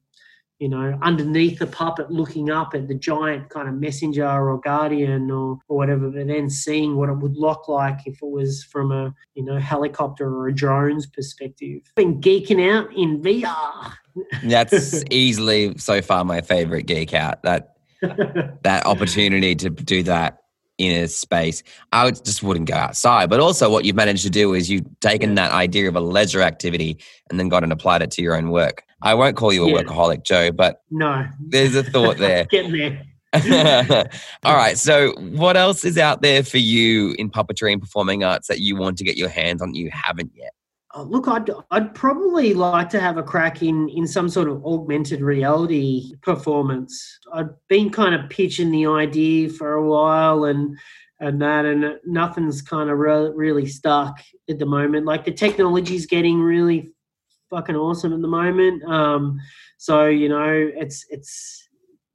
you 0.60 0.70
know, 0.70 0.98
underneath 1.02 1.58
the 1.58 1.66
puppet 1.66 2.12
looking 2.12 2.52
up 2.52 2.76
at 2.76 2.88
the 2.88 2.94
giant 2.94 3.50
kind 3.50 3.68
of 3.68 3.74
messenger 3.74 4.28
or 4.28 4.62
guardian 4.62 5.32
or, 5.32 5.58
or 5.68 5.78
whatever, 5.78 6.10
but 6.12 6.28
then 6.28 6.48
seeing 6.48 6.96
what 6.96 7.10
it 7.10 7.18
would 7.18 7.36
look 7.36 7.68
like 7.68 8.00
if 8.06 8.22
it 8.22 8.30
was 8.30 8.64
from 8.64 8.92
a, 8.92 9.14
you 9.34 9.44
know, 9.44 9.58
helicopter 9.58 10.28
or 10.28 10.48
a 10.48 10.54
drone's 10.54 11.08
perspective. 11.08 11.82
Been 11.96 12.22
geeking 12.22 12.72
out 12.72 12.96
in 12.96 13.20
VR. 13.20 13.94
That's 14.44 15.04
easily 15.10 15.76
so 15.80 16.04
far 16.04 16.24
my 16.24 16.42
favorite 16.42 16.84
geek 16.84 17.16
out. 17.16 17.42
That 17.42 17.73
that 18.64 18.86
opportunity 18.86 19.56
to 19.56 19.70
do 19.70 20.04
that 20.04 20.40
in 20.78 21.04
a 21.04 21.08
space. 21.08 21.64
I 21.92 22.06
would, 22.06 22.24
just 22.26 22.44
wouldn't 22.44 22.68
go 22.68 22.76
outside. 22.76 23.30
But 23.30 23.40
also, 23.40 23.70
what 23.70 23.86
you've 23.86 23.96
managed 23.96 24.24
to 24.24 24.30
do 24.30 24.54
is 24.54 24.70
you've 24.70 24.86
taken 25.00 25.36
that 25.36 25.52
idea 25.52 25.88
of 25.88 25.96
a 25.96 26.02
leisure 26.02 26.42
activity 26.42 26.98
and 27.30 27.40
then 27.40 27.50
gone 27.50 27.64
and 27.64 27.72
applied 27.72 28.02
it 28.02 28.12
to 28.12 28.22
your 28.22 28.36
own 28.36 28.50
work. 28.50 28.84
I 29.02 29.14
won't 29.14 29.36
call 29.36 29.54
you 29.54 29.66
a 29.66 29.70
Yeah. 29.70 29.84
workaholic, 29.84 30.24
Joe, 30.24 30.52
but 30.52 30.82
no. 30.90 31.26
there's 31.40 31.76
a 31.76 31.84
thought 31.84 32.18
there. 32.18 32.46
Getting 32.50 32.72
there. 32.72 33.02
All 34.44 34.56
right. 34.56 34.78
So, 34.78 35.14
what 35.18 35.58
else 35.58 35.84
is 35.84 35.98
out 35.98 36.22
there 36.22 36.44
for 36.44 36.60
you 36.60 37.16
in 37.18 37.30
puppetry 37.30 37.72
and 37.72 37.82
performing 37.82 38.24
arts 38.24 38.48
that 38.48 38.60
you 38.60 38.76
want 38.76 38.98
to 39.00 39.04
get 39.04 39.18
your 39.18 39.30
hands 39.30 39.62
on 39.62 39.72
that 39.72 39.78
you 39.78 39.90
haven't 39.92 40.32
yet? 40.36 40.54
Oh, 40.96 41.04
look, 41.04 41.28
I'd 41.28 41.50
I'd 41.72 41.96
probably 41.96 42.54
like 42.54 42.90
to 42.90 43.00
have 43.00 43.18
a 43.18 43.24
crack 43.24 43.64
in 43.64 43.90
in 43.90 44.06
some 44.06 44.30
sort 44.30 44.48
of 44.48 44.64
augmented 44.64 45.22
reality 45.22 46.14
performance. 46.22 47.20
I've 47.34 47.50
been 47.68 47.90
kind 47.90 48.14
of 48.14 48.30
pitching 48.30 48.70
the 48.70 48.86
idea 48.86 49.50
for 49.50 49.74
a 49.74 49.88
while, 49.88 50.44
and 50.46 50.78
and 51.20 51.42
that, 51.42 51.66
and 51.66 52.00
nothing's 52.06 52.62
kind 52.62 52.92
of 52.92 53.00
re- 53.00 53.32
really 53.34 53.66
stuck 53.66 54.20
at 54.50 54.60
the 54.60 54.66
moment. 54.68 55.06
Like 55.06 55.26
the 55.26 55.32
technology's 55.32 56.06
getting 56.06 56.40
really 56.40 56.92
fucking 57.50 57.76
awesome 57.76 58.14
at 58.14 58.22
the 58.22 58.28
moment. 58.28 58.84
Um, 58.84 59.40
so 59.78 60.06
you 60.06 60.30
know, 60.30 60.72
it's 60.76 61.06
it's 61.10 61.68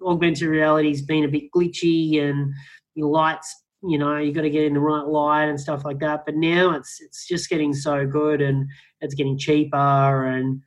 augmented 0.06 0.48
reality's 0.48 1.02
been 1.02 1.24
a 1.24 1.28
bit 1.28 1.50
glitchy, 1.54 2.22
and 2.22 2.52
your 2.94 3.10
lights 3.10 3.64
you 3.82 3.98
know 3.98 4.18
you 4.18 4.32
got 4.32 4.42
to 4.42 4.50
get 4.50 4.64
in 4.64 4.74
the 4.74 4.80
right 4.80 5.06
light 5.06 5.48
and 5.48 5.60
stuff 5.60 5.84
like 5.84 5.98
that. 6.00 6.24
But 6.24 6.36
now 6.36 6.72
it's 6.74 7.00
it's 7.00 7.26
just 7.26 7.48
getting 7.48 7.72
so 7.74 8.06
good 8.06 8.40
and 8.40 8.68
it's 9.00 9.14
getting 9.14 9.38
cheaper 9.38 10.26
and 10.26 10.60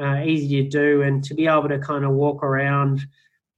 uh, 0.00 0.22
easy 0.24 0.62
to 0.62 0.68
do. 0.68 1.02
And 1.02 1.22
to 1.24 1.34
be 1.34 1.46
able 1.46 1.68
to 1.68 1.78
kind 1.78 2.04
of 2.04 2.12
walk 2.12 2.42
around 2.42 3.00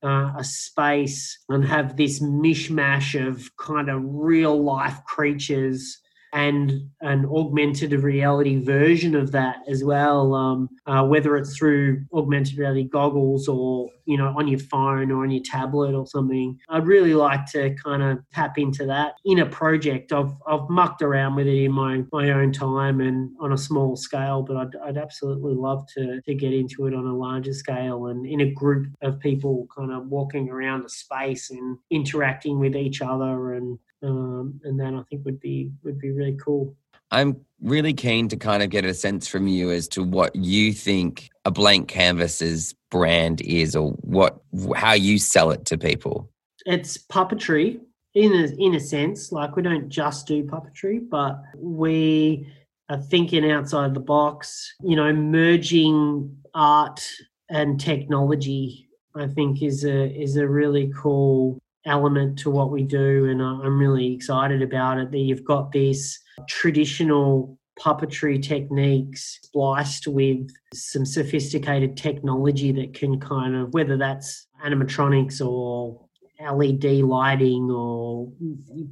uh, 0.02 0.32
a 0.36 0.44
space 0.44 1.38
and 1.48 1.64
have 1.64 1.96
this 1.96 2.20
mishmash 2.20 3.14
of 3.26 3.48
kind 3.56 3.88
of 3.88 4.02
real 4.04 4.62
life 4.62 5.02
creatures 5.04 6.00
and 6.36 6.90
an 7.00 7.24
augmented 7.24 7.92
reality 7.94 8.62
version 8.62 9.14
of 9.14 9.32
that 9.32 9.56
as 9.70 9.82
well 9.82 10.34
um, 10.34 10.68
uh, 10.86 11.02
whether 11.02 11.34
it's 11.34 11.56
through 11.56 12.04
augmented 12.12 12.58
reality 12.58 12.84
goggles 12.84 13.48
or 13.48 13.88
you 14.04 14.18
know 14.18 14.34
on 14.36 14.46
your 14.46 14.58
phone 14.58 15.10
or 15.10 15.22
on 15.22 15.30
your 15.30 15.42
tablet 15.42 15.94
or 15.94 16.06
something. 16.06 16.58
I'd 16.68 16.86
really 16.86 17.14
like 17.14 17.46
to 17.52 17.74
kind 17.82 18.02
of 18.02 18.18
tap 18.34 18.58
into 18.58 18.84
that 18.84 19.14
in 19.24 19.38
a 19.38 19.46
project 19.46 20.12
i've, 20.12 20.32
I've 20.46 20.68
mucked 20.68 21.00
around 21.00 21.36
with 21.36 21.46
it 21.46 21.64
in 21.64 21.72
my, 21.72 22.02
my 22.12 22.30
own 22.32 22.52
time 22.52 23.00
and 23.00 23.30
on 23.40 23.54
a 23.54 23.58
small 23.58 23.96
scale 23.96 24.42
but 24.42 24.58
I'd, 24.58 24.76
I'd 24.84 24.98
absolutely 24.98 25.54
love 25.54 25.86
to, 25.96 26.20
to 26.20 26.34
get 26.34 26.52
into 26.52 26.86
it 26.86 26.94
on 26.94 27.06
a 27.06 27.16
larger 27.16 27.54
scale 27.54 28.08
and 28.08 28.26
in 28.26 28.42
a 28.42 28.52
group 28.52 28.88
of 29.00 29.18
people 29.20 29.66
kind 29.74 29.90
of 29.90 30.06
walking 30.08 30.50
around 30.50 30.84
a 30.84 30.90
space 30.90 31.50
and 31.50 31.78
interacting 31.90 32.60
with 32.60 32.76
each 32.76 33.00
other 33.00 33.54
and 33.54 33.78
um, 34.02 34.60
and 34.64 34.78
that 34.80 34.94
I 34.94 35.02
think 35.08 35.24
would 35.24 35.40
be 35.40 35.70
would 35.82 35.98
be 35.98 36.10
really 36.10 36.36
cool. 36.42 36.74
I'm 37.10 37.40
really 37.60 37.94
keen 37.94 38.28
to 38.28 38.36
kind 38.36 38.62
of 38.62 38.70
get 38.70 38.84
a 38.84 38.92
sense 38.92 39.28
from 39.28 39.46
you 39.46 39.70
as 39.70 39.88
to 39.88 40.02
what 40.02 40.34
you 40.34 40.72
think 40.72 41.30
a 41.44 41.50
blank 41.50 41.88
canvas's 41.88 42.74
brand 42.90 43.40
is 43.42 43.76
or 43.76 43.92
what 44.00 44.38
how 44.74 44.92
you 44.92 45.18
sell 45.18 45.50
it 45.50 45.64
to 45.66 45.78
people. 45.78 46.30
It's 46.64 46.98
puppetry 46.98 47.80
in 48.14 48.32
a, 48.32 48.46
in 48.58 48.74
a 48.74 48.80
sense. 48.80 49.30
Like 49.30 49.56
we 49.56 49.62
don't 49.62 49.88
just 49.88 50.26
do 50.26 50.42
puppetry, 50.44 51.08
but 51.08 51.40
we 51.56 52.52
are 52.88 52.98
thinking 53.00 53.50
outside 53.50 53.94
the 53.94 54.00
box. 54.00 54.74
You 54.82 54.96
know, 54.96 55.12
merging 55.12 56.36
art 56.54 57.06
and 57.48 57.80
technology. 57.80 58.88
I 59.14 59.28
think 59.28 59.62
is 59.62 59.84
a 59.84 60.10
is 60.10 60.36
a 60.36 60.46
really 60.46 60.92
cool 60.94 61.58
element 61.86 62.38
to 62.40 62.50
what 62.50 62.70
we 62.70 62.82
do, 62.82 63.26
and 63.26 63.40
I'm 63.40 63.78
really 63.78 64.12
excited 64.12 64.62
about 64.62 64.98
it. 64.98 65.10
That 65.10 65.18
you've 65.18 65.44
got 65.44 65.72
this 65.72 66.18
traditional 66.48 67.58
puppetry 67.78 68.42
techniques 68.42 69.38
spliced 69.42 70.06
with 70.06 70.48
some 70.72 71.04
sophisticated 71.04 71.96
technology 71.96 72.72
that 72.72 72.94
can 72.94 73.20
kind 73.20 73.54
of 73.54 73.72
whether 73.74 73.98
that's 73.98 74.46
animatronics 74.64 75.46
or 75.46 76.06
LED 76.40 76.84
lighting 76.84 77.70
or 77.70 78.30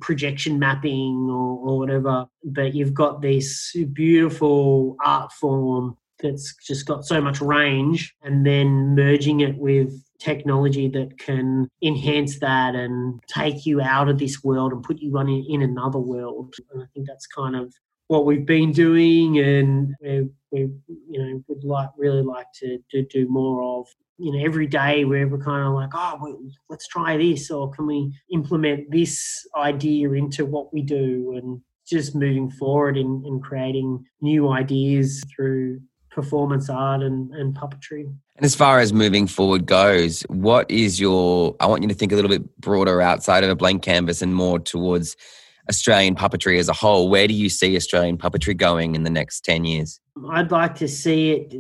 projection 0.01 0.59
mapping 0.59 1.28
or, 1.30 1.59
or 1.59 1.78
whatever, 1.78 2.26
but 2.45 2.74
you've 2.74 2.95
got 2.95 3.20
this 3.20 3.74
beautiful 3.92 4.97
art 5.05 5.32
form 5.32 5.97
that's 6.20 6.55
just 6.66 6.86
got 6.86 7.05
so 7.05 7.20
much 7.20 7.40
range 7.40 8.14
and 8.22 8.47
then 8.47 8.95
merging 8.95 9.40
it 9.40 9.57
with 9.59 9.92
technology 10.19 10.89
that 10.89 11.19
can 11.19 11.69
enhance 11.83 12.39
that 12.41 12.75
and 12.75 13.21
take 13.27 13.67
you 13.67 13.81
out 13.81 14.09
of 14.09 14.19
this 14.19 14.43
world 14.43 14.73
and 14.73 14.83
put 14.83 15.01
you 15.01 15.17
on 15.19 15.29
in, 15.29 15.62
another 15.62 15.99
world. 15.99 16.55
And 16.73 16.83
I 16.83 16.87
think 16.95 17.07
that's 17.07 17.27
kind 17.27 17.57
of 17.57 17.73
what 18.09 18.27
we've 18.27 18.47
been 18.47 18.71
doing 18.71 19.39
and 19.39 19.95
we, 20.01 20.29
we 20.51 20.61
you 21.09 21.19
know 21.19 21.43
would 21.49 21.65
like 21.65 21.89
really 21.97 22.23
like 22.23 22.47
to, 22.55 22.79
to 22.91 23.03
do 23.07 23.27
more 23.29 23.81
of 23.81 23.87
you 24.19 24.31
know 24.31 24.45
every 24.45 24.67
day 24.67 25.07
we're, 25.07 25.27
we're 25.27 25.39
kind 25.39 25.67
of 25.67 25.73
like 25.73 25.89
oh 25.95 26.19
well, 26.21 26.39
let's 26.69 26.87
try 26.87 27.17
this 27.17 27.51
or 27.51 27.71
can 27.71 27.87
we 27.87 28.12
implement 28.31 28.91
this 28.91 29.47
idea 29.57 30.12
into 30.12 30.45
what 30.45 30.73
we 30.73 30.83
do 30.83 31.33
and 31.37 31.61
just 31.89 32.15
moving 32.15 32.51
forward 32.51 32.99
in 32.99 33.41
creating 33.43 34.05
new 34.21 34.51
ideas 34.51 35.23
through 35.35 35.81
performance 36.15 36.71
art 36.71 37.03
and, 37.03 37.35
and 37.35 37.55
puppetry. 37.55 38.03
And 38.37 38.45
as 38.45 38.55
far 38.55 38.79
as 38.79 38.93
moving 38.93 39.27
forward 39.27 39.67
goes 39.67 40.23
what 40.23 40.71
is 40.71 41.01
your 41.01 41.57
i 41.61 41.67
want 41.67 41.83
you 41.83 41.89
to 41.89 41.95
think 41.95 42.12
a 42.12 42.15
little 42.15 42.29
bit 42.29 42.61
broader 42.61 43.01
outside 43.01 43.45
of 43.45 43.51
a 43.51 43.57
blank 43.57 43.83
canvas 43.83 44.23
and 44.23 44.35
more 44.35 44.59
towards 44.59 45.17
australian 45.69 46.15
puppetry 46.15 46.59
as 46.59 46.69
a 46.69 46.73
whole. 46.73 47.09
Where 47.09 47.27
do 47.27 47.35
you 47.35 47.49
see 47.49 47.77
australian 47.77 48.17
puppetry 48.17 48.57
going 48.57 48.95
in 48.95 49.03
the 49.03 49.11
next 49.11 49.45
10 49.45 49.65
years? 49.65 50.01
I'd 50.31 50.51
like 50.51 50.77
to 50.77 50.89
see 50.89 51.33
it 51.33 51.55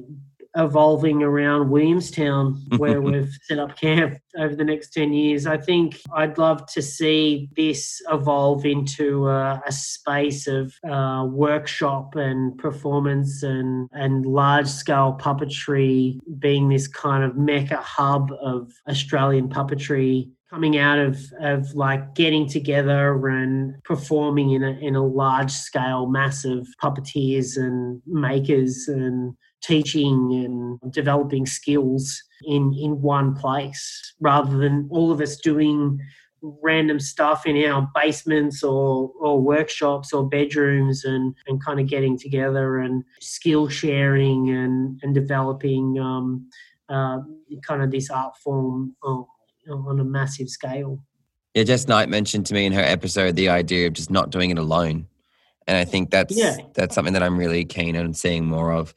evolving 0.56 1.22
around 1.22 1.70
Williamstown, 1.70 2.62
where 2.76 3.00
we've 3.00 3.32
set 3.42 3.58
up 3.58 3.76
camp 3.76 4.18
over 4.38 4.54
the 4.54 4.64
next 4.64 4.92
10 4.92 5.12
years. 5.12 5.46
I 5.46 5.58
think 5.58 6.00
I'd 6.14 6.38
love 6.38 6.66
to 6.72 6.82
see 6.82 7.48
this 7.56 8.00
evolve 8.10 8.64
into 8.64 9.28
a, 9.28 9.62
a 9.66 9.72
space 9.72 10.46
of 10.46 10.74
uh, 10.88 11.26
workshop 11.28 12.14
and 12.16 12.56
performance 12.58 13.42
and, 13.42 13.88
and 13.92 14.26
large 14.26 14.68
scale 14.68 15.16
puppetry 15.20 16.18
being 16.38 16.68
this 16.68 16.88
kind 16.88 17.24
of 17.24 17.36
mecca 17.36 17.76
hub 17.76 18.30
of 18.40 18.72
Australian 18.88 19.48
puppetry 19.48 20.30
coming 20.54 20.78
out 20.78 20.98
of, 21.00 21.18
of 21.40 21.74
like 21.74 22.14
getting 22.14 22.48
together 22.48 23.26
and 23.26 23.74
performing 23.82 24.52
in 24.52 24.62
a, 24.62 24.70
in 24.80 24.94
a 24.94 25.04
large 25.04 25.50
scale 25.50 26.06
massive 26.06 26.64
puppeteers 26.80 27.56
and 27.56 28.00
makers 28.06 28.84
and 28.86 29.34
teaching 29.64 30.32
and 30.82 30.92
developing 30.92 31.46
skills 31.46 32.22
in 32.44 32.74
in 32.74 33.00
one 33.00 33.34
place 33.34 34.14
rather 34.20 34.58
than 34.58 34.86
all 34.90 35.10
of 35.10 35.20
us 35.20 35.36
doing 35.36 35.98
random 36.62 37.00
stuff 37.00 37.46
in 37.46 37.56
our 37.64 37.88
basements 37.94 38.62
or, 38.62 39.10
or 39.18 39.40
workshops 39.40 40.12
or 40.12 40.28
bedrooms 40.28 41.04
and, 41.04 41.34
and 41.46 41.64
kind 41.64 41.80
of 41.80 41.86
getting 41.86 42.18
together 42.18 42.78
and 42.78 43.02
skill 43.20 43.68
sharing 43.68 44.50
and, 44.50 45.00
and 45.02 45.14
developing 45.14 45.98
um, 45.98 46.48
uh, 46.88 47.18
kind 47.66 47.82
of 47.82 47.90
this 47.90 48.10
art 48.10 48.36
form 48.36 48.94
on, 49.02 49.24
on 49.70 50.00
a 50.00 50.04
massive 50.04 50.48
scale. 50.48 50.98
Yeah, 51.54 51.62
Jess 51.62 51.88
Knight 51.88 52.08
mentioned 52.08 52.46
to 52.46 52.54
me 52.54 52.66
in 52.66 52.72
her 52.72 52.82
episode 52.82 53.36
the 53.36 53.48
idea 53.48 53.86
of 53.86 53.92
just 53.92 54.10
not 54.10 54.30
doing 54.30 54.50
it 54.50 54.58
alone. 54.58 55.06
And 55.66 55.78
I 55.78 55.84
think 55.86 56.10
that's 56.10 56.36
yeah. 56.36 56.56
that's 56.74 56.94
something 56.94 57.14
that 57.14 57.22
I'm 57.22 57.38
really 57.38 57.64
keen 57.64 57.96
on 57.96 58.12
seeing 58.12 58.44
more 58.44 58.70
of. 58.70 58.94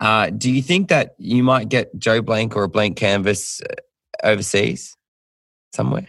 Uh, 0.00 0.30
do 0.30 0.50
you 0.50 0.62
think 0.62 0.88
that 0.88 1.14
you 1.18 1.42
might 1.42 1.68
get 1.68 1.96
Joe 1.98 2.20
Blank 2.20 2.56
or 2.56 2.64
a 2.64 2.68
blank 2.68 2.96
canvas 2.96 3.60
uh, 3.62 3.74
overseas 4.22 4.96
somewhere? 5.72 6.08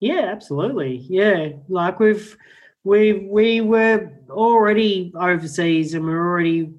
Yeah, 0.00 0.30
absolutely. 0.32 0.96
Yeah, 1.08 1.50
like 1.68 2.00
we've 2.00 2.36
we 2.84 3.28
we 3.30 3.60
were 3.60 4.10
already 4.30 5.12
overseas 5.14 5.94
and 5.94 6.04
we're 6.04 6.26
already 6.26 6.72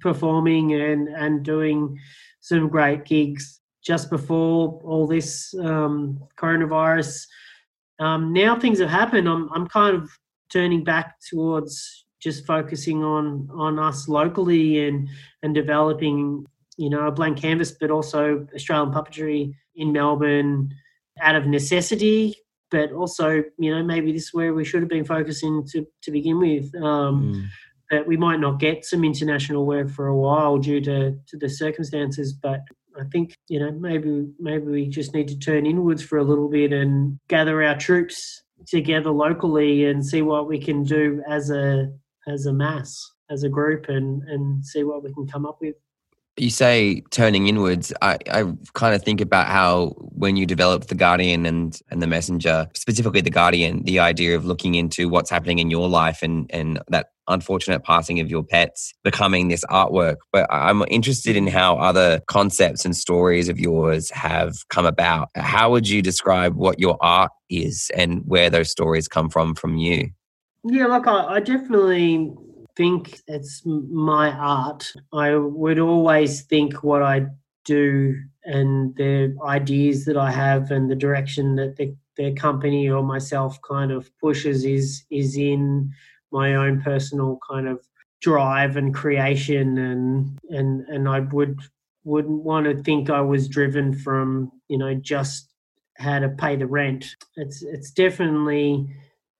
performing 0.00 0.72
and 0.72 1.08
and 1.08 1.42
doing 1.42 1.98
some 2.40 2.68
great 2.68 3.04
gigs 3.04 3.60
just 3.82 4.10
before 4.10 4.80
all 4.84 5.06
this 5.06 5.54
um, 5.60 6.20
coronavirus. 6.36 7.26
Um, 7.98 8.32
now 8.32 8.58
things 8.58 8.78
have 8.78 8.88
happened. 8.90 9.28
I'm 9.28 9.50
I'm 9.52 9.66
kind 9.66 9.96
of 9.96 10.10
turning 10.50 10.84
back 10.84 11.16
towards 11.28 11.99
just 12.20 12.46
focusing 12.46 13.02
on 13.02 13.48
on 13.52 13.78
us 13.78 14.08
locally 14.08 14.86
and 14.86 15.08
and 15.42 15.54
developing 15.54 16.44
you 16.76 16.90
know 16.90 17.06
a 17.06 17.12
blank 17.12 17.40
canvas 17.40 17.72
but 17.72 17.90
also 17.90 18.46
australian 18.54 18.92
puppetry 18.92 19.52
in 19.74 19.92
melbourne 19.92 20.72
out 21.20 21.34
of 21.34 21.46
necessity 21.46 22.36
but 22.70 22.92
also 22.92 23.42
you 23.58 23.74
know 23.74 23.82
maybe 23.82 24.12
this 24.12 24.24
is 24.24 24.34
where 24.34 24.54
we 24.54 24.64
should 24.64 24.82
have 24.82 24.88
been 24.88 25.04
focusing 25.04 25.66
to 25.66 25.86
to 26.02 26.10
begin 26.10 26.38
with 26.38 26.74
um 26.76 27.34
mm. 27.34 27.46
that 27.90 28.06
we 28.06 28.16
might 28.16 28.40
not 28.40 28.60
get 28.60 28.84
some 28.84 29.04
international 29.04 29.66
work 29.66 29.90
for 29.90 30.06
a 30.06 30.16
while 30.16 30.58
due 30.58 30.80
to 30.80 31.12
to 31.26 31.36
the 31.36 31.48
circumstances 31.48 32.32
but 32.32 32.60
I 32.98 33.04
think 33.12 33.34
you 33.48 33.60
know 33.60 33.72
maybe 33.72 34.28
maybe 34.38 34.64
we 34.66 34.86
just 34.88 35.14
need 35.14 35.28
to 35.28 35.38
turn 35.38 35.66
inwards 35.66 36.02
for 36.02 36.18
a 36.18 36.24
little 36.24 36.48
bit 36.48 36.72
and 36.72 37.18
gather 37.28 37.62
our 37.62 37.76
troops 37.76 38.42
together 38.66 39.10
locally 39.10 39.86
and 39.86 40.04
see 40.04 40.22
what 40.22 40.48
we 40.48 40.58
can 40.58 40.82
do 40.82 41.22
as 41.28 41.50
a 41.50 41.90
as 42.30 42.46
a 42.46 42.52
mass, 42.52 43.10
as 43.30 43.42
a 43.42 43.48
group, 43.48 43.88
and 43.88 44.22
and 44.24 44.64
see 44.64 44.84
what 44.84 45.02
we 45.02 45.12
can 45.12 45.26
come 45.26 45.46
up 45.46 45.58
with. 45.60 45.74
You 46.36 46.48
say 46.48 47.02
turning 47.10 47.48
inwards. 47.48 47.92
I, 48.00 48.16
I 48.30 48.44
kind 48.72 48.94
of 48.94 49.02
think 49.02 49.20
about 49.20 49.48
how 49.48 49.88
when 49.98 50.36
you 50.36 50.46
developed 50.46 50.88
the 50.88 50.94
Guardian 50.94 51.44
and 51.44 51.78
and 51.90 52.00
the 52.00 52.06
Messenger, 52.06 52.68
specifically 52.74 53.20
the 53.20 53.30
Guardian, 53.30 53.82
the 53.84 53.98
idea 53.98 54.36
of 54.36 54.44
looking 54.44 54.74
into 54.74 55.08
what's 55.08 55.28
happening 55.28 55.58
in 55.58 55.70
your 55.70 55.88
life 55.88 56.22
and 56.22 56.50
and 56.50 56.80
that 56.88 57.08
unfortunate 57.28 57.84
passing 57.84 58.20
of 58.20 58.30
your 58.30 58.42
pets 58.42 58.92
becoming 59.04 59.48
this 59.48 59.64
artwork. 59.66 60.16
But 60.32 60.46
I'm 60.50 60.82
interested 60.88 61.36
in 61.36 61.46
how 61.46 61.76
other 61.76 62.20
concepts 62.26 62.84
and 62.84 62.96
stories 62.96 63.48
of 63.48 63.58
yours 63.58 64.10
have 64.10 64.54
come 64.68 64.86
about. 64.86 65.28
How 65.36 65.70
would 65.70 65.88
you 65.88 66.02
describe 66.02 66.56
what 66.56 66.80
your 66.80 66.96
art 67.00 67.30
is 67.48 67.90
and 67.96 68.22
where 68.26 68.50
those 68.50 68.70
stories 68.70 69.08
come 69.08 69.30
from 69.30 69.54
from 69.54 69.76
you? 69.76 70.10
Yeah, 70.64 70.86
look, 70.86 71.06
I, 71.06 71.36
I 71.36 71.40
definitely 71.40 72.32
think 72.76 73.20
it's 73.26 73.62
my 73.64 74.30
art. 74.32 74.92
I 75.12 75.34
would 75.36 75.78
always 75.78 76.42
think 76.42 76.82
what 76.82 77.02
I 77.02 77.26
do 77.64 78.14
and 78.44 78.94
the 78.96 79.36
ideas 79.44 80.04
that 80.06 80.16
I 80.16 80.30
have 80.30 80.70
and 80.70 80.90
the 80.90 80.94
direction 80.94 81.56
that 81.56 81.76
the, 81.76 81.94
the 82.16 82.32
company 82.34 82.88
or 82.88 83.02
myself 83.02 83.58
kind 83.62 83.92
of 83.92 84.10
pushes 84.18 84.64
is 84.64 85.04
is 85.10 85.36
in 85.36 85.92
my 86.32 86.54
own 86.54 86.80
personal 86.80 87.38
kind 87.48 87.68
of 87.68 87.86
drive 88.22 88.76
and 88.76 88.94
creation 88.94 89.78
and 89.78 90.38
and 90.48 90.86
and 90.88 91.08
I 91.08 91.20
would 91.20 91.60
wouldn't 92.04 92.42
want 92.42 92.64
to 92.66 92.82
think 92.82 93.10
I 93.10 93.20
was 93.20 93.48
driven 93.48 93.92
from 93.92 94.50
you 94.68 94.78
know 94.78 94.94
just 94.94 95.50
how 95.98 96.18
to 96.18 96.30
pay 96.30 96.56
the 96.56 96.66
rent. 96.66 97.14
It's 97.36 97.62
it's 97.62 97.90
definitely 97.90 98.88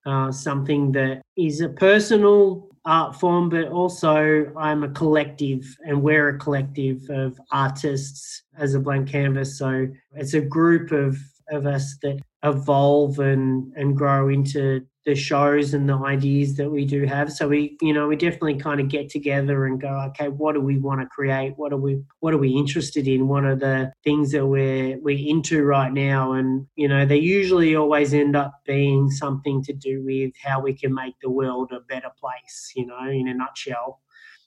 uh, 0.06 0.32
something 0.32 0.92
that 0.92 1.22
is 1.36 1.60
a 1.60 1.68
personal 1.68 2.68
art 2.84 3.14
form, 3.16 3.48
but 3.48 3.68
also 3.68 4.52
I'm 4.56 4.82
a 4.82 4.88
collective 4.88 5.64
and 5.86 6.02
we're 6.02 6.30
a 6.30 6.38
collective 6.38 7.08
of 7.10 7.38
artists 7.52 8.42
as 8.58 8.74
a 8.74 8.80
blank 8.80 9.08
canvas. 9.08 9.58
So 9.58 9.88
it's 10.12 10.34
a 10.34 10.40
group 10.40 10.92
of, 10.92 11.18
of 11.50 11.66
us 11.66 11.96
that 12.02 12.20
evolve 12.42 13.18
and, 13.18 13.72
and 13.76 13.96
grow 13.96 14.28
into 14.28 14.86
the 15.10 15.16
shows 15.16 15.74
and 15.74 15.88
the 15.88 15.96
ideas 15.96 16.54
that 16.54 16.70
we 16.70 16.84
do 16.84 17.04
have. 17.04 17.32
So 17.32 17.48
we, 17.48 17.76
you 17.82 17.92
know, 17.92 18.06
we 18.06 18.14
definitely 18.14 18.54
kind 18.54 18.80
of 18.80 18.88
get 18.88 19.08
together 19.08 19.66
and 19.66 19.80
go, 19.80 19.88
okay, 20.08 20.28
what 20.28 20.54
do 20.54 20.60
we 20.60 20.78
want 20.78 21.00
to 21.00 21.06
create? 21.06 21.54
What 21.56 21.72
are 21.72 21.76
we 21.76 22.00
what 22.20 22.32
are 22.32 22.38
we 22.38 22.50
interested 22.50 23.08
in? 23.08 23.26
What 23.26 23.44
are 23.44 23.56
the 23.56 23.92
things 24.04 24.30
that 24.30 24.46
we're 24.46 24.98
we're 25.00 25.18
into 25.18 25.64
right 25.64 25.92
now? 25.92 26.32
And, 26.32 26.66
you 26.76 26.86
know, 26.86 27.04
they 27.04 27.18
usually 27.18 27.74
always 27.74 28.14
end 28.14 28.36
up 28.36 28.54
being 28.64 29.10
something 29.10 29.64
to 29.64 29.72
do 29.72 30.04
with 30.04 30.32
how 30.44 30.60
we 30.60 30.74
can 30.74 30.94
make 30.94 31.14
the 31.20 31.30
world 31.30 31.72
a 31.72 31.80
better 31.80 32.10
place, 32.20 32.72
you 32.76 32.86
know, 32.86 33.02
in 33.08 33.26
a 33.26 33.34
nutshell 33.34 34.00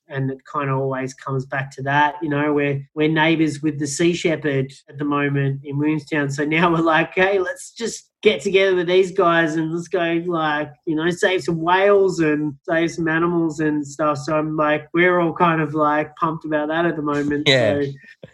and 0.07 0.31
it 0.31 0.39
kind 0.45 0.69
of 0.69 0.77
always 0.77 1.13
comes 1.13 1.45
back 1.45 1.71
to 1.71 1.83
that. 1.83 2.15
You 2.21 2.29
know, 2.29 2.53
we're 2.53 2.87
we're 2.95 3.09
neighbours 3.09 3.61
with 3.61 3.79
the 3.79 3.87
Sea 3.87 4.13
Shepherd 4.13 4.71
at 4.89 4.97
the 4.97 5.05
moment 5.05 5.61
in 5.63 5.77
Williamstown, 5.77 6.29
so 6.29 6.45
now 6.45 6.71
we're 6.71 6.79
like, 6.79 7.13
hey, 7.15 7.39
let's 7.39 7.71
just 7.71 8.09
get 8.23 8.41
together 8.41 8.73
with 8.73 8.87
these 8.87 9.11
guys 9.11 9.55
and 9.55 9.73
let's 9.73 9.89
go 9.89 10.23
like 10.27 10.71
you 10.85 10.95
know 10.95 11.09
save 11.09 11.43
some 11.43 11.59
whales 11.59 12.21
and 12.21 12.55
save 12.63 12.89
some 12.89 13.07
animals 13.07 13.59
and 13.59 13.85
stuff. 13.85 14.17
So 14.17 14.37
I'm 14.37 14.55
like, 14.55 14.87
we're 14.93 15.19
all 15.19 15.33
kind 15.33 15.61
of 15.61 15.73
like 15.73 16.15
pumped 16.15 16.45
about 16.45 16.69
that 16.69 16.85
at 16.85 16.95
the 16.95 17.01
moment. 17.01 17.47
Yeah. 17.47 17.81
So, 17.81 17.91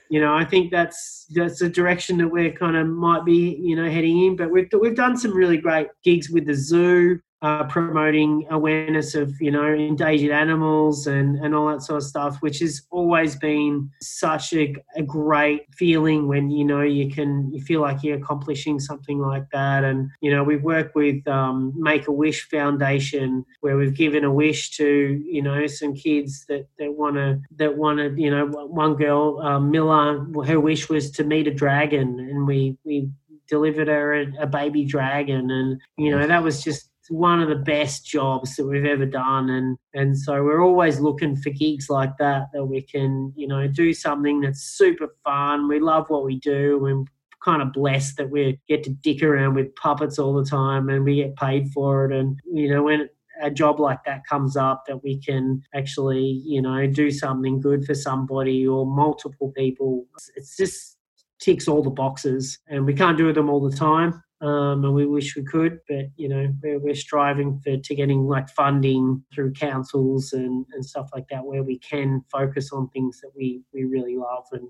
you 0.09 0.21
know, 0.21 0.33
I 0.33 0.45
think 0.45 0.71
that's 0.71 1.25
that's 1.33 1.61
a 1.61 1.69
direction 1.69 2.17
that 2.17 2.27
we're 2.27 2.51
kind 2.51 2.77
of 2.77 2.87
might 2.87 3.25
be 3.25 3.59
you 3.61 3.75
know 3.75 3.89
heading 3.89 4.25
in. 4.25 4.35
But 4.35 4.51
we've 4.51 4.69
we've 4.79 4.95
done 4.95 5.17
some 5.17 5.35
really 5.35 5.57
great 5.57 5.87
gigs 6.03 6.29
with 6.29 6.45
the 6.45 6.53
zoo 6.55 7.19
uh, 7.41 7.63
promoting 7.65 8.45
awareness 8.49 9.15
of 9.15 9.33
you 9.39 9.49
know 9.49 9.73
endangered 9.73 10.31
animals 10.31 11.07
and 11.07 11.37
and 11.37 11.55
all 11.55 11.67
that 11.67 11.81
sort 11.81 11.97
of 11.97 12.03
stuff, 12.03 12.37
which 12.41 12.59
has 12.59 12.81
always 12.91 13.37
been 13.37 13.89
such 14.01 14.51
a, 14.53 14.75
a 14.95 15.03
great 15.03 15.61
feeling 15.73 16.27
when 16.27 16.49
you 16.49 16.65
know 16.65 16.81
you 16.81 17.09
can 17.09 17.49
you 17.53 17.61
feel 17.61 17.79
like 17.79 18.03
you're 18.03 18.17
accomplishing 18.17 18.79
something 18.79 19.19
like 19.19 19.49
that. 19.51 19.85
And 19.85 20.09
you 20.19 20.31
know 20.31 20.43
we've 20.43 20.63
worked 20.63 20.95
with 20.95 21.25
um, 21.27 21.73
Make 21.77 22.07
a 22.07 22.11
Wish 22.11 22.49
Foundation 22.49 23.45
where 23.61 23.77
we've 23.77 23.95
given 23.95 24.25
a 24.25 24.33
wish 24.33 24.71
to 24.77 25.23
you 25.25 25.41
know 25.41 25.65
some 25.67 25.93
kids 25.93 26.45
that 26.49 26.67
that 26.77 26.93
want 26.93 27.15
to 27.15 27.39
that 27.55 27.77
wanted 27.77 28.19
you 28.19 28.29
know 28.29 28.47
one 28.47 28.95
girl 28.95 29.39
um, 29.41 29.71
Miller 29.71 30.25
her 30.45 30.59
wish 30.59 30.89
was 30.89 31.09
to 31.11 31.23
meet 31.23 31.47
a 31.47 31.53
dragon 31.53 32.19
and 32.19 32.45
we 32.45 32.77
we 32.83 33.09
delivered 33.47 33.87
her 33.87 34.13
a, 34.13 34.27
a 34.41 34.47
baby 34.47 34.85
dragon 34.85 35.49
and 35.49 35.81
you 35.97 36.11
know 36.11 36.25
that 36.27 36.43
was 36.43 36.63
just 36.63 36.88
one 37.09 37.41
of 37.41 37.49
the 37.49 37.55
best 37.55 38.05
jobs 38.05 38.55
that 38.55 38.65
we've 38.65 38.85
ever 38.85 39.05
done 39.05 39.49
and 39.49 39.77
and 39.93 40.17
so 40.17 40.43
we're 40.43 40.63
always 40.63 40.99
looking 40.99 41.35
for 41.35 41.49
gigs 41.49 41.89
like 41.89 42.15
that 42.17 42.47
that 42.53 42.65
we 42.65 42.81
can 42.81 43.33
you 43.35 43.47
know 43.47 43.67
do 43.67 43.93
something 43.93 44.41
that's 44.41 44.61
super 44.61 45.15
fun. 45.23 45.67
We 45.67 45.79
love 45.79 46.05
what 46.09 46.23
we 46.23 46.39
do 46.39 46.85
and 46.85 46.99
we're 46.99 47.05
kind 47.43 47.61
of 47.61 47.73
blessed 47.73 48.17
that 48.17 48.29
we 48.29 48.59
get 48.67 48.83
to 48.83 48.89
dick 48.89 49.23
around 49.23 49.55
with 49.55 49.75
puppets 49.75 50.19
all 50.19 50.33
the 50.33 50.49
time 50.49 50.89
and 50.89 51.03
we 51.03 51.15
get 51.15 51.35
paid 51.35 51.69
for 51.71 52.05
it. 52.05 52.15
And 52.15 52.39
you 52.51 52.69
know 52.73 52.83
when 52.83 53.09
a 53.41 53.49
job 53.49 53.79
like 53.79 54.03
that 54.05 54.25
comes 54.27 54.57
up 54.57 54.83
that 54.87 55.01
we 55.03 55.19
can 55.19 55.63
actually 55.73 56.41
you 56.45 56.61
know 56.61 56.85
do 56.87 57.09
something 57.09 57.59
good 57.59 57.85
for 57.85 57.95
somebody 57.95 58.67
or 58.67 58.85
multiple 58.85 59.51
people 59.55 60.05
it's 60.35 60.57
just 60.57 60.97
ticks 61.39 61.67
all 61.67 61.81
the 61.81 61.89
boxes 61.89 62.59
and 62.67 62.85
we 62.85 62.93
can't 62.93 63.17
do 63.17 63.31
them 63.31 63.49
all 63.49 63.61
the 63.61 63.75
time 63.75 64.21
um, 64.41 64.85
and 64.85 64.93
we 64.93 65.05
wish 65.05 65.35
we 65.35 65.43
could, 65.43 65.79
but 65.87 66.05
you 66.15 66.29
know 66.29 66.53
we're, 66.63 66.79
we're 66.79 66.95
striving 66.95 67.59
for 67.63 67.77
to 67.77 67.95
getting 67.95 68.25
like 68.27 68.49
funding 68.49 69.23
through 69.33 69.53
councils 69.53 70.31
and, 70.33 70.65
and 70.73 70.85
stuff 70.85 71.09
like 71.13 71.27
that 71.29 71.45
where 71.45 71.63
we 71.63 71.77
can 71.79 72.23
focus 72.31 72.71
on 72.71 72.89
things 72.89 73.19
that 73.21 73.31
we 73.35 73.61
we 73.73 73.83
really 73.83 74.15
love 74.15 74.45
and 74.51 74.69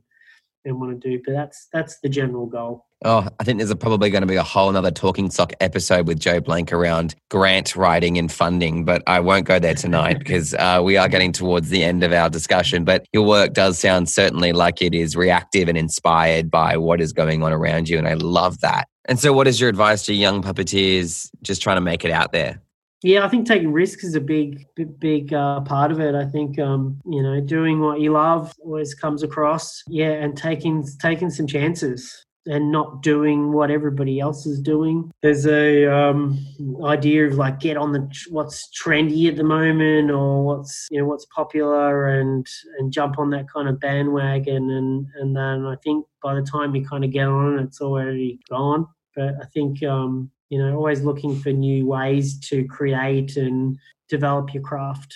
and 0.66 0.80
want 0.80 1.02
to 1.02 1.10
do. 1.10 1.22
But 1.26 1.34
that's 1.34 1.68
that's 1.74 2.00
the 2.00 2.10
general 2.10 2.46
goal. 2.46 2.86
Oh, 3.06 3.28
I 3.40 3.44
think 3.46 3.60
there's 3.60 3.72
a, 3.72 3.78
probably 3.78 4.10
going 4.10 4.24
to 4.24 4.28
be 4.28 4.36
a 4.36 4.44
whole 4.44 4.70
another 4.70 4.92
Talking 4.92 5.30
Sock 5.30 5.54
episode 5.62 6.06
with 6.06 6.20
Joe 6.20 6.42
Blank 6.42 6.74
around 6.74 7.16
grant 7.30 7.76
writing 7.78 8.18
and 8.18 8.30
funding, 8.30 8.84
but 8.84 9.02
I 9.08 9.22
won't 9.22 9.46
go 9.46 9.58
there 9.58 9.74
tonight 9.74 10.20
because 10.20 10.54
uh, 10.54 10.82
we 10.84 10.98
are 10.98 11.08
getting 11.08 11.32
towards 11.32 11.70
the 11.70 11.84
end 11.84 12.04
of 12.04 12.12
our 12.12 12.30
discussion. 12.30 12.84
But 12.84 13.06
your 13.14 13.26
work 13.26 13.54
does 13.54 13.80
sound 13.80 14.10
certainly 14.10 14.52
like 14.52 14.82
it 14.82 14.94
is 14.94 15.16
reactive 15.16 15.70
and 15.70 15.78
inspired 15.78 16.52
by 16.52 16.76
what 16.76 17.00
is 17.00 17.14
going 17.14 17.42
on 17.42 17.54
around 17.54 17.88
you. 17.88 17.98
And 17.98 18.08
I 18.08 18.16
love 18.16 18.60
that. 18.60 18.88
And 19.06 19.20
so, 19.20 19.34
what 19.34 19.48
is 19.48 19.60
your 19.60 19.70
advice 19.70 20.04
to 20.06 20.14
young 20.14 20.44
puppeteers 20.44 21.30
just 21.42 21.62
trying 21.62 21.78
to 21.78 21.82
make 21.82 22.04
it 22.04 22.12
out 22.12 22.32
there? 22.32 22.62
Yeah, 23.02 23.26
I 23.26 23.30
think 23.30 23.48
taking 23.48 23.72
risks 23.72 24.04
is 24.04 24.16
a 24.16 24.22
big, 24.22 24.66
big, 24.76 25.00
big 25.00 25.34
uh, 25.34 25.62
part 25.62 25.92
of 25.92 26.02
it. 26.02 26.16
I 26.16 26.26
think 26.26 26.60
um, 26.60 27.00
you 27.06 27.24
know 27.24 27.40
doing 27.40 27.80
what 27.80 28.02
you 28.02 28.12
love 28.12 28.54
always 28.64 28.94
comes 28.94 29.24
across. 29.24 29.84
Yeah, 29.88 30.12
and 30.12 30.36
taking 30.36 30.86
taking 31.00 31.30
some 31.30 31.48
chances 31.48 32.26
and 32.46 32.72
not 32.72 33.04
doing 33.04 33.52
what 33.54 33.70
everybody 33.72 34.20
else 34.20 34.46
is 34.46 34.60
doing. 34.60 35.12
There's 35.22 35.46
a 35.46 35.86
um, 35.86 36.46
idea 36.84 37.28
of 37.28 37.36
like 37.36 37.60
get 37.60 37.78
on 37.78 37.92
the 37.92 38.10
what's 38.30 38.70
trendy 38.78 39.30
at 39.30 39.38
the 39.38 39.44
moment 39.44 40.12
or 40.12 40.44
what's 40.46 40.88
you 40.92 41.00
know 41.00 41.06
what's 41.06 41.26
popular 41.34 42.10
and 42.10 42.46
and 42.80 42.92
jump 42.92 43.20
on 43.20 43.30
that 43.30 43.50
kind 43.50 43.70
of 43.70 43.80
bandwagon 43.80 44.72
and 44.72 45.08
and 45.16 45.36
then 45.36 45.66
I 45.66 45.76
think 45.84 46.06
by 46.24 46.36
the 46.36 46.42
time 46.42 46.76
you 46.76 46.86
kind 46.86 47.06
of 47.06 47.12
get 47.12 47.28
on 47.28 47.60
it's 47.60 47.80
already 47.80 48.40
gone. 48.50 48.88
But 49.16 49.36
I 49.42 49.46
think 49.54 49.84
um, 49.84 50.32
you 50.50 50.60
know 50.60 50.76
always 50.76 51.02
looking 51.02 51.40
for 51.40 51.52
new 51.52 51.86
ways 51.86 52.40
to 52.50 52.66
create 52.66 53.38
and 53.38 53.78
develop 54.10 54.54
your 54.54 54.64
craft. 54.64 55.16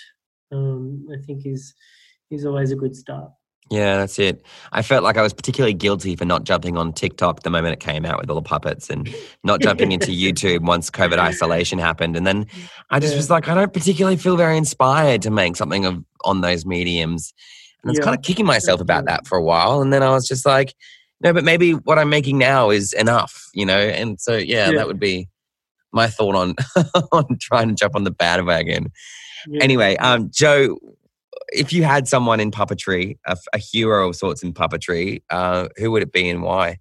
Um, 0.52 1.06
I 1.12 1.20
think 1.24 1.46
is 1.46 1.74
is 2.30 2.46
always 2.46 2.70
a 2.70 2.76
good 2.76 2.96
start. 2.96 3.30
Yeah, 3.70 3.96
that's 3.96 4.18
it. 4.18 4.44
I 4.72 4.82
felt 4.82 5.04
like 5.04 5.16
I 5.16 5.22
was 5.22 5.32
particularly 5.32 5.72
guilty 5.72 6.16
for 6.16 6.26
not 6.26 6.44
jumping 6.44 6.76
on 6.76 6.92
TikTok 6.92 7.42
the 7.42 7.50
moment 7.50 7.72
it 7.72 7.80
came 7.80 8.04
out 8.04 8.20
with 8.20 8.28
all 8.28 8.36
the 8.36 8.42
puppets 8.42 8.90
and 8.90 9.12
not 9.42 9.60
jumping 9.60 9.92
into 9.92 10.06
YouTube 10.10 10.60
once 10.60 10.90
COVID 10.90 11.18
isolation 11.18 11.78
happened. 11.78 12.14
And 12.14 12.26
then 12.26 12.46
I 12.90 13.00
just 13.00 13.14
yeah. 13.14 13.18
was 13.18 13.30
like, 13.30 13.48
I 13.48 13.54
don't 13.54 13.72
particularly 13.72 14.18
feel 14.18 14.36
very 14.36 14.58
inspired 14.58 15.22
to 15.22 15.30
make 15.30 15.56
something 15.56 15.86
of 15.86 16.04
on 16.24 16.42
those 16.42 16.66
mediums. 16.66 17.32
And 17.82 17.88
I 17.88 17.92
was 17.92 17.98
yeah. 17.98 18.04
kind 18.04 18.16
of 18.18 18.22
kicking 18.22 18.46
myself 18.46 18.82
about 18.82 19.06
that 19.06 19.26
for 19.26 19.38
a 19.38 19.42
while. 19.42 19.80
And 19.80 19.92
then 19.92 20.02
I 20.02 20.10
was 20.10 20.28
just 20.28 20.44
like, 20.44 20.74
no, 21.24 21.32
but 21.32 21.42
maybe 21.42 21.72
what 21.72 21.98
I'm 21.98 22.10
making 22.10 22.38
now 22.38 22.70
is 22.70 22.92
enough, 22.92 23.48
you 23.54 23.64
know? 23.64 23.78
And 23.78 24.20
so, 24.20 24.36
yeah, 24.36 24.70
yeah. 24.70 24.76
that 24.76 24.86
would 24.86 25.00
be 25.00 25.28
my 25.90 26.06
thought 26.06 26.34
on 26.34 26.54
on 27.12 27.38
trying 27.40 27.68
to 27.68 27.74
jump 27.74 27.96
on 27.96 28.04
the 28.04 28.10
bandwagon. 28.10 28.92
Anyway, 29.60 29.96
um, 29.96 30.30
Joe, 30.30 30.78
if 31.52 31.72
you 31.72 31.82
had 31.82 32.08
someone 32.08 32.40
in 32.40 32.50
puppetry, 32.50 33.18
a, 33.26 33.36
a 33.52 33.58
hero 33.58 34.08
of 34.08 34.16
sorts 34.16 34.42
in 34.42 34.52
puppetry, 34.52 35.22
uh, 35.30 35.68
who 35.76 35.90
would 35.90 36.02
it 36.02 36.12
be 36.12 36.28
and 36.28 36.42
why? 36.42 36.78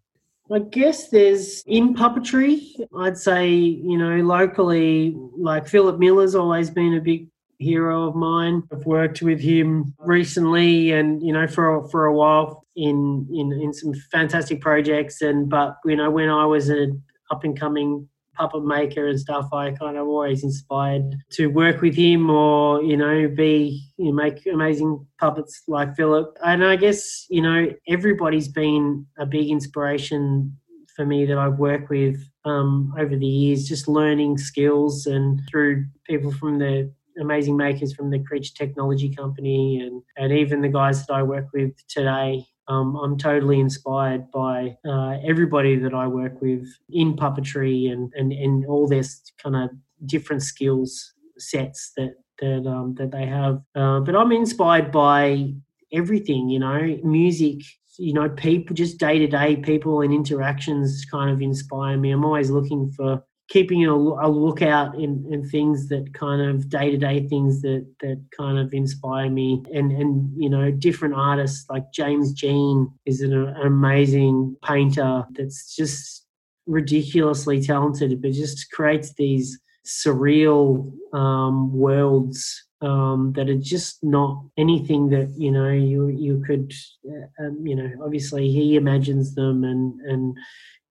I 0.51 0.59
guess 0.59 1.09
there's 1.09 1.63
in 1.65 1.95
puppetry, 1.95 2.61
I'd 2.97 3.17
say, 3.17 3.49
you 3.49 3.97
know, 3.97 4.17
locally, 4.17 5.15
like 5.37 5.67
Philip 5.67 5.99
Miller's 5.99 6.35
always 6.35 6.69
been 6.69 6.93
a 6.93 7.01
big 7.01 7.27
hero 7.63 8.07
of 8.07 8.15
mine. 8.15 8.63
I've 8.71 8.85
worked 8.85 9.21
with 9.21 9.39
him 9.39 9.95
recently 9.99 10.91
and, 10.91 11.21
you 11.21 11.33
know, 11.33 11.47
for, 11.47 11.87
for 11.89 12.05
a 12.05 12.13
while 12.13 12.65
in, 12.75 13.27
in, 13.33 13.53
in 13.53 13.73
some 13.73 13.93
fantastic 14.11 14.61
projects. 14.61 15.21
And, 15.21 15.49
but, 15.49 15.77
you 15.85 15.95
know, 15.95 16.11
when 16.11 16.29
I 16.29 16.45
was 16.45 16.69
an 16.69 17.01
up 17.31 17.43
and 17.43 17.59
coming 17.59 18.07
puppet 18.35 18.65
maker 18.65 19.07
and 19.07 19.19
stuff, 19.19 19.47
I 19.53 19.71
kind 19.71 19.97
of 19.97 20.07
always 20.07 20.43
inspired 20.43 21.15
to 21.33 21.47
work 21.47 21.81
with 21.81 21.95
him 21.95 22.29
or, 22.29 22.81
you 22.83 22.97
know, 22.97 23.27
be, 23.27 23.87
you 23.97 24.05
know, 24.05 24.11
make 24.11 24.45
amazing 24.45 25.05
puppets 25.19 25.61
like 25.67 25.95
Philip. 25.95 26.35
And 26.43 26.65
I 26.65 26.75
guess, 26.75 27.25
you 27.29 27.41
know, 27.41 27.67
everybody's 27.87 28.47
been 28.47 29.05
a 29.17 29.25
big 29.25 29.49
inspiration 29.49 30.57
for 30.95 31.05
me 31.05 31.25
that 31.25 31.37
I've 31.37 31.57
worked 31.57 31.89
with 31.89 32.17
um, 32.45 32.93
over 32.99 33.15
the 33.15 33.25
years, 33.25 33.67
just 33.67 33.87
learning 33.87 34.37
skills 34.37 35.05
and 35.05 35.39
through 35.49 35.85
people 36.05 36.31
from 36.31 36.59
the 36.59 36.91
amazing 37.19 37.57
makers 37.57 37.93
from 37.93 38.09
the 38.09 38.19
Creature 38.19 38.53
Technology 38.55 39.13
Company 39.13 39.79
and, 39.79 40.01
and 40.17 40.31
even 40.31 40.61
the 40.61 40.69
guys 40.69 41.05
that 41.05 41.13
I 41.13 41.23
work 41.23 41.47
with 41.53 41.71
today 41.87 42.45
um, 42.67 42.95
I'm 42.95 43.17
totally 43.17 43.59
inspired 43.59 44.31
by 44.31 44.77
uh, 44.87 45.17
everybody 45.25 45.75
that 45.77 45.93
I 45.93 46.07
work 46.07 46.41
with 46.41 46.65
in 46.89 47.15
puppetry 47.15 47.91
and, 47.91 48.11
and, 48.15 48.31
and 48.31 48.65
all 48.65 48.87
their 48.87 49.03
kind 49.41 49.55
of 49.55 49.69
different 50.05 50.43
skills 50.43 51.13
sets 51.37 51.91
that 51.97 52.15
that 52.39 52.65
um, 52.67 52.95
that 52.95 53.11
they 53.11 53.25
have. 53.25 53.61
Uh, 53.75 53.99
but 53.99 54.15
I'm 54.15 54.31
inspired 54.31 54.91
by 54.91 55.53
everything, 55.91 56.49
you 56.49 56.59
know, 56.59 56.97
music, 57.03 57.61
you 57.97 58.13
know, 58.13 58.29
people, 58.29 58.75
just 58.75 58.97
day 58.97 59.19
to 59.19 59.27
day 59.27 59.57
people 59.57 60.01
and 60.01 60.13
interactions 60.13 61.05
kind 61.05 61.29
of 61.29 61.41
inspire 61.41 61.97
me. 61.97 62.11
I'm 62.11 62.25
always 62.25 62.49
looking 62.49 62.91
for 62.91 63.23
keeping 63.53 63.85
a, 63.85 63.93
a 63.93 64.27
lookout 64.27 64.95
in, 64.95 65.23
in 65.31 65.47
things 65.47 65.87
that 65.87 66.11
kind 66.15 66.41
of 66.41 66.67
day 66.69 66.89
to 66.89 66.97
day 66.97 67.27
things 67.27 67.61
that 67.61 67.85
that 68.01 68.19
kind 68.35 68.57
of 68.57 68.73
inspire 68.73 69.29
me, 69.29 69.63
and 69.71 69.91
and 69.91 70.33
you 70.35 70.49
know 70.49 70.71
different 70.71 71.13
artists 71.13 71.69
like 71.69 71.93
James 71.93 72.33
Jean 72.33 72.91
is 73.05 73.21
an, 73.21 73.31
an 73.31 73.55
amazing 73.61 74.57
painter 74.65 75.23
that's 75.37 75.75
just 75.75 76.25
ridiculously 76.65 77.61
talented, 77.61 78.19
but 78.23 78.31
just 78.31 78.71
creates 78.71 79.13
these 79.13 79.59
surreal 79.85 80.91
um, 81.13 81.71
worlds 81.77 82.65
um, 82.81 83.33
that 83.35 83.49
are 83.49 83.63
just 83.73 84.03
not 84.03 84.43
anything 84.57 85.09
that 85.09 85.31
you 85.37 85.51
know 85.51 85.69
you 85.69 86.07
you 86.07 86.43
could 86.47 86.73
uh, 87.07 87.45
um, 87.45 87.67
you 87.67 87.75
know 87.75 87.91
obviously 88.03 88.49
he 88.49 88.77
imagines 88.77 89.35
them 89.35 89.63
and 89.63 90.01
and 90.01 90.35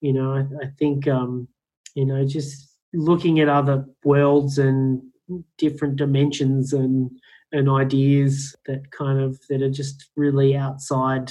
you 0.00 0.12
know 0.12 0.32
I, 0.34 0.66
I 0.66 0.68
think 0.78 1.08
um, 1.08 1.48
you 1.94 2.04
know 2.04 2.26
just 2.26 2.68
looking 2.92 3.40
at 3.40 3.48
other 3.48 3.84
worlds 4.04 4.58
and 4.58 5.02
different 5.58 5.96
dimensions 5.96 6.72
and 6.72 7.10
and 7.52 7.68
ideas 7.68 8.56
that 8.66 8.90
kind 8.90 9.20
of 9.20 9.38
that 9.48 9.62
are 9.62 9.70
just 9.70 10.10
really 10.16 10.56
outside 10.56 11.30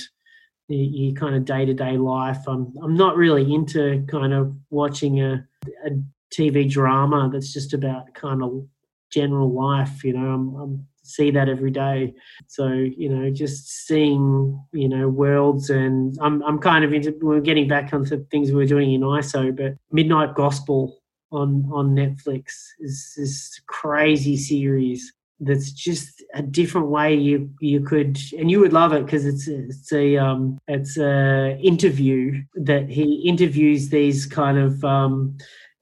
your 0.68 1.14
kind 1.14 1.36
of 1.36 1.44
day-to-day 1.44 1.98
life. 1.98 2.40
I'm 2.48 2.74
i'm 2.82 2.96
not 2.96 3.18
really 3.18 3.54
into 3.54 4.06
kind 4.08 4.34
of 4.34 4.56
watching 4.70 5.22
a, 5.22 5.46
a 5.86 5.90
tv 6.34 6.70
drama 6.70 7.30
that's 7.32 7.52
just 7.52 7.74
about 7.74 8.14
kind 8.14 8.42
of 8.42 8.66
general 9.12 9.52
life 9.52 10.02
you 10.06 10.14
know 10.14 10.30
i'm, 10.34 10.56
I'm 10.56 10.88
see 11.16 11.32
that 11.32 11.50
every 11.50 11.72
day. 11.72 12.14
So 12.48 12.68
you 12.68 13.10
know, 13.10 13.30
just 13.30 13.88
seeing 13.88 14.64
you 14.72 14.90
know 14.90 15.08
worlds, 15.08 15.70
and 15.70 16.18
I'm 16.22 16.42
I'm 16.44 16.60
kind 16.60 16.84
of 16.84 16.94
into. 16.94 17.16
We're 17.22 17.42
getting 17.42 17.68
back 17.68 17.94
onto 17.94 18.26
things 18.26 18.50
we 18.50 18.58
were 18.58 18.66
doing 18.66 18.94
in 18.94 19.02
ISO, 19.02 19.56
but 19.56 19.76
Midnight 19.92 20.36
Gospel 20.36 21.02
on 21.32 21.70
on 21.72 21.96
Netflix 21.96 22.54
is 22.80 23.14
this 23.18 23.62
crazy 23.68 24.38
series 24.38 25.14
that's 25.42 25.72
just 25.72 26.24
a 26.36 26.42
different 26.42 26.88
way 26.88 27.14
you 27.16 27.50
you 27.60 27.82
could 27.82 28.18
and 28.38 28.52
you 28.52 28.60
would 28.60 28.74
love 28.74 28.94
it 28.94 29.06
because 29.06 29.26
it's 29.26 29.48
it's 29.48 29.92
a 29.92 30.16
um 30.16 30.60
it's 30.68 30.98
a 30.98 31.58
interview 31.62 32.42
that 32.54 32.88
he 32.90 33.24
interviews 33.26 33.90
these 33.90 34.26
kind 34.28 34.58
of 34.58 34.84
um 34.86 35.36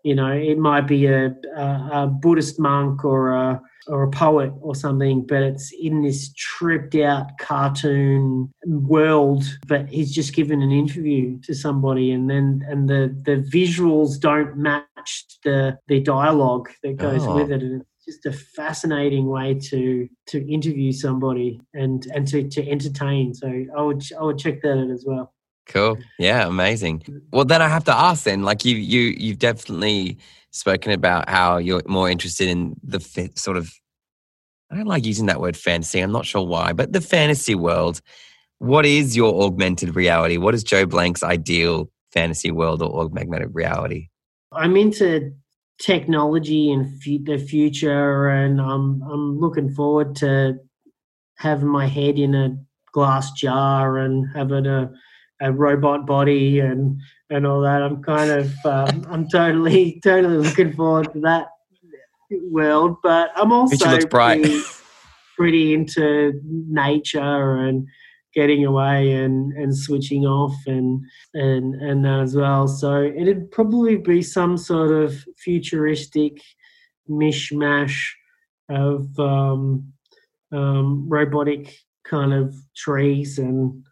you 0.04 0.16
know, 0.16 0.32
it 0.32 0.58
might 0.58 0.88
be 0.88 1.06
a, 1.08 1.36
a, 1.56 1.90
a 1.94 2.08
Buddhist 2.08 2.60
monk 2.60 3.04
or 3.04 3.30
a 3.34 3.62
or 3.88 4.04
a 4.04 4.10
poet 4.12 4.54
or 4.62 4.76
something, 4.76 5.26
but 5.26 5.42
it's 5.42 5.72
in 5.72 6.04
this 6.04 6.32
tripped 6.34 6.94
out 6.96 7.26
cartoon 7.40 8.54
world. 8.66 9.44
But 9.68 9.90
he's 9.90 10.14
just 10.14 10.36
given 10.36 10.62
an 10.62 10.72
interview 10.72 11.40
to 11.42 11.54
somebody, 11.56 12.12
and 12.12 12.30
then 12.30 12.64
and 12.68 12.88
the 12.88 13.16
the 13.26 13.38
visuals 13.52 14.20
don't 14.20 14.58
match 14.58 15.26
the 15.44 15.78
the 15.88 16.00
dialogue 16.02 16.70
that 16.84 16.98
goes 16.98 17.24
Oh. 17.26 17.36
with 17.36 17.52
it, 17.52 17.64
and 17.64 17.82
it's 17.82 18.06
just 18.06 18.26
a 18.26 18.32
fascinating 18.32 19.28
way 19.28 19.56
to 19.56 20.08
to 20.28 20.52
interview 20.52 20.92
somebody 20.92 21.60
and 21.74 22.06
and 22.14 22.28
to 22.28 22.48
to 22.50 22.70
entertain. 22.70 23.34
So 23.34 23.48
I 23.76 23.82
would 23.82 24.04
I 24.20 24.24
would 24.24 24.38
check 24.38 24.62
that 24.62 24.78
out 24.78 24.90
as 24.92 25.04
well. 25.08 25.34
Cool. 25.68 25.98
Yeah, 26.18 26.48
amazing. 26.48 27.04
Well, 27.32 27.46
then 27.46 27.62
I 27.62 27.68
have 27.68 27.84
to 27.86 27.96
ask 27.96 28.24
then, 28.24 28.44
like 28.44 28.66
you, 28.66 28.76
you, 28.76 29.14
you've 29.18 29.40
definitely 29.40 30.18
spoken 30.52 30.92
about 30.92 31.30
how 31.30 31.58
you're 31.58 31.84
more 31.88 32.10
interested 32.10 32.48
in 32.48 32.76
the 32.84 33.00
fa- 33.00 33.30
sort 33.36 33.58
of, 33.58 33.72
I 34.72 34.76
don't 34.76 34.88
like 34.88 35.06
using 35.06 35.28
that 35.28 35.42
word 35.42 35.56
fantasy. 35.56 36.00
I'm 36.00 36.12
not 36.12 36.26
sure 36.26 36.46
why, 36.46 36.74
but 36.74 36.94
the 36.94 37.02
fantasy 37.02 37.56
world. 37.56 38.02
What 38.60 38.86
is 38.86 39.16
your 39.16 39.44
augmented 39.44 39.96
reality? 39.96 40.38
What 40.38 40.54
is 40.54 40.64
Joe 40.64 40.86
Blank's 40.86 41.24
ideal 41.24 41.90
fantasy 42.12 42.52
world 42.52 42.82
or 42.82 43.02
augmented 43.02 43.54
reality? 43.54 44.10
I'm 44.52 44.76
into 44.76 45.32
technology 45.80 46.72
and 46.72 47.02
fu- 47.02 47.24
the 47.24 47.38
future, 47.38 48.28
and 48.28 48.60
I'm 48.60 49.02
I'm 49.04 49.40
looking 49.40 49.72
forward 49.72 50.16
to 50.18 50.58
having 51.38 51.70
my 51.70 51.88
head 51.88 52.20
in 52.20 52.36
a 52.36 52.58
glass 52.92 53.32
jar 53.32 53.98
and 53.98 54.28
having 54.36 54.66
a, 54.66 54.92
a 55.42 55.52
robot 55.52 56.06
body 56.06 56.60
and 56.60 57.00
and 57.30 57.46
all 57.46 57.62
that. 57.62 57.82
I'm 57.82 58.02
kind 58.04 58.32
of 58.32 58.54
um, 58.66 59.06
I'm 59.10 59.30
totally 59.30 60.00
totally 60.04 60.38
looking 60.38 60.74
forward 60.74 61.14
to 61.14 61.20
that 61.22 61.48
world, 62.52 62.98
but 63.04 63.32
I'm 63.36 63.52
also 63.52 64.00
pretty, 64.08 64.62
pretty 65.38 65.74
into 65.74 66.40
nature 66.44 67.56
and 67.58 67.88
getting 68.36 68.64
away 68.64 69.12
and, 69.12 69.52
and 69.54 69.76
switching 69.76 70.26
off 70.26 70.56
and 70.68 71.04
and 71.34 71.76
and 71.76 72.06
that 72.06 72.20
as 72.20 72.36
well. 72.36 72.68
So 72.68 73.02
it'd 73.04 73.52
probably 73.52 73.98
be 73.98 74.22
some 74.22 74.58
sort 74.58 74.92
of 74.92 75.16
futuristic 75.38 76.42
mishmash 77.10 77.96
of 78.70 79.08
um, 79.20 79.92
um, 80.52 81.10
robotic 81.10 81.76
kind 82.04 82.34
of 82.34 82.56
trees 82.76 83.40
and 83.40 83.84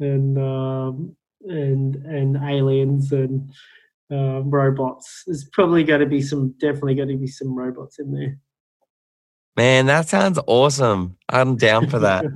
and 0.00 0.38
um, 0.38 1.16
and 1.42 1.96
and 1.96 2.36
aliens 2.36 3.12
and 3.12 3.50
uh, 4.10 4.42
robots. 4.42 5.24
There's 5.26 5.44
probably 5.44 5.84
going 5.84 6.00
to 6.00 6.06
be 6.06 6.22
some, 6.22 6.54
definitely 6.60 6.94
going 6.94 7.08
to 7.08 7.16
be 7.16 7.26
some 7.26 7.56
robots 7.56 7.98
in 7.98 8.12
there. 8.12 8.38
Man, 9.56 9.86
that 9.86 10.08
sounds 10.08 10.38
awesome. 10.46 11.16
I'm 11.28 11.56
down 11.56 11.88
for 11.88 11.98
that. 12.00 12.24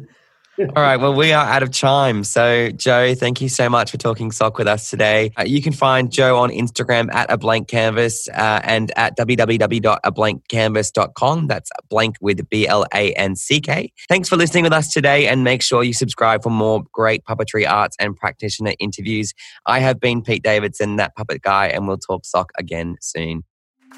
All 0.61 0.82
right. 0.82 0.96
Well, 0.96 1.14
we 1.14 1.32
are 1.32 1.46
out 1.46 1.62
of 1.62 1.70
time. 1.70 2.22
So, 2.22 2.68
Joe, 2.70 3.14
thank 3.14 3.40
you 3.40 3.48
so 3.48 3.70
much 3.70 3.90
for 3.90 3.96
talking 3.96 4.30
sock 4.30 4.58
with 4.58 4.68
us 4.68 4.90
today. 4.90 5.32
Uh, 5.38 5.44
you 5.44 5.62
can 5.62 5.72
find 5.72 6.12
Joe 6.12 6.36
on 6.36 6.50
Instagram 6.50 7.11
at 7.14 7.32
a 7.32 7.38
blank 7.38 7.68
canvas 7.68 8.28
uh, 8.28 8.61
and 8.62 8.92
at 8.96 9.16
www.ablanckcanvas.com. 9.16 11.46
That's 11.46 11.70
blank 11.88 12.16
with 12.20 12.46
B 12.50 12.68
L 12.68 12.84
A 12.92 13.14
N 13.14 13.36
C 13.36 13.62
K. 13.62 13.90
Thanks 14.08 14.28
for 14.28 14.36
listening 14.36 14.64
with 14.64 14.74
us 14.74 14.92
today 14.92 15.28
and 15.28 15.44
make 15.44 15.62
sure 15.62 15.82
you 15.82 15.94
subscribe 15.94 16.42
for 16.42 16.50
more 16.50 16.82
great 16.92 17.24
puppetry 17.24 17.66
arts 17.66 17.96
and 17.98 18.14
practitioner 18.14 18.74
interviews. 18.78 19.32
I 19.64 19.80
have 19.80 19.98
been 19.98 20.20
Pete 20.20 20.42
Davidson, 20.42 20.96
that 20.96 21.16
puppet 21.16 21.40
guy, 21.40 21.68
and 21.68 21.88
we'll 21.88 21.96
talk 21.96 22.26
sock 22.26 22.50
again 22.58 22.96
soon. 23.00 23.44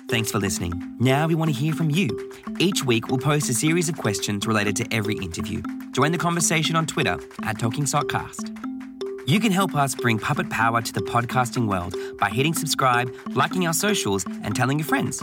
Thanks 0.09 0.31
for 0.31 0.39
listening. 0.39 0.73
Now 0.99 1.27
we 1.27 1.35
want 1.35 1.53
to 1.53 1.59
hear 1.59 1.73
from 1.73 1.91
you. 1.91 2.31
Each 2.59 2.85
week, 2.85 3.09
we'll 3.09 3.19
post 3.19 3.49
a 3.49 3.55
series 3.55 3.89
of 3.89 3.97
questions 3.97 4.47
related 4.47 4.77
to 4.77 4.95
every 4.95 5.17
interview. 5.17 5.63
Join 5.93 6.13
the 6.13 6.19
conversation 6.19 6.77
on 6.77 6.87
Twitter 6.87 7.19
at 7.45 7.59
Talking 7.59 7.85
Sockcast. 7.85 8.59
You 9.27 9.41
can 9.41 9.53
help 9.53 9.75
us 9.75 9.95
bring 9.95 10.19
puppet 10.19 10.51
power 10.51 10.83
to 10.83 10.93
the 10.93 11.01
podcasting 11.01 11.69
world 11.69 11.95
by 12.19 12.29
hitting 12.29 12.55
subscribe, 12.55 13.15
liking 13.31 13.67
our 13.67 13.73
socials, 13.73 14.25
and 14.43 14.55
telling 14.55 14.79
your 14.79 14.87
friends. 14.87 15.23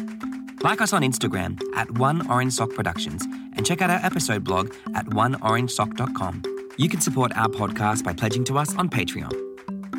Like 0.61 0.81
us 0.81 0.93
on 0.93 1.03
Instagram 1.03 1.59
at 1.75 1.91
One 1.91 2.27
Orange 2.29 2.53
Sock 2.53 2.71
Productions 2.71 3.25
and 3.53 3.65
check 3.65 3.81
out 3.81 3.89
our 3.89 4.03
episode 4.03 4.43
blog 4.43 4.73
at 4.95 5.05
oneorangesock.com. 5.07 6.43
You 6.77 6.89
can 6.89 7.01
support 7.01 7.31
our 7.35 7.47
podcast 7.47 8.03
by 8.03 8.13
pledging 8.13 8.43
to 8.45 8.57
us 8.57 8.75
on 8.75 8.89
Patreon. 8.89 9.48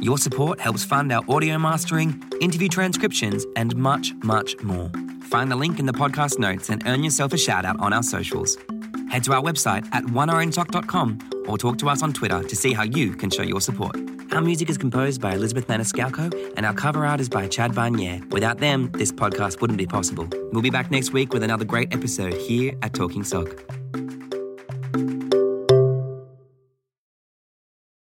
Your 0.00 0.16
support 0.16 0.60
helps 0.60 0.82
fund 0.82 1.12
our 1.12 1.22
audio 1.28 1.58
mastering, 1.58 2.22
interview 2.40 2.68
transcriptions, 2.68 3.44
and 3.54 3.76
much, 3.76 4.14
much 4.22 4.58
more. 4.62 4.90
Find 5.24 5.52
the 5.52 5.56
link 5.56 5.78
in 5.78 5.84
the 5.84 5.92
podcast 5.92 6.38
notes 6.38 6.70
and 6.70 6.82
earn 6.86 7.04
yourself 7.04 7.34
a 7.34 7.36
shout 7.36 7.66
out 7.66 7.78
on 7.80 7.92
our 7.92 8.02
socials. 8.02 8.56
Head 9.10 9.24
to 9.24 9.34
our 9.34 9.42
website 9.42 9.86
at 9.92 10.04
oneorangesock.com 10.04 11.44
or 11.46 11.58
talk 11.58 11.76
to 11.78 11.90
us 11.90 12.02
on 12.02 12.14
Twitter 12.14 12.42
to 12.42 12.56
see 12.56 12.72
how 12.72 12.84
you 12.84 13.12
can 13.12 13.28
show 13.28 13.42
your 13.42 13.60
support. 13.60 13.94
Our 14.32 14.40
music 14.40 14.70
is 14.70 14.78
composed 14.78 15.20
by 15.20 15.34
Elizabeth 15.34 15.66
Maniscalco 15.66 16.32
and 16.56 16.64
our 16.64 16.72
cover 16.72 17.04
art 17.04 17.20
is 17.20 17.28
by 17.28 17.46
Chad 17.46 17.72
Barnier. 17.72 18.24
Without 18.30 18.56
them, 18.56 18.90
this 18.92 19.12
podcast 19.12 19.60
wouldn't 19.60 19.78
be 19.78 19.86
possible. 19.86 20.26
We'll 20.50 20.62
be 20.62 20.70
back 20.70 20.90
next 20.90 21.12
week 21.12 21.34
with 21.34 21.42
another 21.42 21.66
great 21.66 21.92
episode 21.92 22.32
here 22.34 22.72
at 22.80 22.94
Talking 22.94 23.22
Sock. 23.22 23.48